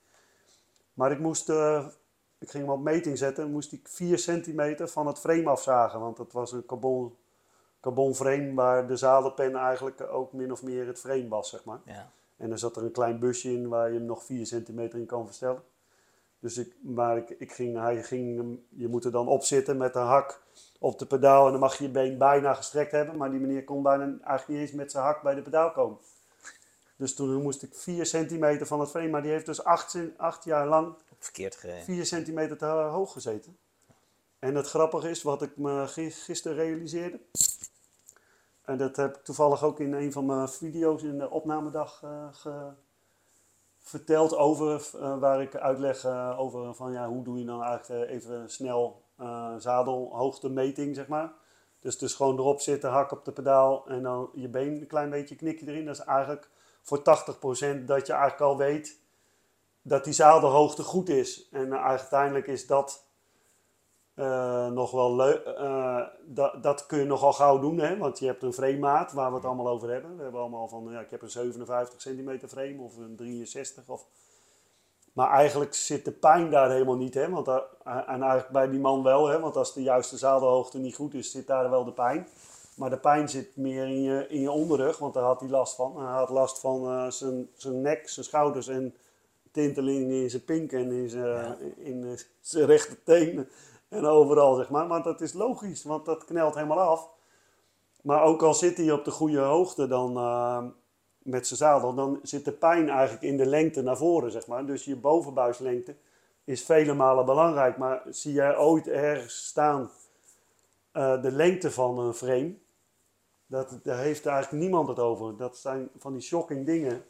[0.93, 1.87] Maar ik moest, eh,
[2.39, 5.99] ik ging hem op meting zetten en moest ik 4 centimeter van het frame afzagen.
[5.99, 7.15] Want het was een carbon,
[7.79, 11.79] carbon frame waar de zadelpen eigenlijk ook min of meer het frame was, zeg maar.
[11.85, 12.11] Ja.
[12.37, 15.05] En er zat er een klein busje in waar je hem nog 4 centimeter in
[15.05, 15.63] kan verstellen.
[16.39, 19.95] Dus ik, maar ik, ik ging, hij ging, je moet er dan op zitten met
[19.95, 20.41] een hak
[20.79, 23.17] op de pedaal en dan mag je je been bijna gestrekt hebben.
[23.17, 25.97] Maar die meneer kon bijna eigenlijk niet eens met zijn hak bij de pedaal komen.
[26.99, 29.97] Dus toen moest ik 4 centimeter van het frame, maar die heeft dus 8,
[30.43, 31.83] jaar lang Verkeerd gereden.
[31.83, 33.57] 4 centimeter te hoog gezeten.
[34.39, 37.19] En het grappige is, wat ik me gi- gisteren realiseerde.
[38.61, 42.65] En dat heb ik toevallig ook in een van mijn video's in de opnamedag eh,
[43.79, 44.89] verteld over.
[44.99, 48.49] eh, waar ik uitleg eh, over van ja, hoe doe je dan eigenlijk eh, even
[48.49, 49.01] snel
[49.57, 51.31] zadelhoogtemeting, zeg maar.
[51.79, 55.09] Dus, dus gewoon erop zitten, hak op de pedaal en dan je been een klein
[55.09, 55.85] beetje knikje erin.
[55.85, 56.49] Dat is eigenlijk
[56.81, 57.01] voor 80%
[57.85, 58.99] dat je eigenlijk al weet
[59.81, 61.49] dat die zadelhoogte goed is.
[61.51, 63.07] En eh, uiteindelijk is dat
[64.13, 65.45] eh, nog wel leuk.
[65.45, 67.97] eh, dat, dat kun je nogal gauw doen, hè?
[67.97, 70.15] want je hebt een framemaat waar we het allemaal over hebben.
[70.17, 73.87] We hebben allemaal van, ja, ik heb een 57 centimeter frame of een 63.
[73.87, 74.05] Of...
[75.13, 77.29] Maar eigenlijk zit de pijn daar helemaal niet, hè?
[77.29, 79.39] Want daar- en eigenlijk bij die man wel, hè?
[79.39, 82.27] want als de juiste zadelhoogte niet goed is, zit daar wel de pijn.
[82.79, 85.75] Maar de pijn zit meer in je, in je onderrug, want daar had hij last
[85.75, 85.97] van.
[86.01, 88.95] Hij had last van eh, zijn, zijn nek, zijn schouders en
[89.51, 91.57] tinteling in zijn pink en in zijn, Ja.
[91.77, 93.49] in eh, zijn rechte tenen
[93.89, 94.87] en overal, zeg maar.
[94.87, 97.09] Maar dat is logisch, want dat knelt helemaal af.
[98.01, 100.63] Maar ook al zit hij op de goede hoogte dan eh,
[101.17, 104.65] met zijn zadel, dan zit de pijn eigenlijk in de lengte naar voren, zeg maar.
[104.65, 105.95] Dus je bovenbuislengte
[106.43, 107.77] is vele malen belangrijk.
[107.77, 109.89] Maar zie jij ooit ergens staan
[110.91, 112.53] de lengte van een frame?
[113.49, 115.37] Dat, daar heeft eigenlijk niemand het over.
[115.37, 117.05] Dat zijn van die shocking dingen.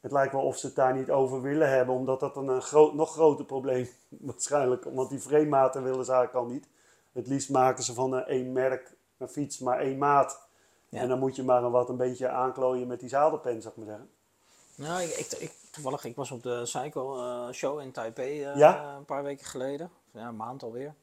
[0.00, 2.60] Het lijkt wel of ze het daar niet over willen hebben, omdat dat een, eh,
[2.60, 4.84] groot, nog groter probleem waarschijnlijk.
[4.84, 6.68] Want die framematen willen ze eigenlijk al niet.
[7.12, 10.46] Het liefst maken ze van één merk een fiets, maar één maat.
[10.88, 11.00] Ja.
[11.00, 13.84] En dan moet je maar een wat een beetje aanklooien met die zadelpen, zou ik
[13.86, 14.10] maar zeggen.
[14.74, 18.56] Nou, ik, ik, ik- toevallig, ik was op de Cycle eh, Show in Taipei eh,
[18.56, 18.94] Ja?
[18.96, 19.90] een paar weken geleden.
[20.10, 20.94] Ja, een maand alweer.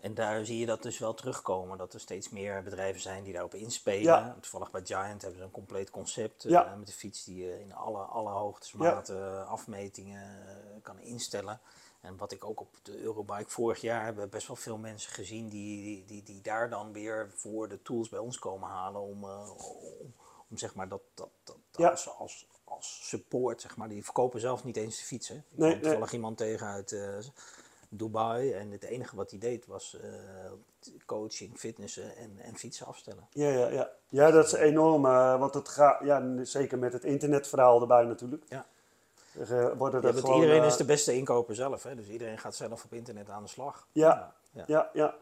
[0.00, 1.78] En daar zie je dat dus wel terugkomen.
[1.78, 4.02] Dat er steeds meer bedrijven zijn die daarop inspelen.
[4.02, 4.36] Ja.
[4.40, 6.44] Toevallig bij Giant hebben ze een compleet concept.
[6.70, 11.60] eh, met de fiets die je in alle, alle hoogtes, maten, afmetingen eh, kan instellen.
[12.00, 15.48] En wat ik ook op de Eurobike vorig jaar hebben best wel veel mensen gezien
[15.48, 19.24] die, die, die, die daar dan weer voor de tools bij ons komen halen om,
[19.24, 19.50] eh,
[20.02, 20.14] om,
[20.48, 21.56] om zeg maar dat, dat, dat
[21.90, 23.88] als, als, als support, zeg maar.
[23.88, 25.36] Die verkopen zelf niet eens de fietsen.
[25.36, 25.80] Ik Nee, kwam nee.
[25.80, 27.18] toevallig iemand tegen uit eh,
[27.88, 30.10] Dubai en het enige wat hij deed was eh,
[31.06, 33.28] coaching, fitnessen en, en fietsen afstellen.
[33.30, 33.90] Ja, ja, ja.
[34.08, 35.04] ja, dat is enorm.
[35.04, 38.44] eh, want het gaat, ja, zeker met het internetverhaal erbij natuurlijk.
[38.48, 38.66] Ja.
[39.32, 41.94] Eh, worden Ja, er want gewoon, iedereen is de beste inkoper zelf, hè?
[41.94, 43.86] dus iedereen gaat zelf op internet aan de slag.
[43.92, 44.64] Ja, ja.
[44.66, 45.14] Ja, ja.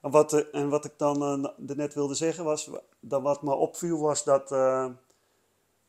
[0.00, 2.70] En wat, en wat ik dan net wilde zeggen was,
[3.00, 4.48] dat wat me opviel was dat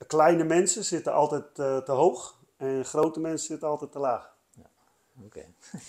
[0.07, 4.34] kleine mensen zitten altijd te hoog en grote mensen zitten altijd te laag.
[5.23, 5.45] Oké.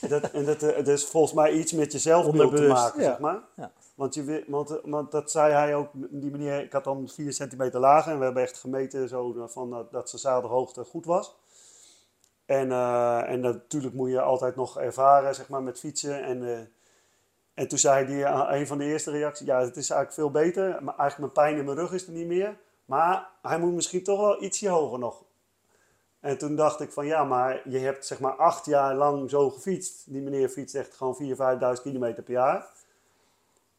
[0.08, 3.08] Dat, en dat, eh, dat is volgens mij iets met je zelfbeeld te maken, ja.
[3.08, 3.40] zeg maar.
[3.56, 3.72] Ja.
[3.94, 7.32] Want, je, want, eh, want dat zei hij ook, die meneer, ik had dan 4
[7.32, 11.04] centimeter lager en we hebben echt gemeten zo, eh, van, dat, dat zijn zadelhoogte goed
[11.04, 11.36] was.
[12.46, 16.22] En, eh, en natuurlijk moet je altijd nog ervaren, zeg maar, met fietsen.
[16.22, 16.58] En, eh,
[17.54, 20.30] en toen zei hij, eh, een van de eerste reacties, ja, het is eigenlijk veel
[20.30, 20.82] beter.
[20.82, 22.56] Maar eigenlijk mijn pijn in mijn rug is er niet meer.
[22.84, 25.24] Maar hij moet misschien toch wel ietsje hoger nog.
[26.26, 29.50] En toen dacht ik van, ja, maar je hebt zeg maar acht jaar lang zo
[29.50, 30.12] gefietst.
[30.12, 32.66] Die meneer fietst echt gewoon 4.000, 5.000 kilometer per jaar.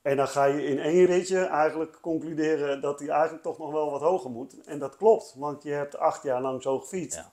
[0.01, 3.91] En dan ga je in één ritje eigenlijk concluderen dat hij eigenlijk toch nog wel
[3.91, 4.63] wat hoger moet.
[4.65, 7.17] En dat klopt, want je hebt acht jaar lang zo gefietst.
[7.17, 7.31] Ja.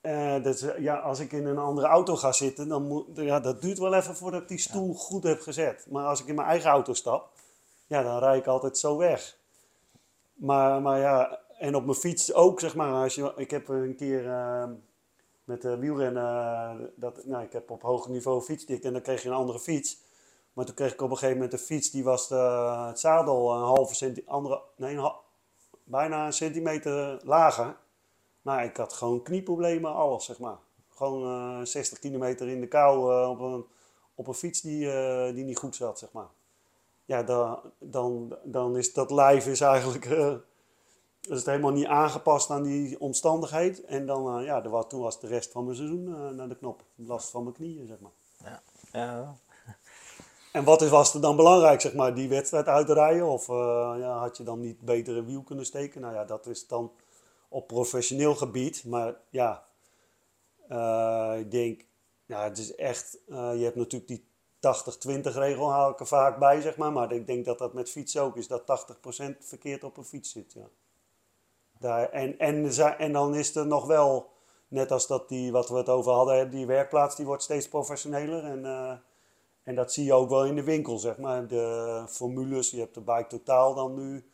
[0.00, 3.62] Eh, dus, ja, als ik in een andere auto ga zitten, dan moet, ja, dat
[3.62, 5.86] duurt wel even voordat ik die stoel goed heb gezet.
[5.90, 7.30] Maar als ik in mijn eigen auto stap,
[7.86, 9.36] ja, dan rijd ik altijd zo weg.
[10.32, 13.02] Maar, maar ja, en op mijn fiets ook, zeg maar.
[13.02, 14.68] Als je, ik heb een keer eh,
[15.44, 19.22] met de wielrennen, eh, dat, nou, ik heb op hoog niveau fietsdik en dan kreeg
[19.22, 19.98] je een andere fiets.
[20.52, 23.54] Maar toen kreeg ik op een gegeven moment een fiets, die was eh, het zadel
[23.54, 25.12] een halve centimeter, andere, nee, een
[25.84, 27.76] bijna een centimeter lager.
[28.42, 30.58] Nou, ik had gewoon knieproblemen, alles, zeg maar.
[30.94, 31.24] Gewoon
[31.60, 33.64] eh 60 kilometer in de kou eh, op, een,
[34.14, 36.28] op een fiets die, eh, die niet goed zat, zeg maar.
[37.04, 40.34] Ja, dan, dan, dan is dat lijf is eigenlijk eh,
[41.20, 43.84] is het helemaal niet aangepast aan die omstandigheid.
[43.84, 46.48] En dan, eh, ja, er was, toen was de rest van mijn seizoen eh, naar
[46.48, 46.82] de knop.
[46.94, 48.10] Last van mijn knieën, zeg maar.
[48.44, 48.62] Ja.
[48.92, 49.36] Ja.
[50.52, 53.26] En wat is, was er dan belangrijk, zeg maar, die wedstrijd uitrijden?
[53.26, 56.00] Of eh, ja, had je dan niet beter een wiel kunnen steken?
[56.00, 56.92] Nou ja, dat is dan
[57.48, 58.84] op professioneel gebied.
[58.84, 59.64] Maar ja,
[61.36, 61.84] ik denk,
[62.26, 64.24] ja, het is echt, je hebt natuurlijk die
[64.60, 66.92] 80-20 regel, haal ik er vaak bij, zeg maar.
[66.92, 70.30] Maar ik denk dat dat met fietsen ook is, dat 80% verkeerd op een fiets
[70.30, 70.68] zit, ja.
[71.80, 72.38] Daar, en,
[72.98, 74.30] en, dan is er nog wel,
[74.68, 78.44] net als dat die, wat we het over hadden, die werkplaats die wordt steeds professioneler.
[78.44, 78.92] En, eh,
[79.62, 81.46] en dat zie je ook wel in de winkel, zeg maar.
[81.46, 84.30] De formules, je hebt de Bike Totaal dan nu.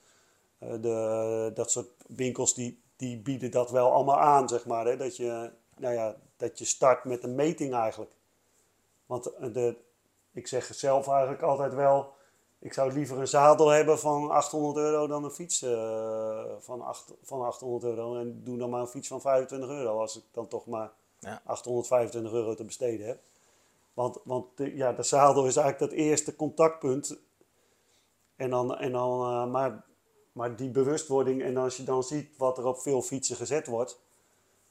[0.58, 4.86] Eh, de, dat soort winkels die, die bieden dat wel allemaal aan, zeg maar.
[4.86, 4.96] Hè?
[4.96, 8.12] Dat, je, nou ja, dat je start met een meting eigenlijk.
[9.06, 9.76] Want eh, de,
[10.32, 12.14] ik zeg zelf eigenlijk altijd wel...
[12.66, 16.84] Ik zou liever een zadel hebben van 800 euro dan een fiets eh, van,
[17.22, 18.18] van 800 euro.
[18.18, 21.42] En doe dan maar een fiets van 25 euro als ik dan toch maar Ja.
[21.44, 23.20] 825 euro te besteden heb.
[23.94, 27.18] Want, want de, ja, de zadel is eigenlijk dat eerste contactpunt.
[28.36, 29.84] En dan, en dan, eh, maar,
[30.32, 34.00] maar die bewustwording, en als je dan ziet wat er op veel fietsen gezet wordt,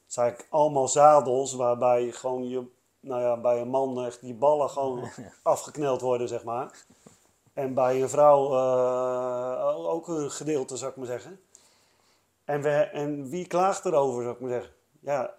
[0.06, 2.64] zijn eigenlijk allemaal zadels waarbij gewoon je,
[3.00, 5.08] nou ja, bij een man echt die ballen gewoon
[5.42, 6.84] afgekneld worden, zeg maar.
[7.56, 11.40] En bij een vrouw eh, ook een gedeelte, zou ik maar zeggen.
[12.44, 14.72] En, we, en wie klaagt erover, zou ik maar zeggen?
[15.00, 15.34] Ja,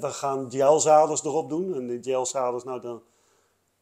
[0.00, 1.74] we gaan gelzadels erop doen.
[1.74, 3.02] En die gelzadels, nou dan,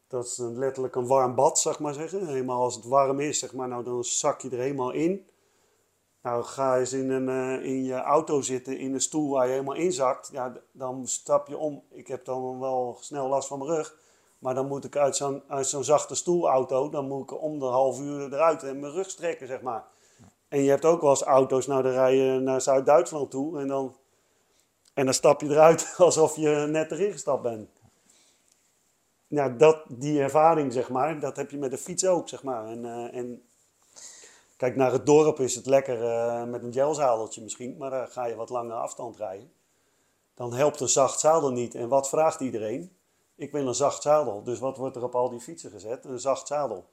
[0.07, 2.27] dat is een- letterlijk een warm bad, zeg maar zeggen.
[2.27, 5.27] Helemaal als het warm is, zeg maar, nou dan zak je er helemaal in.
[6.21, 9.51] Nou, ga eens in, een, eh, in je auto zitten, in een stoel waar je
[9.51, 10.29] helemaal inzakt.
[10.31, 11.83] Ja, dan stap je om.
[11.89, 13.97] Ik heb dan wel snel last van mijn rug.
[14.45, 17.65] Maar dan moet ik uit zo'n, uit zo'n zachte stoelauto, dan moet ik om de
[17.65, 19.83] half uur eruit en mijn rug strekken, zeg maar.
[20.47, 23.67] En je hebt ook wel eens auto's, nou dan rij je naar Zuid-Duitsland toe en
[23.67, 23.95] dan,
[24.93, 27.69] en dan stap je eruit alsof je net erin gestapt bent.
[29.27, 32.65] Nou, dat, die ervaring, zeg maar, dat heb je met de fiets ook, zeg maar.
[32.65, 33.43] En, eh, en
[34.57, 38.25] kijk, naar het dorp is het lekker eh, met een gelzadeltje misschien, maar dan ga
[38.25, 39.51] je wat langere afstand rijden.
[40.33, 41.75] Dan helpt een zacht zadel niet.
[41.75, 42.95] En wat vraagt iedereen?
[43.35, 44.43] Ik wil een zacht zadel.
[44.43, 46.05] Dus wat wordt er op al die fietsen gezet?
[46.05, 46.85] Een zacht zadel.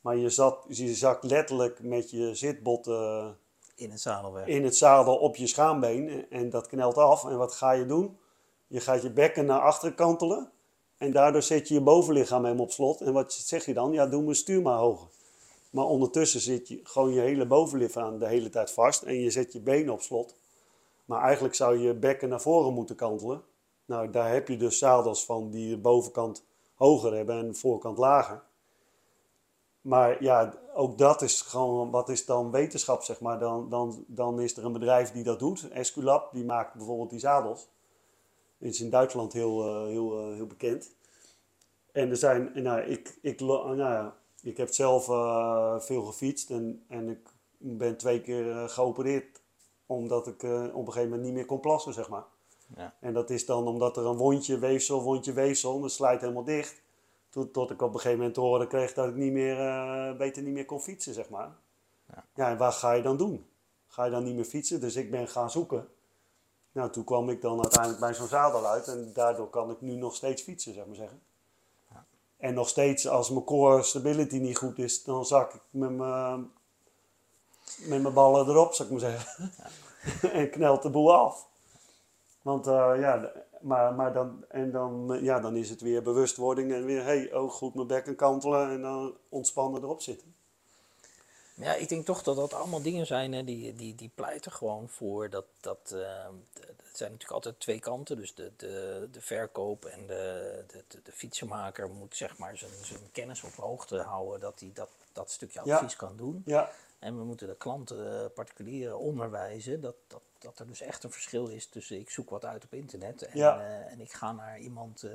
[0.00, 3.28] Maar je, zat, je zakt letterlijk met je zitbot eh,
[3.74, 4.46] In het zadelwerk.
[4.46, 7.24] in het zadel op je schaambeen en, dat knelt af.
[7.24, 8.18] En wat ga je doen?
[8.66, 10.50] Je gaat je bekken naar achteren kantelen
[10.98, 13.00] en daardoor zet je je bovenlichaam helemaal op slot.
[13.00, 13.92] En wat zeg je dan?
[13.92, 15.08] Ja, doe mijn stuur maar hoger.
[15.70, 19.52] Maar ondertussen zit je gewoon je hele bovenlichaam de hele tijd vast en je zet
[19.52, 20.34] je benen op slot.
[21.04, 23.42] Maar eigenlijk zou je bekken naar voren moeten kantelen.
[23.86, 26.44] Nou, daar heb je dus zadels van die de bovenkant
[26.74, 28.42] hoger hebben en de voorkant lager.
[29.80, 33.38] Maar ja, ook dat is gewoon, wat is dan wetenschap, zeg maar.
[33.38, 37.18] Dan, dan, dan is er een bedrijf die dat doet, Esculap, die maakt bijvoorbeeld die
[37.18, 37.68] zadels.
[38.58, 40.94] Dat is in Duitsland heel, eh, heel, eh, heel bekend.
[41.92, 46.84] En er zijn, nou, ik, ik, nou ja, ik heb zelf eh, veel gefietst en,
[46.88, 49.40] en ik ben twee keer geopereerd
[49.86, 52.24] omdat ik op een gegeven moment niet meer kon plassen, zeg maar.
[52.76, 52.94] Ja.
[53.00, 56.82] En dat is dan omdat er een wondje, weefsel, wondje, weefsel, dat slijt helemaal dicht.
[57.30, 60.16] Tot, tot ik op een gegeven moment te horen kreeg dat ik niet meer, eh,
[60.16, 61.56] beter niet meer kon fietsen, zeg maar.
[62.08, 62.24] Ja.
[62.34, 62.50] Ja.
[62.50, 63.46] en wat ga je dan doen?
[63.86, 64.80] Ga je dan niet meer fietsen?
[64.80, 65.88] Dus ik ben gaan zoeken.
[66.72, 69.94] Nou, toen kwam ik dan uiteindelijk bij zo'n zadel uit en daardoor kan ik nu
[69.94, 71.20] nog steeds fietsen, zeg maar zeggen.
[72.36, 76.50] En nog steeds, als mijn core stability niet goed is, dan zak ik met mijn,
[77.78, 79.52] met mijn ballen erop, zou ik maar zeggen.
[80.40, 81.46] en knelt de boel af.
[82.46, 86.84] Want eh, ja, maar, maar dan, en dan, ja, dan is het weer bewustwording en
[86.84, 90.34] weer, hey, oh goed, mijn bekken kantelen en dan ontspannen erop zitten.
[91.54, 94.88] Ja, ik denk toch dat dat allemaal dingen zijn hè, die, die, die pleiten gewoon
[94.88, 95.44] voor dat.
[95.60, 96.00] dat eh,
[96.54, 98.16] het zijn natuurlijk altijd twee kanten.
[98.16, 103.10] Dus de, de, de verkoop en de, de, de, fietsenmaker moet zeg maar zijn, zijn
[103.12, 105.76] kennis op hoogte houden dat hij dat, dat stukje Ja.
[105.76, 106.42] advies kan doen.
[106.44, 106.70] Ja,
[107.06, 111.10] En we moeten de klanten, eh, particulieren, onderwijzen dat, dat, dat er dus echt een
[111.12, 113.60] verschil is tussen ik zoek wat uit op internet en, Ja.
[113.60, 115.02] eh, en ik ga naar iemand.
[115.02, 115.10] eh,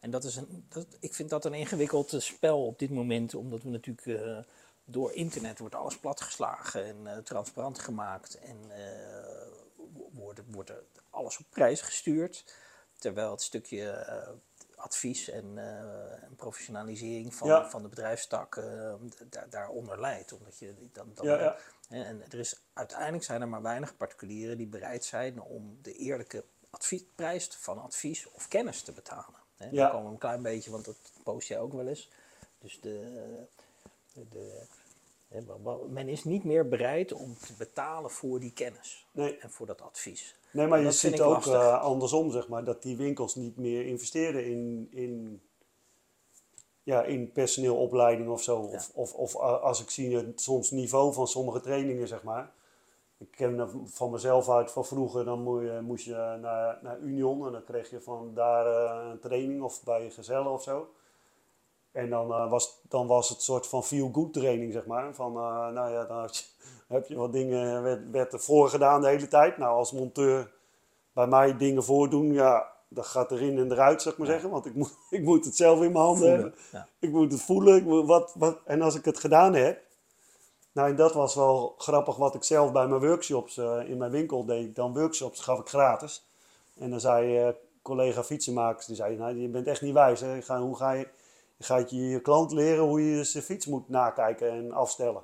[0.00, 3.62] en dat is een, dat, ik vind dat een ingewikkeld spel op dit moment, omdat
[3.62, 4.44] we natuurlijk
[4.84, 8.56] door internet wordt alles platgeslagen en transparant gemaakt en
[9.76, 10.72] wo- wordt, wordt
[11.10, 12.44] alles op prijs gestuurd.
[12.98, 14.06] Terwijl het stukje
[14.84, 17.70] advies en, eh, en professionalisering van, Ja.
[17.70, 18.54] van de bedrijfstak
[19.30, 20.32] daar, daaronder leidt.
[20.32, 21.56] Omdat je dan, dan, Ja,
[21.88, 26.44] En er is, uiteindelijk zijn er maar weinig particulieren die bereid zijn om de eerlijke
[26.70, 29.40] advies, prijs van advies of kennis te betalen.
[29.56, 29.70] Hè, Ja.
[29.70, 32.10] Daar komen we een klein beetje, want dat post jij ook wel eens.
[32.58, 33.46] Dus de,
[34.12, 34.66] de,
[35.88, 39.38] men is niet meer bereid om te betalen voor die kennis nee.
[39.38, 40.36] en voor dat advies.
[40.52, 44.44] Nee, maar je ziet ook eh, andersom, zeg maar, dat die winkels niet meer investeren
[44.44, 45.42] in, in,
[46.82, 48.68] ja, in personeelopleiding of zo.
[48.70, 48.76] Ja.
[48.76, 52.52] Of, of, of als ik zie het soms niveau van sommige trainingen, zeg maar.
[53.18, 56.98] Ik ken dat van mezelf uit van vroeger, dan moest je, moest je naar, naar
[56.98, 60.88] Union en dan kreeg je van daar eh, een training of bij Gezellen of zo.
[61.94, 65.14] En dan, eh, was, dan was het soort van feel-good training, zeg maar.
[65.14, 66.42] Van, eh, nou ja, dan je-
[66.94, 69.58] heb je wat dingen, werd, werd er voorgedaan de hele tijd.
[69.58, 70.52] Nou, als monteur
[71.12, 74.50] bij mij dingen voordoen, ja, dat gaat erin en eruit, zeg maar zeggen.
[74.50, 76.54] Want ik moet, ik moet het zelf in mijn handen Voelen, hebben.
[76.72, 76.88] ja.
[76.98, 77.76] Ik moet het voelen.
[77.76, 79.82] Ik moet wat, wat, en als ik het gedaan heb,
[80.72, 84.10] nou, en dat was wel grappig wat ik zelf bij mijn workshops eh, in mijn
[84.10, 84.76] winkel deed.
[84.76, 86.26] Dan workshops gaf ik gratis.
[86.78, 87.48] En dan zei eh,
[87.82, 90.20] collega fietsenmakers, die zei, nou, je bent echt niet wijs.
[90.20, 90.42] Hè?
[90.42, 91.08] Ga, hoe ga je,
[91.58, 95.22] gaat je je klant leren hoe je zijn fiets moet nakijken en afstellen?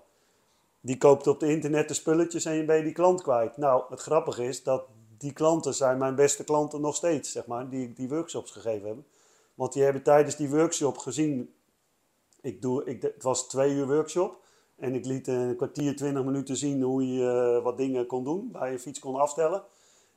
[0.81, 3.57] Die koopt op het internet de spulletjes en je ben je die klant kwijt.
[3.57, 4.83] Nou, het grappige is dat
[5.19, 8.97] die klanten zijn mijn beste klanten nog steeds, zeg maar, die die workshops gegeven heb.
[9.55, 11.55] Want die hebben tijdens die workshop gezien,
[12.41, 14.39] ik doe, ik, het was twee uur workshop.
[14.77, 18.49] En ik liet een kwartier, twintig minuten zien hoe je eh, wat dingen kon doen,
[18.53, 19.63] waar je fiets kon afstellen.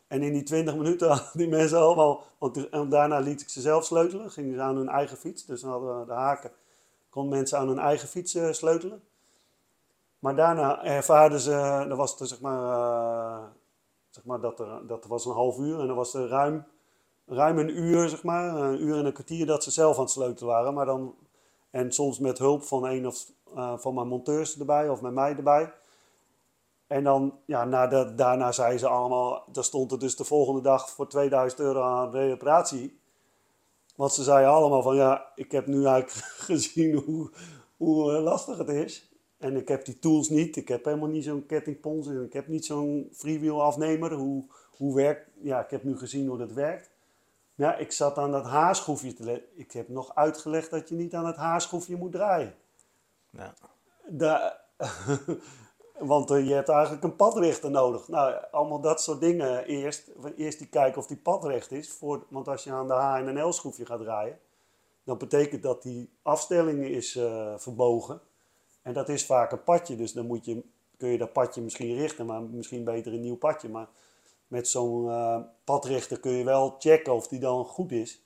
[0.07, 3.85] En in die 20 minuten hadden die mensen allemaal, want daarna liet ik ze zelf
[3.85, 5.45] sleutelen, gingen ze aan hun eigen fiets.
[5.45, 6.51] Dus dan hadden we de haken,
[7.09, 9.03] konden mensen aan hun eigen fiets eh, sleutelen.
[10.19, 13.43] Maar daarna ervaarden ze, er was er, zeg maar, eh,
[14.09, 16.65] zeg maar dat, er, dat was een half uur en dan was er ruim,
[17.25, 20.11] ruim een uur, zeg maar, een uur en een kwartier dat ze zelf aan het
[20.11, 20.73] sleutelen waren.
[20.73, 21.15] Maar dan,
[21.69, 25.35] en soms met hulp van een of eh, van mijn monteurs erbij of met mij
[25.35, 25.73] erbij.
[26.93, 31.07] En dan, ja, daarna zeiden ze allemaal, daar stond er dus de volgende dag voor
[31.07, 32.99] 2000 euro aan reparatie.
[33.95, 37.31] Want ze zeiden allemaal van, ja, ik heb nu eigenlijk gezien hoe,
[37.77, 39.11] hoe eh, lastig het is.
[39.37, 42.47] En ik heb die tools niet, ik heb helemaal niet zo'n kettingpons en ik heb
[42.47, 44.13] niet zo'n freewheel afnemer.
[44.13, 44.45] Hoe,
[44.77, 46.89] hoe werkt, ja, ik heb nu gezien hoe dat werkt.
[47.55, 51.25] Ja, ik zat aan dat haarschroefje te Ik heb nog uitgelegd dat je niet aan
[51.25, 52.55] het haarschroefje moet draaien.
[53.29, 53.53] Ja.
[54.09, 54.61] Da-
[56.07, 58.07] Want eh, je hebt eigenlijk een padrichter nodig.
[58.07, 60.11] Nou, allemaal dat soort dingen eerst.
[60.37, 61.91] Eerst die kijken of die padrecht is.
[61.91, 64.39] Voor, want als je aan de H- en een L-schroefje gaat draaien,
[65.03, 68.21] dan betekent dat die afstelling is eh, verbogen.
[68.81, 70.63] En dat is vaak een padje, dus dan moet je
[70.97, 73.69] kun je dat padje misschien richten, maar misschien beter een nieuw padje.
[73.69, 73.87] Maar
[74.47, 78.21] met zo'n eh, padrichter kun je wel checken of die dan goed is.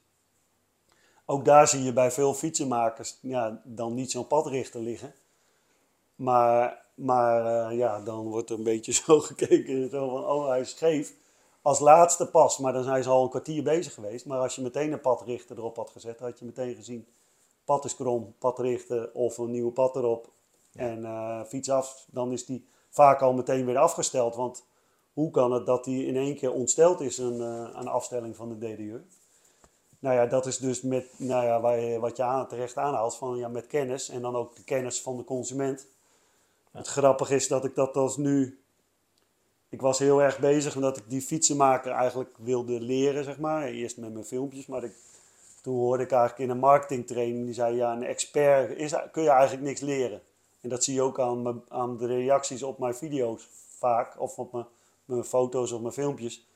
[1.25, 5.13] Ook daar zie je bij veel fietsenmakers ja, dan niet zo'n padrichter liggen.
[6.15, 10.59] Maar, maar eh, ja, dan wordt er een beetje zo gekeken zo van, oh hij
[10.59, 11.13] is scheef.
[11.61, 14.25] Als laatste pas, maar dan zijn ze al een kwartier bezig geweest.
[14.25, 17.07] Maar als je meteen een padrichter erop had gezet, had je meteen gezien,
[17.65, 20.31] pad is krom, pad richten of een nieuwe pad erop.
[20.75, 24.35] En uh, fiets af, dan is die vaak al meteen weer afgesteld.
[24.35, 24.65] Want
[25.13, 28.35] hoe kan het dat die in één keer ontsteld is een, uh, aan de afstelling
[28.35, 29.01] van de DDU?
[29.99, 33.15] Nou ja, dat is dus met, nou ja, waar je, wat je aan, terecht aanhaalt,
[33.15, 35.87] van, ja, met kennis en dan ook de kennis van de consument.
[36.77, 38.59] Het grappige is dat ik dat als nu.
[39.69, 43.63] Ik was heel erg bezig omdat ik die fietsenmaker eigenlijk wilde leren, zeg maar.
[43.63, 44.93] Eerst met mijn filmpjes, maar ik,
[45.61, 49.29] toen hoorde ik eigenlijk in een marketingtraining, die zei ja, een expert is, kun je
[49.29, 50.21] eigenlijk niks leren.
[50.61, 53.47] En dat zie je ook aan, mijn, aan de reacties op mijn video's
[53.77, 54.65] vaak, of op mijn,
[55.05, 56.47] mijn foto's of mijn filmpjes.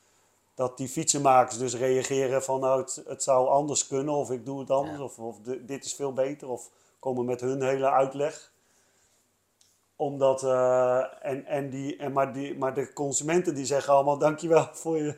[0.54, 4.60] Dat die fietsenmakers dus reageren van nou, het, het zou anders kunnen, of ik doe
[4.60, 5.04] het anders, Ja.
[5.04, 8.51] of, of de- dit is veel beter, of komen met hun hele uitleg
[9.96, 14.68] omdat, eh, en, en die, en maar, die, maar de consumenten die zeggen allemaal dankjewel
[14.72, 15.16] voor je,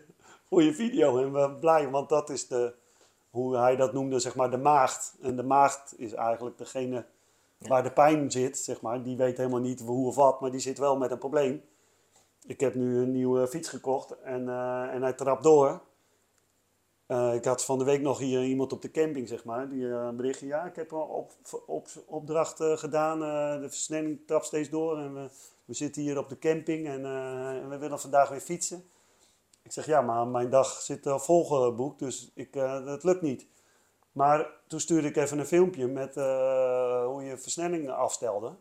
[0.49, 1.19] voor je video.
[1.19, 2.75] En we zijn blij, want dat is de,
[3.31, 5.17] hoe hij dat noemde, zeg maar de maagd.
[5.23, 7.05] En de maagd is eigenlijk degene
[7.59, 9.03] waar de pijn zit, zeg maar.
[9.03, 11.63] Die weet helemaal niet hoe of wat, maar die zit wel met een probleem.
[12.47, 15.81] Ik heb nu een nieuwe fiets gekocht en, eh, en hij trapt door.
[17.15, 20.13] Eh, ik had van de week nog hier iemand op de camping, zeg maar, die
[20.13, 20.47] berichtje.
[20.47, 21.33] Ja, ik heb een op,
[21.67, 23.19] op, opdracht eh, gedaan.
[23.61, 24.99] de versnelling trapt steeds door.
[24.99, 25.29] En we,
[25.65, 27.03] we zitten hier op de camping en,
[27.69, 28.85] we willen vandaag weer fietsen.
[29.63, 33.47] Ik zeg, ja, maar mijn dag zit al volgeboekt, dus ik, dat lukt niet.
[34.13, 38.53] Maar toen stuurde ik even een filmpje met hoe je versnelling afstelde.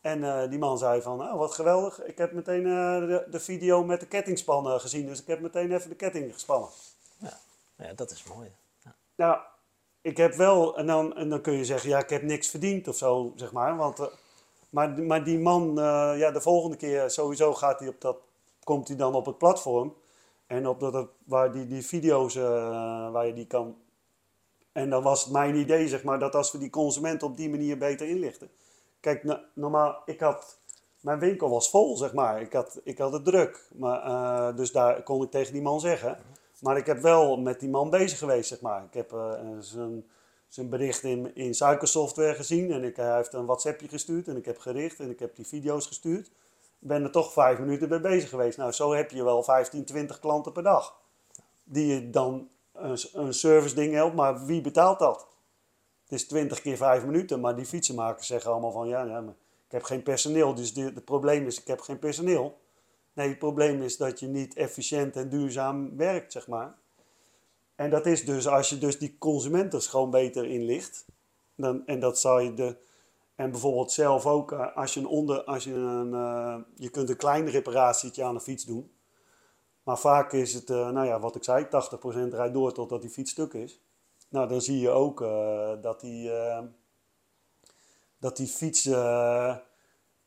[0.00, 2.04] En die man zei van, oh, wat geweldig.
[2.04, 5.72] Ik heb meteen de, de video met de kettingspan eh, gezien, dus ik heb meteen
[5.72, 6.68] even de ketting gespannen.
[7.80, 8.50] Ja, dat is mooi.
[9.16, 9.38] Nou,
[10.00, 12.88] ik heb wel, en dan, en dan kun je zeggen, ja, ik heb niks verdiend
[12.88, 13.76] of zo, zeg maar.
[13.76, 14.06] Want, eh,
[14.70, 18.16] maar, maar die man, eh, ja, de volgende keer sowieso gaat hij op dat,
[18.64, 19.94] komt hij dan op het platform.
[20.46, 23.76] En op dat, waar die, die video's, eh, waar je die kan.
[24.72, 27.50] En dan was het mijn idee, zeg maar, dat als we die consument op die
[27.50, 28.50] manier beter inlichten.
[29.00, 30.58] Kijk, no- normaal, ik had,
[31.00, 32.40] mijn winkel was vol, zeg maar.
[32.40, 33.68] Ik had, ik had het druk.
[33.74, 36.18] Maar, eh, dus daar kon ik tegen die man zeggen.
[36.60, 38.84] Maar ik heb wel met die man bezig geweest, zeg maar.
[38.84, 39.32] Ik heb eh,
[40.48, 42.72] zijn, bericht in, in suikersoftware gezien.
[42.72, 44.28] En ik, hij heeft een WhatsAppje gestuurd.
[44.28, 46.26] En ik heb gericht en ik heb die video's gestuurd.
[46.78, 48.58] Ik ben er toch vijf minuten mee bezig geweest.
[48.58, 51.00] Nou, zo heb je wel 15, 20 klanten per dag.
[51.64, 54.16] Die je dan een, een service ding helpt.
[54.16, 55.26] Maar wie betaalt dat?
[56.02, 57.40] Het is 20 keer 5 minuten.
[57.40, 58.88] Maar die fietsenmakers zeggen allemaal van...
[58.88, 59.34] Ja, ja maar
[59.66, 60.54] ik heb geen personeel.
[60.54, 62.58] Dus de- het probleem is, ik heb geen personeel.
[63.12, 66.74] Nee, het probleem is dat je niet efficiënt en duurzaam werkt, zeg maar.
[67.74, 71.06] En dat is dus als je dus die consumenten gewoon beter inlicht.
[71.54, 72.76] Dan, en dat zal je de.
[73.34, 75.44] En bijvoorbeeld zelf ook, eh, als je een onder.
[75.44, 76.14] Als je een.
[76.14, 78.92] eh, je kunt een klein reparatietje aan een fiets doen.
[79.82, 83.10] Maar vaak is het, eh, nou ja, wat ik zei, 80% rijdt door totdat die
[83.10, 83.80] fiets stuk is.
[84.28, 85.18] Nou, dan zie je ook
[85.82, 86.30] dat die.
[88.18, 88.84] dat die fiets.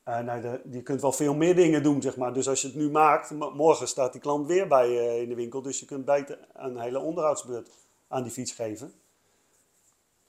[0.04, 2.34] Eh, eh, nou, je kunt wel veel meer dingen doen, zeg maar.
[2.34, 5.36] Dus als je het nu maakt, morgen staat die klant weer bij je in de
[5.36, 5.62] winkel.
[5.62, 7.70] Dus je kunt beter een hele onderhoudsbeurt
[8.08, 8.94] aan die fiets geven.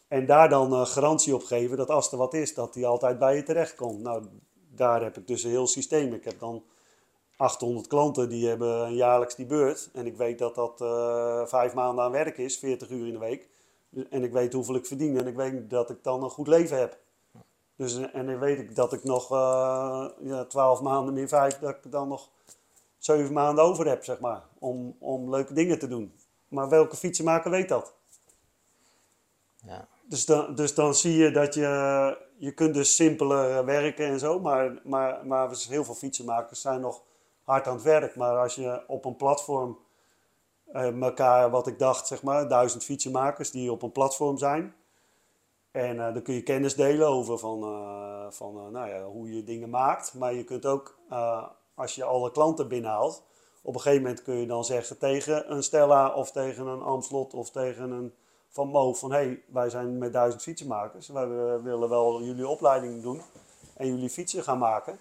[0.09, 3.19] En daar dan eh, garantie op geven dat als er wat is, dat die altijd
[3.19, 4.01] bij je terecht komt.
[4.01, 4.25] Nou,
[4.71, 6.13] daar heb ik dus een heel systeem.
[6.13, 6.65] Ik heb dan
[7.37, 9.91] 800 klanten die hebben jaarlijks die beurt.
[9.93, 13.19] En ik weet dat dat eh, vijf maanden aan werk is, 40 uur in de
[13.19, 13.49] week.
[13.89, 16.47] Dus- En ik weet hoeveel ik verdien en ik weet dat ik dan een goed
[16.47, 16.99] leven heb.
[17.77, 21.71] Dus, en dan weet ik dat ik nog eh ja, 12 maanden min 5, dat
[21.71, 22.31] ik dan nog
[22.99, 24.43] 7 maanden over heb, zeg maar.
[24.59, 26.15] Om, om leuke dingen te doen.
[26.49, 27.95] Maar welke fietsenmaker weet dat?
[29.67, 29.89] Ja.
[30.09, 34.19] Dus dan, dus dan zie je dat je, je kunt dus simpeler eh, werken en
[34.19, 37.03] zo, maar, maar, maar dus heel veel fietsenmakers zijn nog
[37.43, 38.17] hard aan het werk.
[38.17, 39.79] Maar als je op een platform
[40.73, 44.75] eh elkaar, wat ik dacht, zeg maar, duizend fietsenmakers die op een platform zijn.
[45.75, 49.35] En eh, dan kun je kennis delen over van, eh, van eh, nou ja, hoe
[49.35, 50.15] je dingen maakt.
[50.15, 50.99] Maar je kunt ook,
[51.75, 53.23] als je alle klanten binnenhaalt,
[53.63, 57.35] op een gegeven moment kun je dan zeggen tegen een Stella of tegen een Amslot
[57.35, 58.15] of tegen een
[58.49, 61.09] Van Mo van hé, hey, wij zijn met duizend fietsenmakers.
[61.09, 61.29] Wij
[61.63, 63.21] willen wel jullie opleiding doen
[63.77, 64.99] en jullie fietsen gaan maken.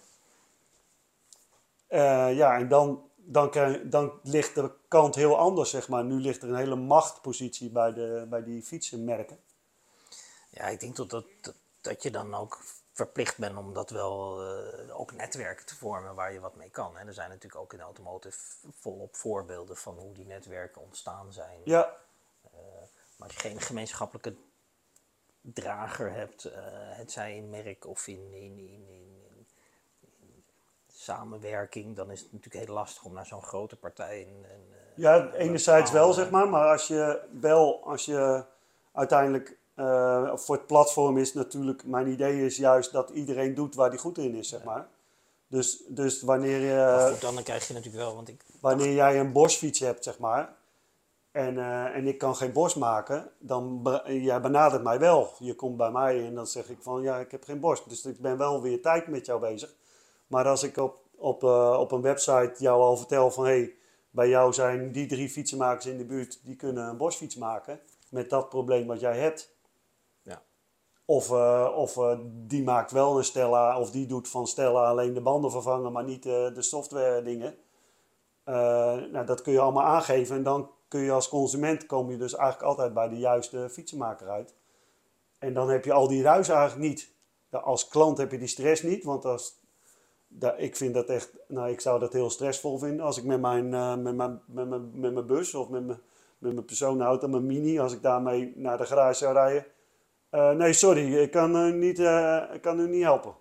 [2.36, 3.52] Ja, en dan, dan,
[3.84, 6.04] dan ligt de kant heel anders, zeg maar.
[6.04, 9.38] Nu ligt er een hele machtpositie bij, de, bij die fietsenmerken.
[10.54, 11.26] Ja, ik denk dat, dat,
[11.82, 12.60] dat, je dan ook
[12.92, 16.98] verplicht ben om dat wel eh, ook netwerken te vormen waar je wat mee kan.
[16.98, 18.38] En er zijn natuurlijk ook in de automotive
[18.80, 21.62] volop voorbeelden van hoe die netwerken ontstaan zijn.
[21.64, 21.98] Ja,
[23.18, 24.36] Maar als je geen gemeenschappelijke
[25.42, 29.22] drager hebt, eh, het zij in merk of in, in, in, in,
[30.00, 30.46] in
[30.92, 34.28] samenwerking, dan is het natuurlijk heel lastig om naar zo'n grote partij.
[34.42, 34.50] Eh,
[34.96, 36.50] Ja, enerzijds wel, zeg maar.
[36.50, 38.46] Maar als je wel, als je
[38.92, 43.90] uiteindelijk eh, voor het platform is natuurlijk, mijn idee is juist dat iedereen doet waar
[43.90, 44.88] die goed in is, zeg maar.
[45.48, 49.20] Dus, dus wanneer, Maar je, goed, dan krijg je natuurlijk wel, want ik, wanneer jij
[49.20, 50.56] een bosfiets hebt, zeg maar,
[51.34, 55.34] en, eh, en ik kan geen bos maken, dan jij benadert mij wel.
[55.40, 57.86] Je komt bij mij en dan zeg ik van, ja, ik heb geen bos.
[57.86, 59.74] Dus ik ben wel weer tijd met jou bezig.
[60.28, 63.76] Maar als ik op, op, eh, op een website jou al vertel van, hé, hey,
[64.10, 67.80] bij jou zijn die drie fietsenmakers in de buurt, die kunnen een bosfiets maken
[68.10, 69.53] met dat probleem wat jij hebt.
[71.06, 75.14] Of, eh, of eh, die maakt wel een Stella, of die doet van Stella alleen
[75.14, 77.56] de banden vervangen, maar niet eh, de software dingen.
[79.12, 82.36] Nou, dat kun je allemaal aangeven en dan kun je als consument kom je dus
[82.36, 84.56] eigenlijk altijd bij de juiste fietsenmaker uit.
[85.40, 87.12] En dan heb je al die ruis eigenlijk niet.
[87.50, 89.60] Als klant heb je die stress niet, want als,
[90.58, 93.70] ik vind dat echt, nou ik zou dat heel stressvol vinden als ik met mijn,
[94.04, 96.00] met mijn, met mijn, met mijn bus of met mijn,
[96.38, 99.66] met mijn personenauto, mijn mini, als ik daarmee naar de garage zou rijden.
[100.34, 103.36] Eh, nee, sorry, ik kan, eh, niet, eh, kan u niet helpen.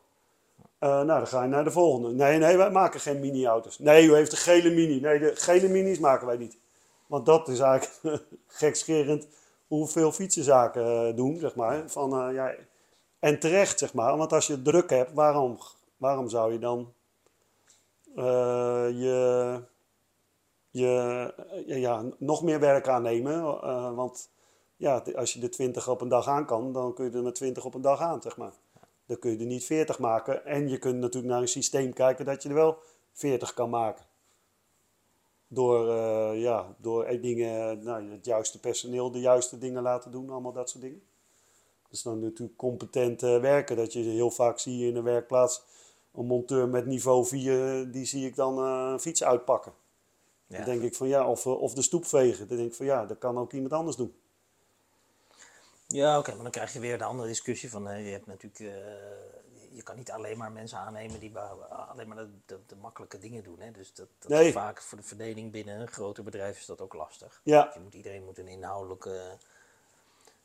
[0.78, 2.12] Nou, dan ga je naar de volgende.
[2.12, 3.78] Nee, nee, wij maken geen mini-auto's.
[3.78, 5.00] Nee, u heeft een gele mini.
[5.00, 6.58] Nee, de gele minis maken wij niet.
[7.06, 9.28] Want dat is eigenlijk gekscherend
[9.66, 11.82] hoeveel fietsenzaken doen, zeg maar.
[11.86, 12.54] Van, ja,
[13.18, 14.16] en terecht, zeg maar.
[14.16, 15.58] Want als je druk hebt, waarom,
[15.96, 16.92] waarom zou je dan
[18.94, 19.60] je,
[20.70, 23.42] je ja, nog meer werk aannemen?
[23.94, 24.30] Want
[24.82, 27.34] ja, als je de 20 op een dag aan kan, dan kun je er met
[27.34, 28.52] 20 op een dag aan, zeg maar.
[29.06, 30.44] Dan kun je er niet 40 maken.
[30.44, 32.78] En je kunt natuurlijk naar een systeem kijken dat je er wel
[33.12, 34.04] 40 kan maken.
[35.46, 40.30] Door, eh, ja, door eh, dingen, nou, het juiste personeel de juiste dingen laten doen,
[40.30, 41.02] allemaal dat soort dingen.
[41.90, 43.76] Dus dan natuurlijk competent eh, werken.
[43.76, 45.62] Dat je heel vaak zie je in een werkplaats
[46.14, 49.72] een monteur met niveau 4, die zie ik dan eh, een fiets uitpakken.
[50.46, 50.56] ja.
[50.56, 52.48] Dan denk ik van ja, of, of de stoep vegen.
[52.48, 54.14] Dan denk ik van ja, dat kan ook iemand anders doen.
[55.92, 59.76] Ja, oké, maar dan krijg je weer de andere discussie van, je hebt natuurlijk, eh,
[59.76, 63.42] je kan niet alleen maar mensen aannemen die alleen maar de, de, de makkelijke dingen
[63.44, 63.60] doen.
[63.60, 63.70] Hè?
[63.70, 64.46] Dus dat, dat Nee.
[64.46, 67.40] is vaak voor de verdeling binnen een groter bedrijf is dat ook lastig.
[67.44, 69.36] Ja, Je moet, iedereen moet een inhoudelijke,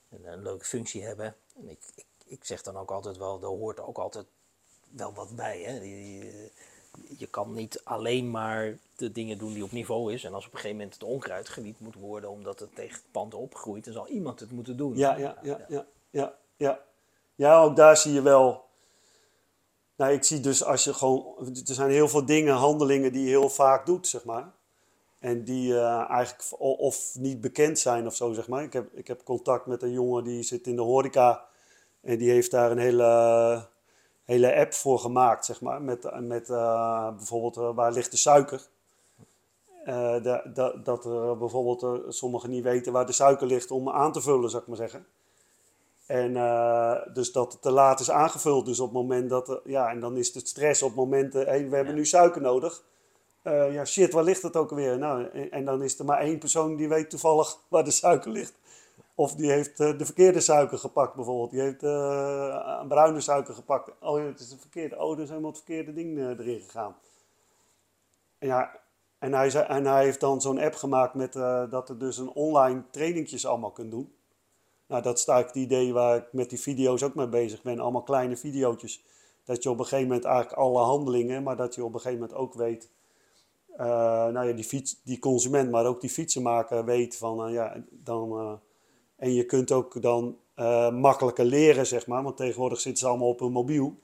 [0.09, 1.35] een, een leuke functie hebben.
[1.55, 4.25] En ik, ik, ik zeg dan ook altijd wel, er hoort ook altijd
[4.89, 5.61] wel wat bij.
[5.61, 5.71] Hè?
[5.71, 6.51] Je, je,
[7.17, 10.23] je kan niet alleen maar de dingen doen die op niveau is.
[10.23, 13.11] En als op een gegeven moment het onkruid gewiet moet worden omdat het tegen het
[13.11, 14.95] pand opgroeit, dan zal iemand het moeten doen.
[14.95, 16.85] Ja, ja, ja, ja, ja, ja.
[17.35, 18.65] Ja, ook daar zie je wel.
[19.95, 21.35] Nou, ik zie dus als je gewoon.
[21.39, 24.51] Er zijn heel veel dingen, handelingen die je heel vaak doet, zeg maar.
[25.19, 28.63] En die eh, eigenlijk of niet bekend zijn of zo, zeg maar.
[28.63, 31.45] Ik heb, ik heb contact met een jongen die zit in de horeca.
[32.01, 33.67] En die heeft daar een hele,
[34.23, 35.81] hele app voor gemaakt, zeg maar.
[35.81, 38.67] Met, met eh, bijvoorbeeld eh, waar ligt de suiker.
[39.87, 43.89] Eh, da- da- dat er bijvoorbeeld eh, sommigen niet weten waar de suiker ligt om
[43.89, 45.05] aan te vullen, zou ik maar zeggen.
[46.05, 48.65] En eh, dus dat het te laat is aangevuld.
[48.65, 51.75] Dus op het moment dat, ja, en dan is het stress op momenten, hé, we
[51.75, 51.99] hebben Ja.
[51.99, 52.83] nu suiker nodig.
[53.41, 54.97] Eh, ja, shit, waar ligt het ook alweer?
[54.97, 58.31] Nou, en, en dan is er maar één persoon die weet toevallig waar de suiker
[58.31, 58.53] ligt.
[59.15, 61.51] Of die heeft eh, de verkeerde suiker gepakt bijvoorbeeld.
[61.51, 63.91] Die heeft eh, een bruine suiker gepakt.
[63.99, 64.99] Oh, het is de verkeerde.
[64.99, 66.95] Oh, er is helemaal het verkeerde ding eh, erin gegaan.
[68.39, 68.79] En ja,
[69.19, 72.83] en hij, en heeft dan zo'n app gemaakt met eh, dat er dus een online
[72.91, 74.11] trainingjes allemaal kunt doen.
[74.87, 77.79] Nou, dat is eigenlijk het idee waar ik met die video's ook mee bezig ben.
[77.79, 79.03] Allemaal kleine video's.
[79.43, 82.19] Dat je op een gegeven moment eigenlijk alle handelingen, maar dat je op een gegeven
[82.19, 82.89] moment ook weet.
[83.77, 83.87] eh,
[84.27, 88.59] nou ja, die, fiets, die consument, maar ook die fietsenmaker weet van eh, ja, dan.
[89.15, 90.37] en je kunt ook dan
[90.93, 92.23] makkelijker leren, zeg maar.
[92.23, 93.95] Want tegenwoordig zitten ze allemaal op een mobiel.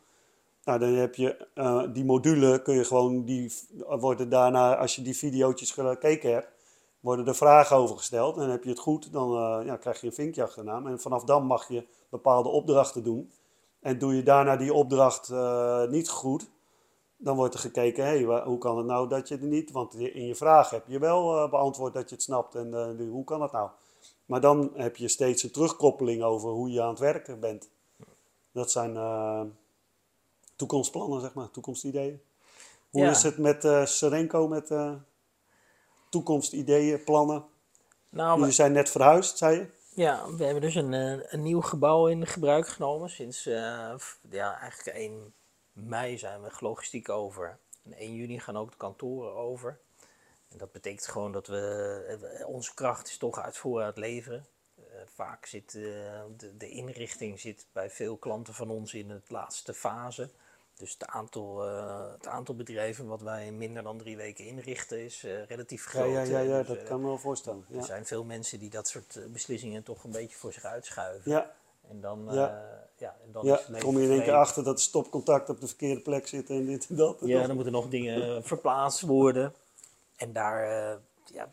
[0.64, 3.53] Nou, dan heb je eh, die module, kun je gewoon, die
[3.99, 6.48] worden daarna, als je die video's gekeken hebt,
[6.99, 8.38] worden er vragen over gesteld.
[8.38, 10.88] En heb je het goed, dan eh, ja, krijg je een vinkje achternaam.
[10.88, 13.31] En vanaf dan mag je bepaalde opdrachten doen.
[13.80, 16.49] En doe je daarna die opdracht eh, niet goed,
[17.23, 19.72] dan wordt er gekeken, hé, hey, hoe kan het nou dat je het niet...
[19.72, 22.56] Want in je vraag heb je wel eh, beantwoord dat je het snapt.
[22.56, 23.69] En eh, nu, hoe kan dat nou?
[24.26, 27.69] Maar dan heb je steeds een terugkoppeling over hoe je aan het werken bent.
[28.52, 29.41] Dat zijn eh,
[30.68, 32.22] toekomstplannen, zeg maar, toekomstideeën.
[32.90, 33.10] Hoe Ja.
[33.10, 34.94] is het met eh Serenco, met eh,
[36.10, 37.45] toekomstideeën, plannen?
[38.10, 39.68] Nou, Jullie zijn net verhuisd, zei je?
[39.95, 43.10] Ja, we hebben dus een, eh, een nieuw gebouw in gebruik genomen.
[43.10, 45.34] Sinds ja, eigenlijk 1
[45.73, 47.57] mei zijn we logistiek over.
[47.84, 49.80] En 1 juni gaan ook de kantoren over.
[50.49, 54.45] En dat betekent gewoon dat we, onze kracht is toch uitvoeren aan het leveren.
[55.06, 60.30] Vaak zit de, de inrichting zit bij veel klanten van ons in het laatste fase.
[60.78, 65.00] Dus het aantal, eh, het aantal bedrijven wat wij in minder dan drie weken inrichten
[65.00, 66.12] is eh, relatief groot.
[66.12, 67.66] ja, ja, ja dus, dat eh, kan me wel voorstellen.
[67.76, 71.32] er zijn veel mensen die dat soort beslissingen toch een beetje voor zich uitschuiven.
[71.32, 71.52] ja,
[71.90, 72.80] En dan, Ja.
[72.98, 73.16] ja.
[73.26, 76.02] en dan is kom je in één keer achter dat de stopcontact op de verkeerde
[76.02, 77.18] plek zit en dit en dat.
[77.22, 79.54] Ja, dan moeten nog dingen verplaatst worden.
[80.16, 80.66] En daar,
[81.26, 81.52] ja,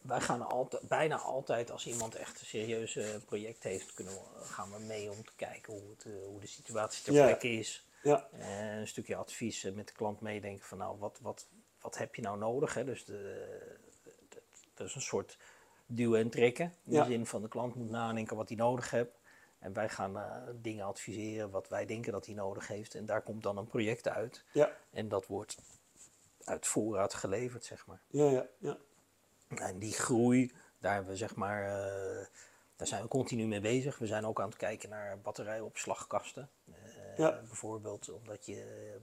[0.00, 4.70] wij gaan altijd, bijna altijd als iemand echt een serieus project heeft, kunnen we, gaan
[4.70, 7.84] we mee om te kijken hoe, het, hoe de situatie ter plekke is.
[8.04, 11.48] Ja, En een stukje advies eh, met de klant meedenken van nou, wat, wat,
[11.80, 12.74] wat heb je nou nodig?
[12.74, 12.84] Hè?
[12.84, 13.68] Dus de,
[14.28, 14.42] de-
[14.74, 15.38] dat is een soort
[15.86, 16.64] duwen en trekken.
[16.84, 17.04] In Ja.
[17.04, 19.20] de zin van de klant moet nadenken wat hij nodig heeft.
[19.58, 22.94] En wij gaan eh, dingen adviseren wat wij denken dat hij nodig heeft.
[22.94, 24.44] En daar komt dan een project uit.
[24.52, 25.56] ja, En dat wordt
[26.44, 28.00] uit voorraad geleverd, zeg maar.
[28.08, 28.76] ja, ja, ja.
[29.48, 32.26] En die groei, daar hebben we zeg maar, eh,
[32.76, 33.98] daar zijn we continu mee bezig.
[33.98, 36.50] We zijn ook aan het kijken naar batterijopslagkasten.
[36.72, 36.74] Eh,
[37.16, 37.40] Ja.
[37.46, 38.54] Bijvoorbeeld omdat je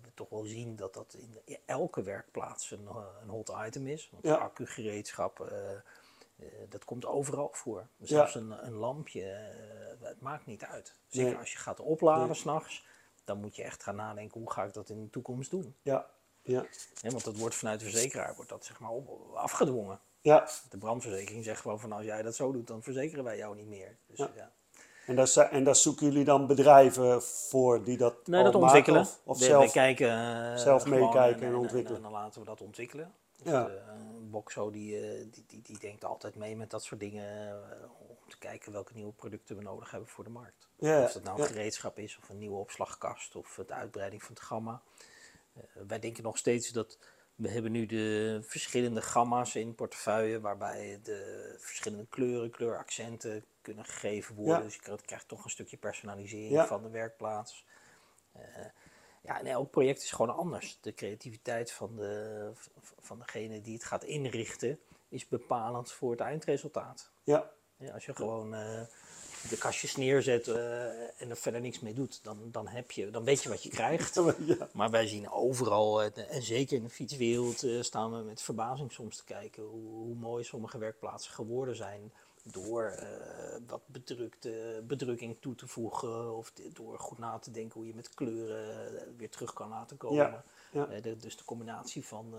[0.02, 1.14] we toch wel zien dat dat
[1.46, 4.10] in elke werkplaats een, eh, een hot item is.
[4.12, 4.36] Want Ja.
[4.36, 5.80] accugereedschap, eh, eh,
[6.70, 7.88] dat komt overal voor.
[8.02, 10.96] Zelfs een, een lampje, eh, het maakt niet uit.
[11.08, 11.40] Zeker Nee.
[11.40, 12.36] als je gaat opladen Nee.
[12.36, 12.86] s'nachts,
[13.24, 15.76] dan moet je echt gaan nadenken hoe ga ik dat in de toekomst doen.
[15.82, 16.10] ja,
[16.42, 16.66] ja.
[17.02, 20.00] Want dat wordt vanuit de verzekeraar wordt dat zeg maar op, afgedwongen.
[20.22, 20.48] ja.
[20.70, 23.68] De brandverzekering zegt gewoon van als jij dat zo doet, dan verzekeren wij jou niet
[23.68, 23.98] meer.
[24.08, 24.32] Dus, Ja.
[24.36, 24.52] ja.
[25.12, 29.02] En, daar, zijn- en daar zoeken jullie dan bedrijven voor die dat Nee, maken ontwikkelen.
[29.02, 29.66] Of, of we, zelf?
[29.66, 31.98] we kijken eh, zelf meekijken en en, ontwikkelen.
[31.98, 33.14] En, dan laten we dat ontwikkelen.
[33.44, 33.68] Dus, Ja.
[33.68, 33.74] eh,
[34.20, 38.30] Boxo die, eh, die, die, die denkt altijd mee met dat soort dingen eh, om
[38.30, 40.68] te kijken welke nieuwe producten we nodig hebben voor de markt.
[40.76, 41.50] Ja, Of dat nou een ja.
[41.50, 44.82] gereedschap is of een nieuwe opslagkast of de uitbreiding van het gamma.
[45.54, 46.98] Eh, wij denken nog steeds dat
[47.36, 54.36] we hebben nu de verschillende gamma's in portefeuille waarbij de verschillende kleuren, kleuraccenten kunnen gegeven
[54.36, 54.58] worden.
[54.58, 54.62] Ja.
[54.64, 56.68] Dus je krijgt, krijgt toch een stukje personalisering Ja.
[56.68, 57.66] van de werkplaats.
[58.32, 58.42] Eh,
[59.22, 60.78] ja, en elk project is gewoon anders.
[60.82, 62.52] De creativiteit van, de,
[63.00, 64.80] van degene die het gaat inrichten
[65.10, 67.12] is bepalend voor het eindresultaat.
[67.24, 68.82] Ja, Ja, als je gewoon eh,
[69.50, 73.24] de kastjes neerzet eh, en er verder niks mee doet, dan, dan, heb je, dan
[73.24, 74.16] weet je wat je krijgt.
[74.46, 79.18] ja, Maar wij zien overal, en zeker in de fietswereld, staan we met verbazing soms
[79.18, 82.14] te kijken hoe, hoe mooi sommige werkplaatsen geworden zijn.
[82.44, 87.88] Door eh, wat bedrukte, bedrukking toe te voegen of door goed na te denken hoe
[87.88, 90.18] je met kleuren eh, weer terug kan laten komen.
[90.18, 90.88] Ja, ja.
[90.90, 92.32] Eh, de- dus de combinatie van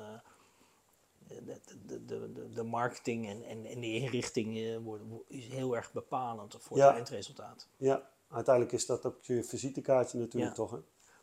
[1.29, 4.57] de, de, de, de, marketing en, en, en de inrichting
[5.29, 6.87] is heel erg bepalend voor Ja.
[6.87, 7.69] het eindresultaat.
[7.77, 8.11] ja.
[8.29, 10.77] Uiteindelijk is dat ook je visitekaartje natuurlijk toch, hè?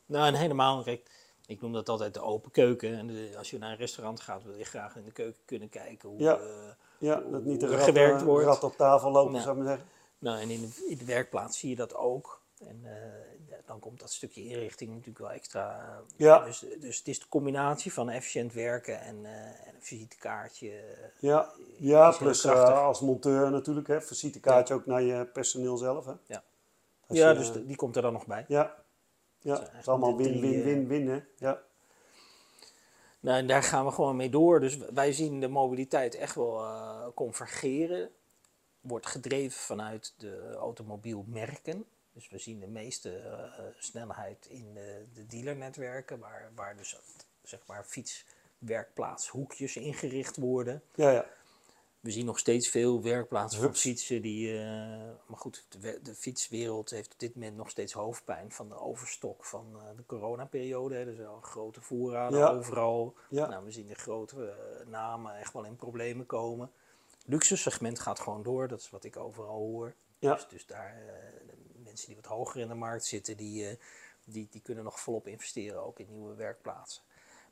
[0.06, 1.12] Nou, en helemaal, kijk,
[1.46, 2.98] ik noem dat altijd de open keuken.
[2.98, 5.70] En de- als je naar een restaurant gaat, wil je graag in de keuken kunnen
[5.70, 6.20] kijken hoe...
[6.20, 6.40] Ja.
[7.00, 8.46] Ja, dat niet de rat, gewerkt eh, wordt.
[8.46, 9.88] rat op tafel lopen, zou ik maar zeggen.
[10.20, 12.42] nou, en in de, in de werkplaats zie je dat ook.
[12.60, 15.80] En eh, dan komt dat stukje inrichting natuurlijk wel extra.
[15.80, 16.40] eh, Ja.
[16.46, 20.82] Dus, dus het is de combinatie van efficiënt werken en, en een visitekaartje.
[21.20, 24.02] Ja, ja plus als monteur natuurlijk, hè.
[24.02, 26.14] Visitekaartje ook naar je personeel zelf, hè.
[26.26, 26.44] Ja.
[27.08, 28.46] Als ja, je, dus die komt er dan nog bij.
[28.48, 28.76] Ja,
[29.40, 29.60] ja.
[29.60, 31.48] het is allemaal eigenlijk win, de win, drie, win, win, hè.
[31.48, 31.62] Ja,
[33.20, 34.60] Nou, en daar gaan we gewoon mee door.
[34.60, 38.10] Dus wij zien de mobiliteit echt wel eh, convergeren.
[38.82, 41.86] Wordt gedreven vanuit de automobielmerken.
[42.14, 47.00] Dus we zien de meeste eh, snelheid in de, de dealernetwerken, waar, waar dus
[47.44, 50.84] zeg maar fietswerkplaatshoekjes ingericht worden.
[50.96, 51.26] ja, ja.
[52.00, 53.82] We zien nog steeds veel werkplaatsen Hubs.
[53.82, 54.52] fietsen die.
[54.58, 54.60] eh,
[55.28, 58.76] maar goed, de, we- de fietswereld heeft op dit moment nog steeds hoofdpijn van de
[58.80, 60.96] overstok van eh, de coronaperiode.
[60.96, 61.06] hè.
[61.08, 62.50] Er zijn al grote voorraden Ja.
[62.50, 63.16] overal.
[63.30, 63.48] Ja.
[63.48, 66.72] Nou, we zien de grote eh, namen echt wel in problemen komen.
[67.26, 69.94] Luxe segment gaat gewoon door, dat is wat ik overal hoor.
[70.20, 70.34] Ja.
[70.34, 71.02] Dus, dus daar,
[71.84, 73.78] mensen die wat hoger in de markt zitten, die,
[74.24, 77.04] die, die kunnen nog volop investeren, ook in nieuwe werkplaatsen.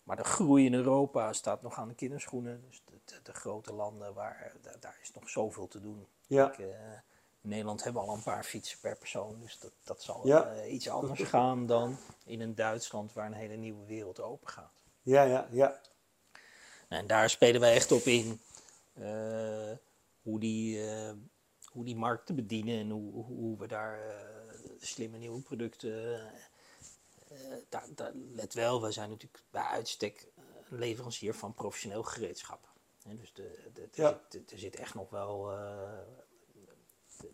[0.08, 2.64] Maar de groei in Europa staat nog aan de kinderschoenen.
[2.68, 6.08] Dus de, de, de grote landen, waar, daar, daar is nog zoveel te doen.
[6.28, 6.52] Ja.
[6.52, 6.66] Ik, eh,
[7.42, 9.40] in Nederland hebben we al een paar fietsen per persoon.
[9.40, 10.52] Dus dat, dat zal Ja.
[10.54, 14.84] eh, iets anders gaan dan in een Duitsland waar een hele nieuwe wereld open gaat.
[15.02, 15.80] Ja, ja, ja.
[16.88, 18.40] En daar spelen wij echt op in.
[18.94, 19.72] eh,
[20.22, 20.82] hoe, die,
[21.72, 24.00] hoe die markt te bedienen en hoe, hoe- we daar
[24.80, 26.22] slimme nieuwe producten.
[27.30, 27.38] Eh,
[27.70, 32.68] daar, daar, let wel, wij zijn natuurlijk bij uitstek eh, een leverancier van professioneel gereedschap.
[33.06, 34.22] Dus de, de, er, Ja.
[34.30, 35.52] zit, er zit echt nog wel.
[35.52, 36.00] eh,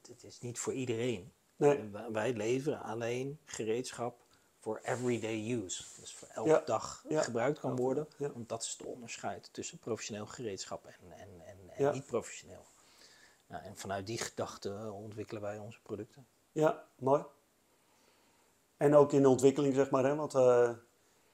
[0.08, 1.34] het, is niet voor iedereen.
[1.56, 1.90] Nee.
[2.12, 4.22] Wij- leveren alleen gereedschap
[4.60, 5.84] voor everyday use.
[6.00, 7.22] Dus voor elke Ja, dag ja.
[7.22, 8.08] gebruikt kan worden.
[8.18, 8.32] ja.
[8.32, 11.42] Want dat is het onderscheid tussen professioneel gereedschap en, en,
[11.76, 12.66] en, niet professioneel.
[13.48, 16.28] Ja, en vanuit die gedachte ontwikkelen wij onze producten.
[16.52, 17.24] Ja, mooi.
[18.78, 20.16] En ook in de ontwikkeling, zeg maar, hè?
[20.16, 20.70] want eh,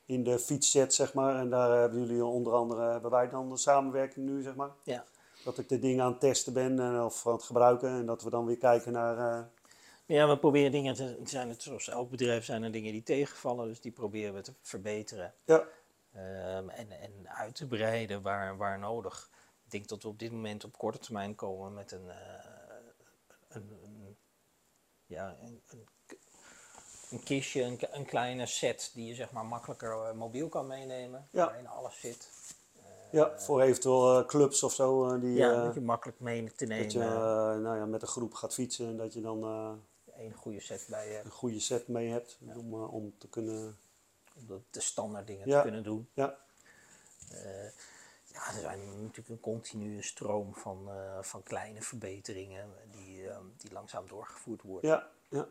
[0.05, 3.57] in de fietsset, zeg maar, en daar hebben jullie onder andere, hebben wij dan de
[3.57, 4.71] samenwerking nu, zeg maar.
[4.83, 5.05] Ja.
[5.43, 8.23] Dat ik de dingen aan het testen ben en, of aan het gebruiken en dat
[8.23, 9.45] we dan weer kijken naar, eh,
[10.05, 13.67] Ja, we proberen dingen te zijn het zoals elk bedrijf zijn er dingen die tegenvallen,
[13.67, 15.63] dus die proberen we te verbeteren ja,
[16.13, 19.29] ehm, en, en uit te breiden waar, waar nodig.
[19.65, 22.17] Ik denk dat we op dit moment op korte termijn komen met een, eh,
[23.47, 24.17] een, een,
[25.05, 25.87] ja, een, een,
[27.09, 31.27] een kistje, een, een kleine set die je zeg maar makkelijker eh, mobiel kan meenemen,
[31.31, 31.45] Ja.
[31.45, 32.29] waarin alles zit.
[33.11, 36.51] ja, voor eventueel eh, clubs of zo, eh, die, Ja, eh, dat je makkelijk mee
[36.55, 36.83] te nemen.
[36.83, 37.07] dat je eh,
[37.57, 39.71] nou ja, met een groep gaat fietsen en dat je dan eh,
[40.25, 43.77] Eén goede set bij je, een goede set mee hebt om, eh, om te kunnen,
[44.35, 45.55] om de, de standaard dingen Ja.
[45.55, 46.09] te kunnen doen.
[46.13, 46.37] ja,
[47.31, 47.63] Eh,
[48.25, 53.27] ja, er zijn natuurlijk een continue stroom van, eh, van kleine verbeteringen die,
[53.57, 54.89] die langzaam doorgevoerd worden.
[54.89, 55.47] Ja, ja,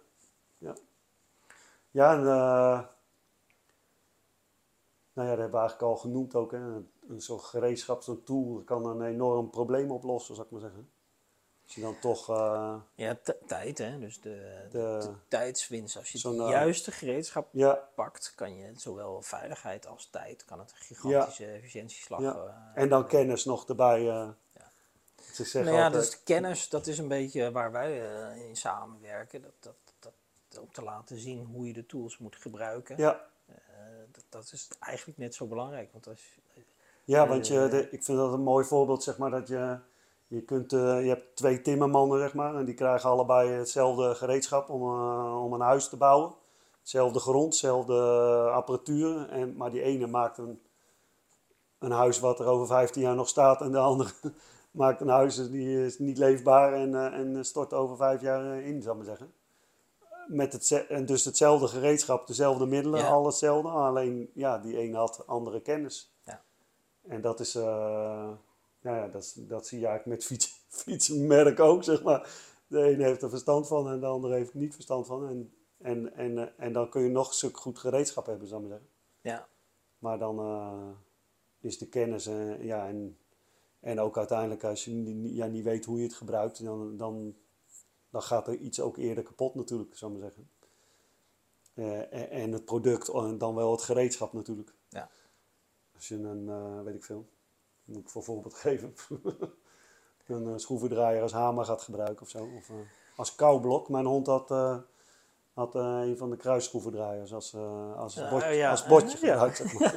[0.59, 0.75] ja.
[1.91, 2.25] Ja, en, eh,
[5.13, 6.53] nou ja, dat hebben we eigenlijk al genoemd ook.
[6.53, 6.61] Hè.
[7.17, 10.91] Soort gereedschap, zo'n tool kan een enorm probleem oplossen, zou ik maar zeggen.
[11.65, 13.99] Als je dan toch, eh, Ja, tijd, hè?
[13.99, 15.97] Dus de, de, De- tijdswinst.
[15.97, 20.59] Als je het eh, juiste gereedschap ja, pakt, kan je zowel veiligheid als tijd, kan
[20.59, 22.21] het een gigantische efficiëntieslag.
[22.21, 22.73] ja.
[22.75, 24.03] En dan kennis nog erbij.
[24.03, 24.37] Ja.
[25.33, 27.99] Ze zeggen nou ja, altijd, dus de kennis, dat is een beetje waar wij
[28.49, 29.43] in samenwerken.
[29.43, 29.75] Dat, dat,
[30.61, 32.97] om te laten zien hoe je de tools moet gebruiken.
[32.97, 33.55] ja, Eh,
[34.13, 35.93] dat, dat is eigenlijk net zo belangrijk.
[35.93, 36.39] Want als,
[37.05, 39.79] Ja, Eh, want je, de- ik vind dat een mooi voorbeeld, zeg maar, dat je,
[40.27, 44.69] je kunt, eh, je hebt twee timmermannen, zeg maar, en die krijgen allebei hetzelfde gereedschap
[44.71, 44.83] om,
[45.45, 46.35] om een huis te bouwen.
[46.81, 47.95] Hetzelfde grond, hetzelfde
[48.53, 50.63] apparatuur, en, maar die ene maakt een,
[51.79, 54.11] een huis wat er over 15 jaar nog staat en de andere
[54.71, 58.99] maakt een huis die is niet leefbaar en, en stort over vijf jaar in, zou
[58.99, 59.33] ik maar zeggen.
[60.29, 63.09] Met het, en dus hetzelfde gereedschap, dezelfde middelen, Ja.
[63.11, 66.15] al hetzelfde, alleen ja, die ene had andere kennis.
[66.25, 66.43] Ja.
[67.03, 67.63] En dat is, eh,
[68.81, 72.31] nou ja, dat, is- dat zie je eigenlijk met fiets, fietsenmerk ook, zeg maar.
[72.67, 75.29] De ene heeft er verstand van en de andere heeft er niet verstand van.
[75.29, 78.63] En, en, en, eh, en dan kun je nog een stuk goed gereedschap hebben, zou
[78.63, 78.97] ik maar zeggen.
[79.21, 79.49] ja,
[79.99, 80.89] Maar dan eh,
[81.61, 82.25] is de kennis,
[82.61, 83.19] ja, en,
[83.81, 87.35] en ook uiteindelijk als je niet, ja, niet weet hoe je het gebruikt, dan, dan,
[88.11, 90.51] dan gaat er iets ook eerder kapot natuurlijk, zou ik maar zeggen.
[91.75, 94.75] Eh, en, en het product, en dan wel het gereedschap natuurlijk.
[94.89, 95.11] Ja.
[95.95, 97.29] Als je een, eh, weet ik veel,
[97.85, 98.95] moet ik voor voorbeeld geven,
[100.29, 102.49] een eh, schroevendraaier als hamer gaat gebruiken of zo.
[102.57, 102.77] Of eh,
[103.17, 103.89] als koublok.
[103.89, 104.79] Mijn hond had, eh,
[105.59, 108.71] had eh, een van de kruisschroevendraaiers als, eh, als, Ja, bord, ja.
[108.71, 109.33] als bordje Ja.
[109.49, 109.63] gebruikt.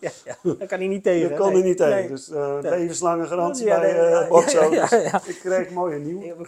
[0.00, 0.36] Ja.
[0.42, 1.28] Daar kan hij niet tegen.
[1.30, 1.96] Dat kon hij niet tegen.
[1.98, 2.08] Nee.
[2.08, 2.60] Dus Nee.
[2.62, 3.92] levenslange garantie Ja, bij
[4.30, 4.52] dus
[4.90, 5.22] ja.
[5.26, 6.36] Ik kreeg mooi een nieuw.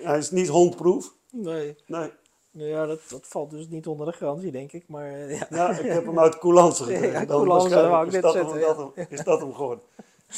[0.00, 1.12] Hij is niet hondproof.
[1.30, 1.76] nee.
[1.86, 2.10] Nee.
[2.50, 4.84] Nou ja, dat, dat valt dus niet onder de garantie, denk ik.
[4.88, 5.10] Maar
[5.50, 5.70] ja.
[5.78, 7.26] Ik heb hem uit coulance gekregen.
[7.26, 9.84] Coulance, is dat hem- zeggen, dat hem- Is dat hem geworden.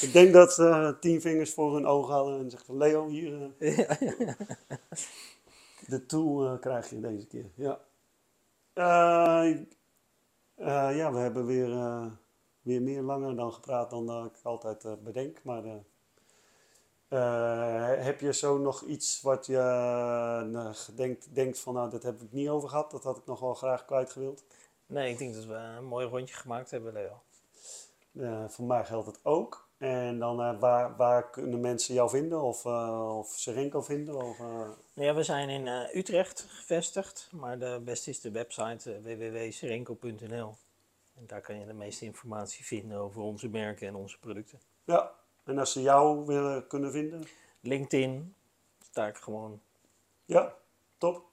[0.01, 3.33] Ik denk dat ze tien vingers voor hun ogen hadden en zegt van Leo, hier,
[5.89, 7.51] de tool eh, krijg je deze keer.
[7.55, 7.81] Ja,
[8.73, 9.51] Eh,
[10.55, 11.69] eh, ja we hebben weer,
[12.63, 15.45] weer meer langer dan gepraat dan ik altijd bedenk.
[15.45, 15.63] Maar
[18.05, 22.49] heb je zo nog iets wat je denkt, denkt van nou, dat heb ik niet
[22.49, 24.45] over gehad, dat had ik nog wel graag kwijt gewild.
[24.87, 27.23] Nee, ik denk dat we een mooi rondje gemaakt hebben, Leo.
[28.49, 29.68] Voor mij geldt het ook.
[29.79, 34.15] En dan eh, waar, waar kunnen mensen jou vinden of, eh of Serenco vinden?
[34.15, 34.47] Of, eh,
[34.95, 40.57] Nou ja, we zijn in Utrecht gevestigd, maar de beste is de website uh, www.serenco.nl.
[41.17, 44.61] En daar kan je de meeste informatie vinden over onze merken en onze producten.
[44.85, 45.13] ja,
[45.45, 47.25] en als ze jou willen kunnen vinden,
[47.61, 48.35] LinkedIn,
[48.83, 49.61] sta ik gewoon.
[50.25, 50.55] ja,
[50.99, 51.27] top.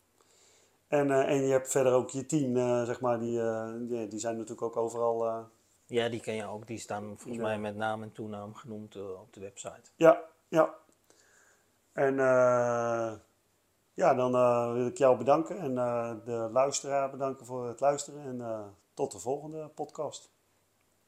[0.87, 2.55] En, en je hebt verder ook je team,
[2.85, 3.39] zeg maar, die,
[3.87, 5.47] die, die zijn natuurlijk ook overal.
[5.87, 6.67] Ja, die ken je ook.
[6.67, 7.41] Die staan volgens Ja.
[7.41, 9.91] mij met naam en toenaam genoemd eh, op de website.
[9.95, 10.75] ja, ja.
[11.93, 13.13] En eh,
[13.93, 15.75] ja, dan eh, wil ik jou bedanken en
[16.25, 18.21] de luisteraar bedanken voor het luisteren.
[18.41, 20.33] En tot de volgende podcast.